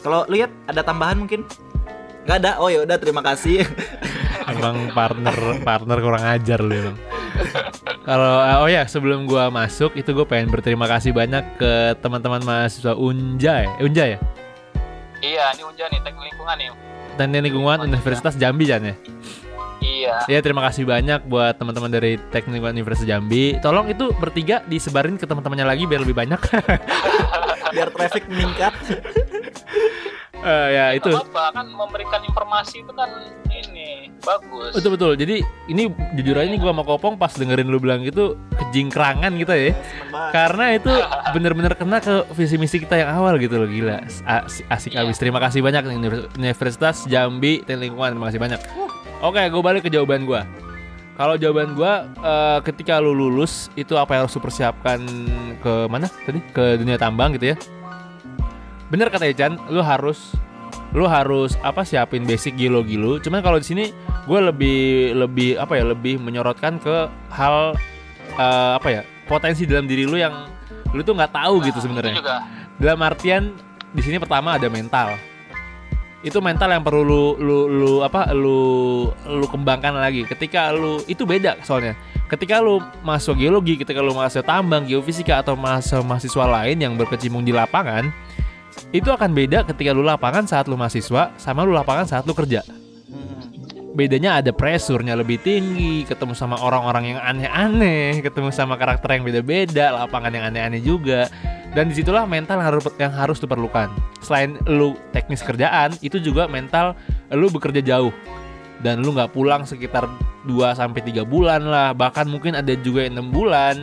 Kalau 0.00 0.24
lihat 0.28 0.52
ada 0.68 0.80
tambahan 0.84 1.20
mungkin? 1.20 1.44
Gak 2.28 2.44
ada. 2.44 2.60
Oh 2.60 2.68
ya 2.68 2.84
udah 2.84 2.96
terima 3.00 3.24
kasih. 3.24 3.64
Emang 4.50 4.92
partner 4.92 5.36
partner 5.62 5.98
kurang 6.02 6.24
ajar 6.26 6.58
lu 6.58 6.74
emang. 6.74 6.96
Kalau 8.02 8.66
oh 8.66 8.68
ya 8.68 8.82
sebelum 8.82 9.30
gua 9.30 9.46
masuk 9.46 9.94
itu 9.94 10.10
gue 10.10 10.26
pengen 10.26 10.50
berterima 10.50 10.90
kasih 10.90 11.14
banyak 11.14 11.54
ke 11.54 11.94
teman-teman 12.02 12.42
mahasiswa 12.42 12.98
Unja 12.98 13.62
ya. 13.62 13.70
Eh, 13.78 13.86
Unja 13.86 14.04
ya. 14.10 14.18
iya 15.22 15.52
ini 15.54 15.62
Unja 15.62 15.86
nih 15.86 16.00
teknik 16.02 16.34
lingkungan 16.34 16.56
nih 16.58 16.68
Teknik 17.14 17.42
Lingkungan 17.52 17.78
Universitas 17.84 18.34
Jambi 18.34 18.64
Jan 18.64 18.82
ya. 18.90 18.94
Iya 20.00 20.16
Ya 20.26 20.40
terima 20.40 20.64
kasih 20.64 20.84
banyak 20.84 21.26
buat 21.26 21.54
teman-teman 21.54 21.90
dari 21.90 22.16
Teknik 22.30 22.60
Universitas 22.60 23.04
Jambi. 23.04 23.60
Tolong 23.60 23.86
itu 23.86 24.08
bertiga 24.16 24.64
disebarin 24.64 25.14
ke 25.14 25.24
teman-temannya 25.24 25.66
lagi 25.66 25.84
biar 25.84 26.00
lebih 26.00 26.16
banyak. 26.16 26.40
Biar 27.70 27.86
traffic 27.90 28.26
meningkat. 28.26 28.74
Eh, 30.40 30.68
ya 30.72 30.96
itu. 30.96 31.12
apa 31.12 31.52
kan 31.52 31.68
memberikan 31.68 32.24
informasi 32.24 32.80
itu 32.80 32.92
kan 32.96 33.12
ini 33.52 34.08
bagus 34.24 34.72
Betul 34.72 34.96
betul. 34.96 35.12
Jadi 35.12 35.44
ini 35.68 35.84
jujur 36.16 36.32
aja 36.32 36.48
nih 36.48 36.56
gua 36.56 36.72
sama 36.72 36.80
Kopong 36.80 37.20
pas 37.20 37.28
dengerin 37.28 37.68
lu 37.68 37.76
bilang 37.76 38.00
gitu 38.00 38.40
kejingkrangan 38.56 39.36
kita 39.36 39.52
ya. 39.52 39.76
Karena 40.32 40.72
itu 40.72 40.88
bener-bener 41.36 41.76
kena 41.76 42.00
ke 42.00 42.24
visi 42.32 42.56
misi 42.56 42.80
kita 42.80 42.96
yang 42.96 43.12
awal 43.12 43.36
gitu 43.36 43.60
loh 43.60 43.68
gila. 43.68 44.00
Asik, 44.24 44.64
asik 44.64 44.92
Iya. 44.96 45.04
abis. 45.04 45.20
Terima 45.20 45.44
kasih 45.44 45.60
banyak 45.60 45.84
Univers- 45.84 46.32
Universitas 46.32 47.04
Jambi 47.04 47.60
Teknik 47.60 47.92
Lingkungan. 47.92 48.16
Terima 48.16 48.26
kasih 48.32 48.40
banyak. 48.40 48.60
Oke, 49.20 49.36
gue 49.52 49.62
balik 49.62 49.84
ke 49.84 49.90
jawaban 49.92 50.24
gua. 50.24 50.48
Kalau 51.20 51.36
jawaban 51.36 51.76
gua 51.76 52.08
eh, 52.08 52.58
ketika 52.64 52.96
lu 52.96 53.12
lulus 53.12 53.68
itu 53.76 53.92
apa 54.00 54.16
yang 54.16 54.24
harus 54.24 54.32
lu 54.32 54.40
persiapkan 54.40 55.04
ke 55.60 55.72
mana 55.92 56.08
tadi? 56.24 56.40
Ke 56.56 56.80
dunia 56.80 56.96
tambang 56.96 57.36
gitu 57.36 57.52
ya. 57.52 57.56
Bener 58.88 59.12
kata 59.12 59.28
Echan, 59.28 59.60
lu 59.68 59.84
harus 59.84 60.32
lu 60.96 61.04
harus 61.04 61.54
apa 61.60 61.84
siapin 61.84 62.24
basic 62.24 62.56
geologi 62.56 62.96
lu. 62.96 63.20
Cuman 63.20 63.44
kalau 63.44 63.60
di 63.60 63.68
sini 63.68 63.84
gue 64.24 64.40
lebih 64.40 65.12
lebih 65.12 65.60
apa 65.60 65.76
ya 65.76 65.84
lebih 65.92 66.16
menyorotkan 66.16 66.80
ke 66.80 67.12
hal 67.28 67.76
eh, 68.40 68.72
apa 68.80 68.88
ya 68.88 69.02
potensi 69.28 69.68
dalam 69.68 69.84
diri 69.84 70.08
lu 70.08 70.16
yang 70.16 70.48
lu 70.96 71.04
tuh 71.04 71.12
nggak 71.12 71.36
tahu 71.36 71.60
gitu 71.60 71.76
Nah, 71.76 71.84
sebenarnya. 71.84 72.14
Dalam 72.80 73.00
artian 73.04 73.52
di 73.92 74.00
sini 74.00 74.16
pertama 74.16 74.56
ada 74.56 74.72
mental. 74.72 75.20
Itu 76.20 76.44
mental 76.44 76.68
yang 76.68 76.84
perlu 76.84 77.00
lu 77.00 77.24
lu 77.40 77.58
lu 77.64 77.92
apa 78.04 78.36
lu 78.36 79.08
lu 79.24 79.46
kembangkan 79.48 79.96
lagi. 79.96 80.28
Ketika 80.28 80.68
lu 80.72 81.00
itu 81.08 81.24
beda 81.24 81.60
soalnya. 81.64 81.96
Ketika 82.28 82.62
lu 82.62 82.78
masuk 83.02 83.40
geologi, 83.40 83.74
ketika 83.74 83.98
lu 83.98 84.14
masuk 84.14 84.46
tambang, 84.46 84.86
geofisika 84.86 85.42
atau 85.42 85.58
masuk 85.58 86.04
mahasiswa 86.06 86.44
lain 86.46 86.78
yang 86.78 86.94
berkecimpung 86.94 87.42
di 87.42 87.50
lapangan, 87.50 88.12
itu 88.94 89.10
akan 89.10 89.34
beda 89.34 89.66
ketika 89.66 89.90
lu 89.90 90.06
lapangan 90.06 90.46
saat 90.46 90.70
lu 90.70 90.78
mahasiswa 90.78 91.34
sama 91.40 91.66
lu 91.66 91.74
lapangan 91.74 92.06
saat 92.06 92.22
lu 92.28 92.36
kerja. 92.36 92.62
Bedanya 93.90 94.38
ada 94.38 94.54
pressure-nya 94.54 95.18
lebih 95.18 95.42
tinggi, 95.42 96.06
ketemu 96.06 96.30
sama 96.38 96.54
orang-orang 96.62 97.14
yang 97.16 97.20
aneh-aneh, 97.20 98.22
ketemu 98.22 98.54
sama 98.54 98.78
karakter 98.78 99.18
yang 99.18 99.26
beda-beda, 99.26 99.90
lapangan 99.90 100.30
yang 100.30 100.46
aneh-aneh 100.46 100.78
juga. 100.78 101.26
Dan 101.74 101.90
di 101.90 101.98
situlah 101.98 102.22
mental 102.22 102.62
yang 102.62 102.68
harus 102.70 102.84
yang 102.98 103.12
harus 103.14 103.38
diperlukan. 103.42 103.90
Selain 104.22 104.54
lu 104.70 104.94
teknis 105.10 105.42
kerjaan, 105.42 105.94
itu 106.02 106.22
juga 106.22 106.46
mental 106.46 106.94
lu 107.34 107.50
bekerja 107.50 107.82
jauh 107.82 108.14
dan 108.80 109.04
lu 109.04 109.12
nggak 109.12 109.36
pulang 109.36 109.68
sekitar 109.68 110.08
2 110.48 110.72
sampai 110.72 111.04
tiga 111.04 111.22
bulan 111.22 111.68
lah, 111.68 111.92
bahkan 111.92 112.24
mungkin 112.24 112.56
ada 112.56 112.72
juga 112.80 113.04
yang 113.04 113.20
6 113.20 113.28
bulan 113.34 113.74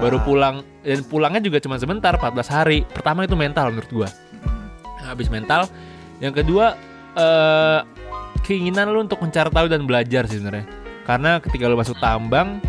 baru 0.00 0.18
pulang 0.24 0.64
dan 0.86 1.04
pulangnya 1.04 1.42
juga 1.44 1.58
cuma 1.60 1.76
sebentar 1.76 2.16
14 2.16 2.48
hari. 2.48 2.86
Pertama 2.88 3.28
itu 3.28 3.36
mental 3.36 3.74
menurut 3.74 3.90
gua. 3.90 4.08
Habis 5.04 5.28
mental, 5.28 5.66
yang 6.22 6.32
kedua 6.32 6.78
eh 7.18 7.97
keinginan 8.48 8.88
lu 8.88 9.04
untuk 9.04 9.20
mencari 9.20 9.52
tahu 9.52 9.68
dan 9.68 9.84
belajar 9.84 10.24
sih 10.24 10.40
sebenarnya. 10.40 10.64
Karena 11.04 11.36
ketika 11.36 11.68
lu 11.68 11.76
masuk 11.76 12.00
tambang, 12.00 12.64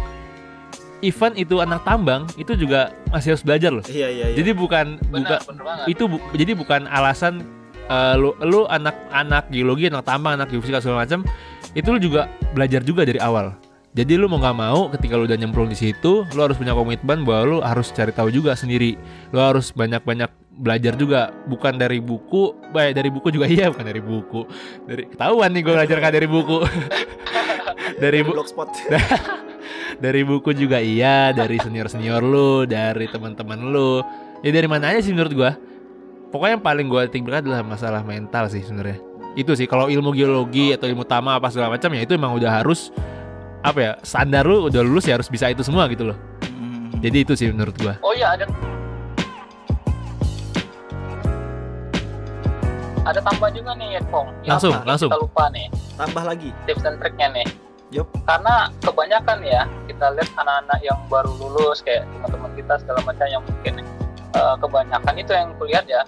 even 1.00 1.32
itu 1.40 1.64
anak 1.64 1.84
tambang 1.88 2.28
itu 2.36 2.56
juga 2.60 2.92
masih 3.12 3.36
harus 3.36 3.44
belajar 3.44 3.72
loh. 3.72 3.84
Iya 3.88 4.08
iya 4.12 4.26
iya. 4.32 4.36
Jadi 4.36 4.52
bukan 4.52 5.00
bukan 5.08 5.24
benar 5.24 5.42
benar 5.48 5.64
banget 5.64 5.86
itu 5.96 6.04
bu- 6.12 6.24
jadi 6.36 6.52
bukan 6.56 6.82
alasan 6.92 7.44
eh, 7.88 8.16
lu 8.20 8.36
lu 8.44 8.68
anak-anak 8.68 9.48
geologi, 9.52 9.88
anak 9.88 10.04
tambang, 10.04 10.36
anak 10.36 10.52
geofisika 10.52 10.84
segala 10.84 11.08
macam 11.08 11.24
itu 11.72 11.88
lu 11.88 12.00
juga 12.02 12.28
belajar 12.52 12.84
juga 12.84 13.08
dari 13.08 13.20
awal. 13.22 13.56
Jadi 13.90 14.22
lu 14.22 14.30
mau 14.30 14.38
nggak 14.38 14.58
mau 14.58 14.86
ketika 14.94 15.18
lu 15.18 15.26
udah 15.26 15.34
nyemplung 15.34 15.66
di 15.66 15.74
situ, 15.74 16.22
lu 16.22 16.40
harus 16.46 16.56
punya 16.62 16.78
komitmen 16.78 17.26
bahwa 17.26 17.42
lu 17.44 17.58
harus 17.60 17.90
cari 17.90 18.14
tahu 18.14 18.30
juga 18.30 18.54
sendiri. 18.54 18.94
Lu 19.34 19.42
harus 19.42 19.74
banyak-banyak 19.74 20.30
belajar 20.60 20.94
juga, 21.00 21.32
bukan 21.48 21.80
dari 21.80 22.04
buku, 22.04 22.52
baik 22.76 22.92
dari 22.92 23.10
buku 23.10 23.32
juga 23.32 23.48
iya, 23.56 23.72
bukan 23.72 23.86
dari 23.88 24.04
buku. 24.04 24.42
Dari 24.84 25.04
ketahuan 25.08 25.50
nih 25.56 25.62
gue 25.64 25.74
belajar 25.74 25.98
kan 26.04 26.12
dari 26.12 26.28
buku. 26.28 26.58
dari 28.04 28.20
bu, 28.22 28.32
blogspot. 28.36 28.70
dari 30.04 30.22
buku 30.28 30.52
juga 30.52 30.84
iya, 30.84 31.32
dari 31.32 31.60
senior-senior 31.60 32.22
lu, 32.24 32.68
dari 32.68 33.08
teman-teman 33.08 33.60
lu. 33.72 34.04
Ya 34.44 34.52
dari 34.56 34.68
mana 34.68 34.92
aja 34.96 35.04
sih 35.04 35.16
menurut 35.16 35.34
gua. 35.36 35.52
Pokoknya 36.30 36.60
yang 36.60 36.64
paling 36.64 36.88
gua 36.88 37.10
titik 37.10 37.28
berat 37.28 37.44
adalah 37.44 37.66
masalah 37.66 38.02
mental 38.04 38.48
sih 38.48 38.64
sebenarnya. 38.64 39.02
Itu 39.36 39.56
sih 39.56 39.68
kalau 39.68 39.92
ilmu 39.92 40.16
geologi 40.16 40.72
atau 40.76 40.88
ilmu 40.88 41.04
tama 41.04 41.36
apa 41.36 41.52
segala 41.52 41.76
macam 41.76 41.92
ya 41.92 42.02
itu 42.08 42.16
emang 42.16 42.36
udah 42.38 42.62
harus 42.64 42.94
apa 43.60 43.80
ya 43.84 43.92
standar 44.08 44.48
lu 44.48 44.72
udah 44.72 44.80
lulus 44.80 45.04
ya 45.04 45.20
harus 45.20 45.28
bisa 45.28 45.52
itu 45.52 45.66
semua 45.66 45.92
gitu 45.92 46.08
loh. 46.08 46.18
Hmm. 46.46 46.96
Jadi 47.04 47.18
itu 47.28 47.34
sih 47.36 47.52
menurut 47.52 47.76
gua. 47.76 48.00
oh 48.00 48.16
iya 48.16 48.40
ada 48.40 48.48
ada 53.02 53.20
tambah 53.20 53.50
juga 53.50 53.72
nih 53.74 53.96
ya 53.96 54.02
Pong 54.06 54.28
Yang 54.40 54.50
Langsung, 54.50 54.72
mungkin 54.74 54.90
langsung. 54.90 55.10
kita 55.10 55.20
lupa 55.20 55.44
nih 55.50 55.68
tambah 55.96 56.24
lagi. 56.26 56.50
tips 56.64 56.82
dan 56.82 56.96
triknya 56.98 57.28
nih 57.34 57.48
Yup. 57.90 58.06
karena 58.24 58.56
kebanyakan 58.80 59.38
ya 59.42 59.62
kita 59.86 60.14
lihat 60.14 60.30
anak-anak 60.36 60.80
yang 60.80 61.00
baru 61.08 61.32
lulus 61.34 61.80
kayak 61.80 62.06
teman-teman 62.12 62.52
kita 62.54 62.74
segala 62.78 63.00
macam 63.02 63.26
yang 63.26 63.42
mungkin 63.42 63.74
eh, 64.30 64.56
kebanyakan 64.58 65.14
itu 65.16 65.32
yang 65.32 65.50
kulihat 65.56 65.86
ya 65.86 66.02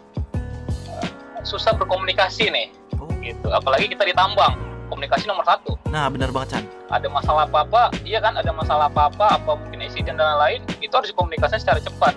eh, 0.94 1.10
susah 1.42 1.74
berkomunikasi 1.74 2.50
nih 2.50 2.68
Oh. 2.94 3.10
gitu 3.20 3.50
apalagi 3.50 3.90
kita 3.90 4.04
di 4.04 4.14
tambang 4.14 4.54
komunikasi 4.86 5.26
nomor 5.26 5.42
satu 5.42 5.74
Nah, 5.90 6.06
benar 6.06 6.30
banget 6.30 6.56
Chan. 6.56 6.64
ada 6.88 7.08
masalah 7.08 7.44
apa-apa, 7.44 7.90
iya 8.04 8.20
kan 8.20 8.32
ada 8.32 8.48
masalah 8.50 8.86
apa-apa, 8.86 9.36
apa 9.36 9.52
mungkin 9.56 9.82
insiden 9.82 10.14
dan 10.14 10.24
lain-lain, 10.30 10.62
itu 10.78 10.88
harus 10.90 11.10
dikomunikasikan 11.10 11.58
secara 11.58 11.80
cepat. 11.80 12.14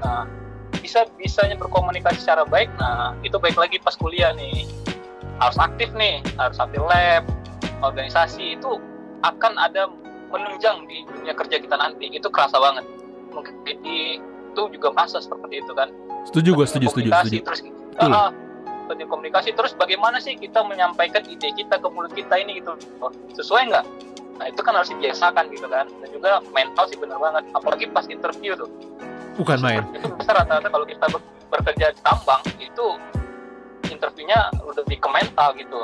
Nah, 0.00 0.24
bisa 0.80 1.06
bisanya 1.20 1.56
berkomunikasi 1.60 2.24
secara 2.24 2.48
baik, 2.48 2.72
nah 2.80 3.14
itu 3.22 3.36
baik 3.36 3.56
lagi 3.56 3.76
pas 3.80 3.94
kuliah 3.94 4.32
nih, 4.34 4.66
harus 5.38 5.56
aktif 5.60 5.92
nih, 5.94 6.24
harus 6.40 6.56
aktif 6.56 6.80
lab, 6.84 7.24
organisasi 7.84 8.56
itu 8.58 8.80
akan 9.20 9.56
ada 9.60 9.88
menunjang 10.32 10.88
di 10.88 11.04
dunia 11.04 11.36
kerja 11.36 11.60
kita 11.60 11.76
nanti, 11.76 12.08
itu 12.10 12.26
kerasa 12.32 12.56
banget. 12.56 12.84
Mungkin 13.30 13.54
di 13.64 14.18
itu 14.50 14.62
juga 14.74 14.90
merasa 14.90 15.22
seperti 15.22 15.62
itu 15.62 15.72
kan. 15.78 15.94
Setuju 16.26 16.48
gua, 16.58 16.66
setuju, 16.66 16.90
setuju, 16.90 17.10
setuju. 17.22 17.38
Terus, 17.46 17.60
Betul. 18.00 18.12
Penting 18.90 19.06
komunikasi 19.06 19.54
terus 19.54 19.70
bagaimana 19.78 20.18
sih 20.18 20.34
kita 20.34 20.66
menyampaikan 20.66 21.22
ide 21.30 21.54
kita 21.54 21.78
ke 21.78 21.88
mulut 21.94 22.10
kita 22.10 22.42
ini 22.42 22.58
gitu 22.58 22.74
Oh, 22.98 23.14
sesuai 23.38 23.70
nggak 23.70 23.86
nah 24.40 24.48
itu 24.48 24.60
kan 24.64 24.72
harus 24.72 24.88
dibiasakan 24.88 25.52
gitu 25.52 25.68
kan 25.68 25.84
dan 25.84 26.08
juga 26.08 26.40
mental 26.56 26.88
sih 26.88 26.96
bener 26.96 27.20
banget 27.20 27.44
apalagi 27.52 27.84
pas 27.92 28.08
interview 28.08 28.56
tuh 28.56 28.72
Bukan 29.38 29.58
main. 29.62 29.82
itu 29.94 30.08
bisa 30.18 30.32
rata-rata 30.34 30.68
kalau 30.68 30.86
kita 30.86 31.06
bekerja 31.50 31.86
di 31.94 32.00
tambang 32.02 32.42
itu 32.58 32.86
interviewnya 33.90 34.50
lebih 34.76 34.98
ke 35.00 35.08
mental 35.10 35.54
gitu. 35.56 35.80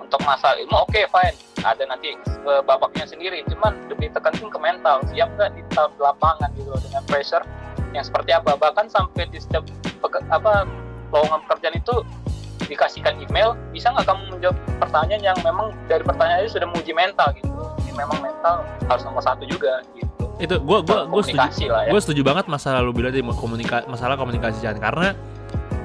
Untuk 0.00 0.20
masalah 0.26 0.58
ilmu 0.58 0.74
oke 0.74 1.00
fine. 1.10 1.36
Ada 1.62 1.86
nanti 1.86 2.16
eh, 2.26 2.62
babaknya 2.66 3.06
sendiri. 3.06 3.46
Cuman 3.46 3.76
lebih 3.86 4.10
tekankan 4.10 4.50
ke 4.50 4.58
mental 4.58 4.96
siap 5.12 5.30
nggak 5.38 5.54
di 5.54 5.62
lapangan 6.00 6.50
gitu 6.58 6.74
dengan 6.82 7.02
pressure 7.06 7.44
yang 7.94 8.02
seperti 8.02 8.34
apa. 8.34 8.58
Bahkan 8.58 8.90
sampai 8.90 9.30
di 9.30 9.38
setiap 9.38 9.62
peke- 10.02 10.26
apa 10.30 10.66
lowongan 11.14 11.40
pekerjaan 11.46 11.78
itu 11.78 11.94
dikasihkan 12.66 13.18
email 13.18 13.58
bisa 13.74 13.90
nggak 13.90 14.06
kamu 14.06 14.22
menjawab 14.38 14.56
pertanyaan 14.78 15.22
yang 15.34 15.38
memang 15.42 15.74
dari 15.90 16.02
pertanyaan 16.06 16.46
itu 16.46 16.58
sudah 16.58 16.68
menguji 16.70 16.92
mental 16.94 17.28
gitu? 17.38 17.50
Ini 17.86 17.92
memang 17.94 18.18
mental 18.18 18.62
harus 18.86 19.02
nomor 19.06 19.22
satu 19.22 19.42
juga 19.46 19.82
gitu 19.94 20.09
Itu 20.40 20.56
gua 20.64 20.80
gua 20.80 21.04
gua 21.04 21.22
setuju. 21.22 21.68
lah 21.68 21.82
ya. 21.86 21.90
Gue 21.92 22.00
setuju 22.00 22.20
banget 22.24 22.44
masalah 22.48 22.80
lu 22.80 22.96
bilang 22.96 23.12
tadi 23.12 23.22
komunika 23.22 23.84
masalah 23.86 24.16
komunikasi 24.16 24.64
Chan. 24.64 24.80
Karena 24.80 25.12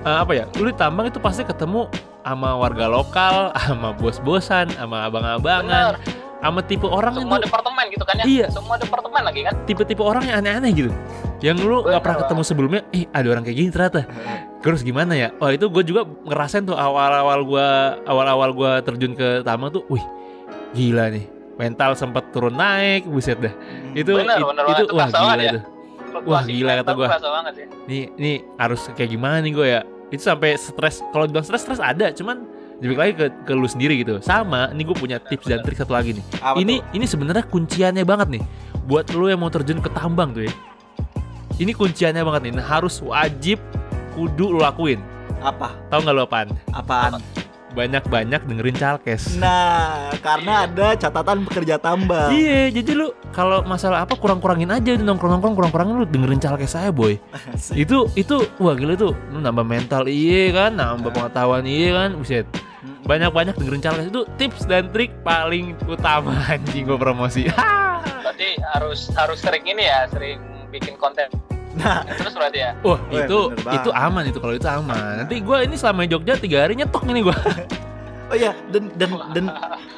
eh, 0.07 0.17
apa 0.23 0.31
ya 0.31 0.47
lu 0.55 0.71
di 0.71 0.75
tambang 0.75 1.11
itu 1.11 1.19
pasti 1.19 1.43
ketemu 1.43 1.91
sama 2.25 2.57
warga 2.57 2.89
lokal 2.89 3.51
sama 3.67 3.93
bos-bosan 3.93 4.71
sama 4.73 5.05
abang-abangan 5.05 5.99
sama 6.45 6.61
tipe 6.61 6.85
orang 6.85 7.17
semua 7.17 7.41
itu 7.41 7.49
departemen 7.49 7.85
gitu 7.89 8.05
kan 8.05 8.15
ya. 8.21 8.25
Iya. 8.25 8.47
semua 8.53 8.75
departemen 8.77 9.21
lagi 9.25 9.41
kan. 9.49 9.53
Tipe-tipe 9.65 10.03
orang 10.05 10.29
yang 10.29 10.37
aneh-aneh 10.45 10.71
gitu. 10.77 10.91
Yang 11.41 11.57
lu 11.65 11.81
nggak 11.81 11.89
Bener, 11.89 12.01
pernah 12.05 12.17
ketemu 12.21 12.41
sebelumnya 12.45 12.81
eh 12.93 13.09
ada 13.09 13.27
orang 13.33 13.43
kayak 13.43 13.57
gini 13.57 13.69
ternyata. 13.73 14.01
Terus 14.61 14.81
gimana 14.85 15.13
ya? 15.17 15.33
Wah 15.41 15.49
itu 15.53 15.65
gue 15.69 15.83
juga 15.85 16.05
ngerasain 16.05 16.65
tuh 16.65 16.77
awal-awal 16.77 17.41
gua 17.45 17.97
awal-awal 18.05 18.49
gua 18.53 18.71
terjun 18.85 19.17
ke 19.17 19.41
tambang 19.41 19.73
tuh 19.73 19.85
wih 19.89 20.01
gila 20.75 21.09
nih 21.09 21.34
mental 21.55 21.95
sempat 21.95 22.29
turun 22.31 22.53
naik 22.53 23.07
buset 23.07 23.39
dah. 23.39 23.53
Itu 23.93 24.19
Bener, 24.19 24.39
it- 24.39 24.47
bener 24.47 24.63
itu. 24.67 24.83
Itu 24.85 24.93
wah 24.93 25.07
gila 25.07 25.35
ya. 25.35 25.51
itu. 25.51 25.59
Fluktuasi 26.05 26.49
gila 26.53 26.71
kata 26.79 26.91
banget 26.95 27.53
sih. 27.55 27.65
Nih 27.85 28.03
nih 28.15 28.35
harus 28.55 28.81
kayak 28.93 29.09
gimana 29.11 29.43
nih 29.43 29.51
gue 29.51 29.67
ya? 29.67 29.81
Itu 30.07 30.21
sampai 30.23 30.55
stres 30.55 31.03
kalau 31.11 31.27
dibilang 31.27 31.43
stres 31.43 31.63
stres 31.63 31.81
ada 31.81 32.11
cuman 32.11 32.45
lebih 32.75 32.95
lagi 32.99 33.13
ke, 33.15 33.25
ke 33.43 33.51
lu 33.55 33.67
sendiri 33.67 33.99
gitu. 33.99 34.19
Sama 34.19 34.71
ini 34.71 34.83
gue 34.83 34.95
punya 34.95 35.17
tips 35.19 35.47
dan 35.47 35.63
trik 35.63 35.75
satu 35.75 35.91
lagi 35.91 36.15
nih. 36.15 36.23
Apa 36.39 36.59
ini 36.59 36.79
tuh? 36.79 36.95
ini 36.95 37.05
sebenarnya 37.07 37.43
kunciannya 37.47 38.03
banget 38.03 38.27
nih. 38.39 38.43
Buat 38.85 39.11
lu 39.11 39.27
yang 39.27 39.39
mau 39.39 39.49
terjun 39.49 39.79
ke 39.79 39.89
tambang 39.91 40.31
tuh 40.31 40.45
ya. 40.45 40.53
Ini 41.55 41.71
kunciannya 41.71 42.21
banget 42.21 42.41
nih. 42.47 42.53
Harus 42.59 42.99
wajib 42.99 43.59
kudu 44.13 44.55
lu 44.55 44.59
lakuin. 44.59 44.99
Apa? 45.43 45.71
tahu 45.91 45.99
nggak 46.03 46.15
lu 46.15 46.23
apaan? 46.23 46.47
Apaan? 46.71 47.19
Banyak-banyak 47.75 48.41
dengerin 48.47 48.77
calkes 48.79 49.35
Nah, 49.35 50.15
karena 50.23 50.63
ada 50.63 50.95
catatan 50.95 51.43
pekerja 51.43 51.75
tambang. 51.75 52.31
Iya, 52.31 52.71
jadi 52.71 52.91
lu 52.95 53.11
kalau 53.35 53.61
masalah 53.67 54.07
apa 54.07 54.15
kurang-kurangin 54.15 54.71
aja 54.71 54.95
nongkrong-nongkrong 54.95 55.59
kurang-kurangin 55.59 55.93
lu 55.99 56.07
dengerin 56.07 56.39
calkes 56.39 56.73
saya 56.73 56.89
boy. 56.89 57.19
Asik. 57.35 57.75
itu 57.83 58.07
itu 58.15 58.47
wah 58.57 58.73
gila 58.73 58.95
tuh. 58.95 59.11
Lu 59.29 59.43
nambah 59.43 59.67
mental 59.67 60.07
iya 60.07 60.55
kan? 60.55 60.71
Nambah 60.79 61.11
pengetahuan 61.11 61.67
iya 61.67 61.91
kan? 61.93 62.09
Buset. 62.15 62.47
Banyak-banyak 63.03 63.59
dengerin 63.59 63.83
calkes 63.83 64.07
itu 64.07 64.21
tips 64.39 64.63
dan 64.65 64.87
trik 64.95 65.11
paling 65.21 65.75
utama 65.85 66.33
anjing 66.47 66.87
gue 66.87 66.97
promosi. 66.97 67.51
Berarti 68.23 68.55
harus 68.73 69.11
harus 69.13 69.37
sering 69.43 69.67
ini 69.67 69.83
ya 69.85 70.07
sering 70.09 70.39
bikin 70.71 70.95
konten 70.95 71.29
Nah, 71.75 72.07
terus 72.07 72.31
berarti 72.31 72.63
ya 72.63 72.71
wah 72.87 72.95
Weh, 73.11 73.27
itu 73.27 73.39
bener 73.51 73.63
banget. 73.67 73.83
itu 73.83 73.89
aman 73.91 74.23
itu 74.23 74.39
kalau 74.39 74.55
itu 74.55 74.67
aman 74.67 75.11
nanti 75.19 75.35
gue 75.43 75.57
ini 75.59 75.75
selama 75.75 76.07
di 76.07 76.09
Jogja 76.15 76.39
tiga 76.39 76.57
hari 76.63 76.79
nyetok 76.79 77.03
ini 77.11 77.19
gue 77.19 77.35
oh 78.31 78.37
iya, 78.37 78.53
dan 78.73 78.89
dan 78.97 79.09
dan 79.33 79.45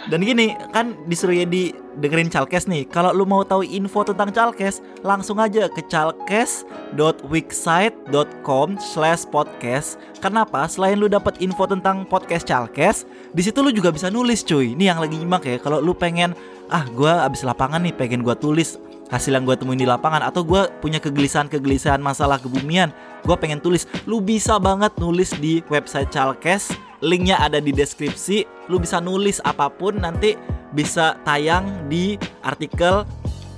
dan 0.07 0.23
gini, 0.23 0.55
kan 0.71 0.95
disuruh 1.07 1.35
Yedi 1.35 1.73
dengerin 1.99 2.29
Calkes 2.31 2.67
nih. 2.67 2.85
Kalau 2.87 3.11
lu 3.11 3.25
mau 3.27 3.43
tahu 3.43 3.63
info 3.63 4.03
tentang 4.07 4.31
Calkes, 4.31 4.81
langsung 5.03 5.39
aja 5.39 5.69
ke 5.71 5.81
calkes.wixsite.com 5.87 8.67
slash 8.79 9.25
podcast. 9.27 9.99
Kenapa? 10.23 10.67
Selain 10.71 10.99
lu 10.99 11.07
dapat 11.11 11.41
info 11.43 11.67
tentang 11.67 12.05
podcast 12.07 12.47
Calkes, 12.47 13.05
di 13.35 13.43
situ 13.43 13.61
lu 13.63 13.71
juga 13.71 13.91
bisa 13.91 14.09
nulis 14.11 14.43
cuy. 14.47 14.71
Ini 14.75 14.83
yang 14.95 14.99
lagi 15.03 15.17
nyimak 15.19 15.45
ya. 15.47 15.57
Kalau 15.59 15.81
lu 15.83 15.93
pengen, 15.95 16.35
ah 16.71 16.83
gua 16.95 17.23
abis 17.27 17.43
lapangan 17.43 17.83
nih 17.83 17.93
pengen 17.95 18.23
gua 18.23 18.35
tulis 18.35 18.77
hasil 19.07 19.31
yang 19.35 19.47
gue 19.47 19.55
temuin 19.55 19.79
di 19.79 19.87
lapangan 19.87 20.23
atau 20.23 20.43
gue 20.43 20.67
punya 20.83 20.99
kegelisahan-kegelisahan 20.99 21.99
masalah 22.03 22.39
kebumian 22.39 22.91
gue 23.27 23.35
pengen 23.35 23.59
tulis. 23.59 23.87
Lu 24.07 24.23
bisa 24.23 24.55
banget 24.57 24.95
nulis 24.99 25.35
di 25.37 25.59
website 25.67 26.11
Calkes 26.11 26.71
linknya 27.03 27.37
ada 27.37 27.59
di 27.59 27.75
deskripsi. 27.75 28.47
Lu 28.71 28.79
bisa 28.79 29.03
nulis 29.03 29.43
apa 29.43 29.67
pun 29.67 29.99
nanti 29.99 30.39
bisa 30.75 31.19
tayang 31.23 31.87
di 31.87 32.19
artikel 32.43 33.07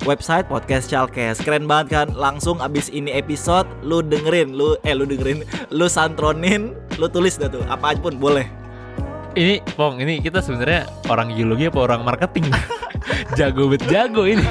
website 0.07 0.47
podcast 0.47 0.89
Calkes 0.89 1.41
keren 1.45 1.69
banget 1.69 1.87
kan? 2.01 2.07
Langsung 2.17 2.61
abis 2.63 2.89
ini 2.89 3.13
episode 3.13 3.69
lu 3.85 4.01
dengerin 4.01 4.53
lu 4.57 4.77
eh 4.85 4.93
lu 4.97 5.05
dengerin 5.05 5.45
lu 5.69 5.85
santronin 5.85 6.73
lu 6.97 7.07
tulis 7.09 7.37
dah 7.37 7.49
tuh 7.51 7.63
apa 7.67 7.95
aja 7.95 8.01
pun 8.01 8.17
boleh 8.17 8.58
ini 9.39 9.55
pong 9.79 10.03
ini 10.03 10.19
kita 10.19 10.43
sebenarnya 10.43 10.91
orang 11.07 11.31
geologi 11.31 11.71
apa 11.71 11.79
orang 11.79 12.03
marketing? 12.03 12.51
Jago 13.39 13.71
bet 13.71 13.83
jago 13.87 14.27
ini. 14.27 14.43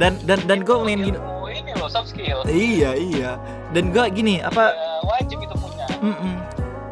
Dan 0.00 0.16
dan 0.24 0.40
dan 0.48 0.64
gue 0.64 0.76
main 0.80 0.96
gini. 0.96 1.18
Ini 1.50 1.76
loh 1.76 1.90
soft 1.92 2.16
skill. 2.16 2.40
Iya 2.48 2.96
iya. 2.96 3.30
Dan 3.76 3.92
gue 3.92 4.00
gini 4.08 4.40
apa? 4.40 4.72
Ya, 4.72 4.96
wajib 5.04 5.38
itu 5.44 5.54
punya. 5.60 5.84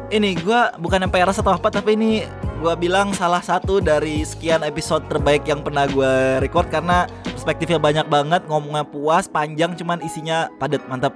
Ini 0.09 0.41
gua 0.41 0.73
bukan 0.77 1.05
yang 1.05 1.13
PRS 1.13 1.41
atau 1.41 1.53
apa 1.53 1.69
tapi 1.69 1.93
ini 1.93 2.25
gua 2.57 2.73
bilang 2.73 3.13
salah 3.13 3.41
satu 3.45 3.77
dari 3.77 4.25
sekian 4.25 4.65
episode 4.65 5.05
terbaik 5.05 5.45
yang 5.45 5.61
pernah 5.61 5.85
gua 5.85 6.41
record 6.41 6.65
karena 6.73 7.05
perspektifnya 7.29 7.77
banyak 7.77 8.05
banget, 8.09 8.41
ngomongnya 8.49 8.85
puas, 8.89 9.29
panjang 9.29 9.77
cuman 9.77 10.01
isinya 10.01 10.49
padat, 10.57 10.81
mantap. 10.89 11.13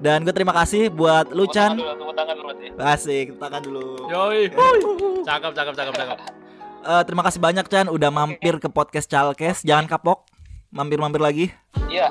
Dan 0.00 0.24
gue 0.24 0.32
terima 0.32 0.54
kasih 0.54 0.88
buat 0.88 1.28
lu 1.28 1.44
Tepuk 1.44 1.52
tangan 1.52 1.52
Chan. 1.52 1.70
dulu, 1.76 1.92
tepuk 1.94 2.14
tangan 2.16 2.34
dulu 2.34 2.46
berarti 2.48 2.66
Asik, 2.80 3.24
tepuk 3.28 3.40
tangan 3.42 3.62
dulu. 3.62 3.84
yoi 4.08 4.40
cakep 5.22 5.52
cakep 5.52 5.74
cakep 5.74 5.94
cakep 5.94 6.18
Eh, 6.80 7.02
terima 7.04 7.20
kasih 7.20 7.36
banyak 7.38 7.66
Chan 7.66 7.86
udah 7.86 8.08
mampir 8.08 8.56
ke 8.56 8.66
podcast 8.66 9.04
Chalkes. 9.04 9.60
Jangan 9.60 9.84
kapok. 9.86 10.24
Mampir-mampir 10.70 11.20
lagi. 11.20 11.46
Iya. 11.86 12.08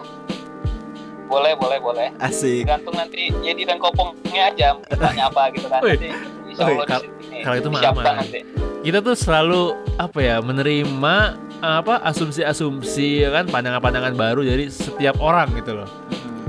Boleh, 1.25 1.53
boleh, 1.55 1.77
boleh. 1.79 2.07
Asik. 2.17 2.65
Tergantung 2.65 2.93
nanti 2.93 3.33
jadi 3.39 3.61
dan 3.63 3.77
kopongnya 3.77 4.43
aja 4.47 4.67
mintanya 4.75 5.25
apa 5.25 5.49
gitu 5.51 5.65
kan. 5.67 5.81
Nanti 5.81 6.09
kal- 6.85 7.05
kalau 7.39 7.55
itu 7.55 7.67
mah 7.67 7.81
aman. 7.83 8.03
nanti. 8.19 8.39
kita 8.79 9.01
tuh 9.01 9.11
selalu 9.13 9.61
apa 9.95 10.19
ya 10.19 10.37
menerima 10.39 11.15
apa 11.59 11.99
asumsi-asumsi 12.05 13.21
ya 13.21 13.29
kan 13.29 13.45
pandangan-pandangan 13.45 14.13
baru 14.13 14.41
dari 14.41 14.69
setiap 14.69 15.19
orang 15.19 15.51
gitu 15.53 15.75
loh 15.75 15.89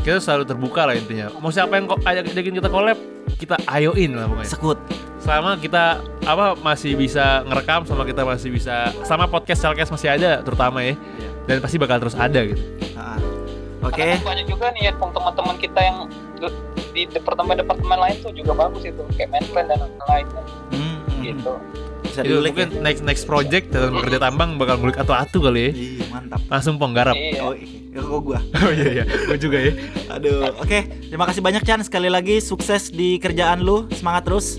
kita 0.01 0.19
selalu 0.19 0.45
terbuka 0.45 0.83
lah 0.83 0.95
intinya 0.95 1.29
mau 1.35 1.49
siapa 1.49 1.73
yang 1.73 1.85
kok 1.87 2.01
ajak 2.03 2.25
ajakin 2.27 2.55
kita 2.55 2.69
collab 2.69 2.99
kita 3.37 3.55
ayoin 3.67 4.13
lah 4.13 4.27
pokoknya 4.27 4.49
Sekut. 4.49 4.79
selama 5.19 5.57
kita 5.57 5.85
apa 6.23 6.57
masih 6.57 6.93
bisa 6.95 7.45
ngerekam 7.45 7.85
sama 7.85 8.03
kita 8.03 8.23
masih 8.23 8.49
bisa 8.49 8.89
sama 9.03 9.25
podcast 9.25 9.61
Chalkes 9.61 9.89
masih 9.89 10.09
ada 10.11 10.41
terutama 10.41 10.81
ya 10.81 10.97
Iya. 10.97 11.31
dan 11.47 11.57
pasti 11.59 11.77
bakal 11.77 11.97
terus 11.99 12.15
ada 12.15 12.41
gitu 12.43 12.61
Ah. 12.93 13.17
Oke. 13.81 14.05
Karena 14.13 14.21
banyak 14.21 14.47
juga 14.47 14.69
nih 14.71 14.83
ya 14.83 14.93
teman-teman 14.93 15.57
kita 15.57 15.81
yang 15.81 16.05
di- 16.93 17.09
departemen-departemen 17.09 17.97
lain 17.99 18.17
tuh 18.21 18.29
juga 18.31 18.53
bagus 18.55 18.85
itu 18.85 19.01
kayak 19.17 19.33
Menplan 19.33 19.65
dan 19.67 19.79
lain-lain 19.81 20.27
kan, 20.29 20.45
Hmm, 20.69 20.97
hmm. 21.01 21.21
gitu. 21.23 21.53
Bisa 22.11 22.21
itu 22.21 22.29
diulik 22.29 22.53
mungkin 22.53 22.69
ya. 22.71 22.81
next 22.83 23.03
next 23.03 23.25
project 23.25 23.71
dalam 23.71 23.95
bekerja 23.95 24.19
tambang 24.19 24.55
bakal 24.55 24.77
ngulik 24.77 24.99
atu-atu 24.99 25.39
kali 25.41 25.61
ya 25.61 25.71
Iya, 25.71 26.05
mantap. 26.09 26.41
langsung 26.45 26.75
penggarap 26.77 27.15
Iya. 27.15 27.41
Oh, 27.41 27.55
iya. 27.55 27.79
kok 27.97 28.21
gua. 28.21 28.39
oh 28.61 28.73
iya 28.73 28.89
iya 28.93 29.05
gue 29.07 29.37
juga 29.37 29.59
ya 29.61 29.73
Aduh, 30.11 30.51
oke. 30.57 30.79
Terima 31.07 31.25
kasih 31.25 31.41
banyak 31.41 31.63
Chan 31.63 31.81
sekali 31.81 32.07
lagi 32.07 32.39
sukses 32.39 32.89
di 32.89 33.17
kerjaan 33.17 33.61
lu. 33.61 33.87
Semangat 33.91 34.27
terus. 34.27 34.59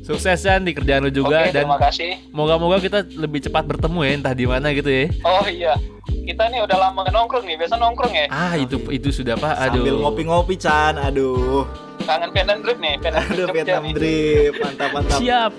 sukses 0.00 0.42
kan 0.42 0.60
di 0.60 0.72
kerjaan 0.72 1.00
lu 1.00 1.12
juga 1.14 1.38
Oke, 1.40 1.52
dan 1.52 1.62
terima 1.62 1.78
kasih. 1.78 2.18
moga-moga 2.28 2.76
kita 2.78 3.06
lebih 3.10 3.40
cepat 3.40 3.62
bertemu 3.64 4.00
ya 4.00 4.10
entah 4.12 4.34
di 4.34 4.42
mana 4.42 4.72
gitu 4.72 4.88
ya 4.88 5.06
Oh 5.22 5.46
iya, 5.46 5.78
kita 6.20 6.50
nih 6.50 6.60
udah 6.60 6.76
lama 6.80 7.06
nongkrong 7.06 7.44
nih. 7.44 7.54
Biasa 7.54 7.78
nongkrong 7.78 8.12
ya. 8.12 8.26
ah 8.26 8.52
itu 8.54 8.74
itu 8.90 9.08
sudah 9.12 9.34
pak 9.34 9.54
aduh 9.60 9.78
Sambil 9.78 9.96
ngopi-ngopi 10.00 10.54
Chan. 10.56 10.98
Aduh. 10.98 11.62
Kangen 12.00 12.32
Vietnam 12.32 12.58
Drip 12.58 12.78
nih. 12.78 12.94
Vietnam 12.98 13.22
Aduh, 13.24 13.46
Vietnam. 13.52 13.82
Drip. 13.92 14.52
Mantap, 14.58 14.88
mantap. 14.90 15.18
siap 15.20 15.52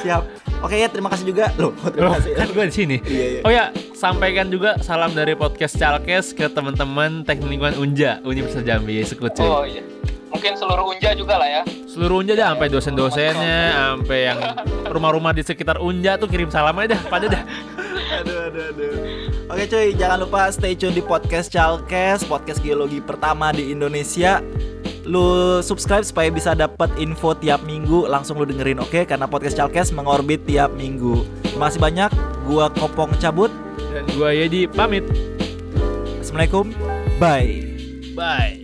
Siap. 0.00 0.22
Oke 0.64 0.80
ya, 0.80 0.88
terima 0.88 1.12
kasih 1.12 1.28
juga. 1.28 1.52
Loh, 1.54 1.76
terima 1.84 2.08
Loh, 2.08 2.12
kasih. 2.16 2.32
kan 2.32 2.48
gue 2.48 2.64
di 2.64 2.74
sini 2.74 2.96
Iya, 3.04 3.26
iya. 3.28 3.40
oh 3.44 3.50
ya 3.50 3.64
sampaikan 3.92 4.48
juga 4.48 4.80
salam 4.80 5.12
dari 5.12 5.32
podcast 5.32 5.76
Chalkes 5.76 6.32
ke 6.32 6.48
teman-teman 6.48 7.20
teknik 7.22 7.52
lingkungan 7.52 7.76
Unja 7.76 8.18
Universitas 8.22 8.64
Jambi 8.64 9.00
sekut 9.00 9.30
cuy. 9.30 9.44
Oh 9.44 9.62
iya. 9.62 9.84
Mungkin 10.28 10.56
seluruh 10.56 10.88
Unja 10.88 11.12
juga 11.12 11.36
lah 11.36 11.46
ya. 11.46 11.62
seluruh 11.84 12.18
Unja 12.18 12.34
dah 12.34 12.50
sampai 12.50 12.66
dosen-dosennya 12.66 13.60
sampai 13.70 14.18
yang 14.24 14.38
rumah-rumah 14.84 15.30
di 15.30 15.40
sekitar 15.40 15.78
Unja 15.78 16.16
tuh 16.16 16.26
kirim 16.26 16.48
salam 16.48 16.74
aja 16.74 16.90
dah 16.90 17.02
pada 17.06 17.26
dah 17.30 17.42
aduh, 18.18 18.48
aduh, 18.48 18.64
aduh. 18.68 18.92
Oke 19.46 19.68
cuy, 19.68 19.92
jangan 19.92 20.18
lupa 20.18 20.48
stay 20.48 20.72
tune 20.72 20.90
di 20.90 20.98
podcast 21.00 21.52
Chalkes, 21.52 22.24
podcast 22.24 22.58
geologi 22.58 22.98
pertama 22.98 23.52
di 23.52 23.70
Indonesia. 23.70 24.40
Lu 25.04 25.60
subscribe 25.60 26.04
supaya 26.04 26.32
bisa 26.32 26.56
dapat 26.56 26.88
info 26.96 27.36
tiap 27.36 27.60
minggu, 27.68 28.08
langsung 28.08 28.40
lu 28.40 28.48
dengerin 28.48 28.80
oke? 28.80 29.04
Karena 29.04 29.28
podcast 29.28 29.56
Chalkes 29.60 29.92
mengorbit 29.92 30.48
tiap 30.48 30.72
minggu. 30.72 31.28
Terima 31.44 31.68
kasih 31.68 31.80
banyak. 31.80 32.10
Gua 32.48 32.72
Kopong 32.72 33.12
cabut. 33.20 33.52
dan 33.94 34.10
gue 34.10 34.30
Yedi 34.34 34.66
pamit 34.66 35.06
Assalamualaikum. 36.18 36.74
Bye. 37.22 37.78
bye 38.18 38.63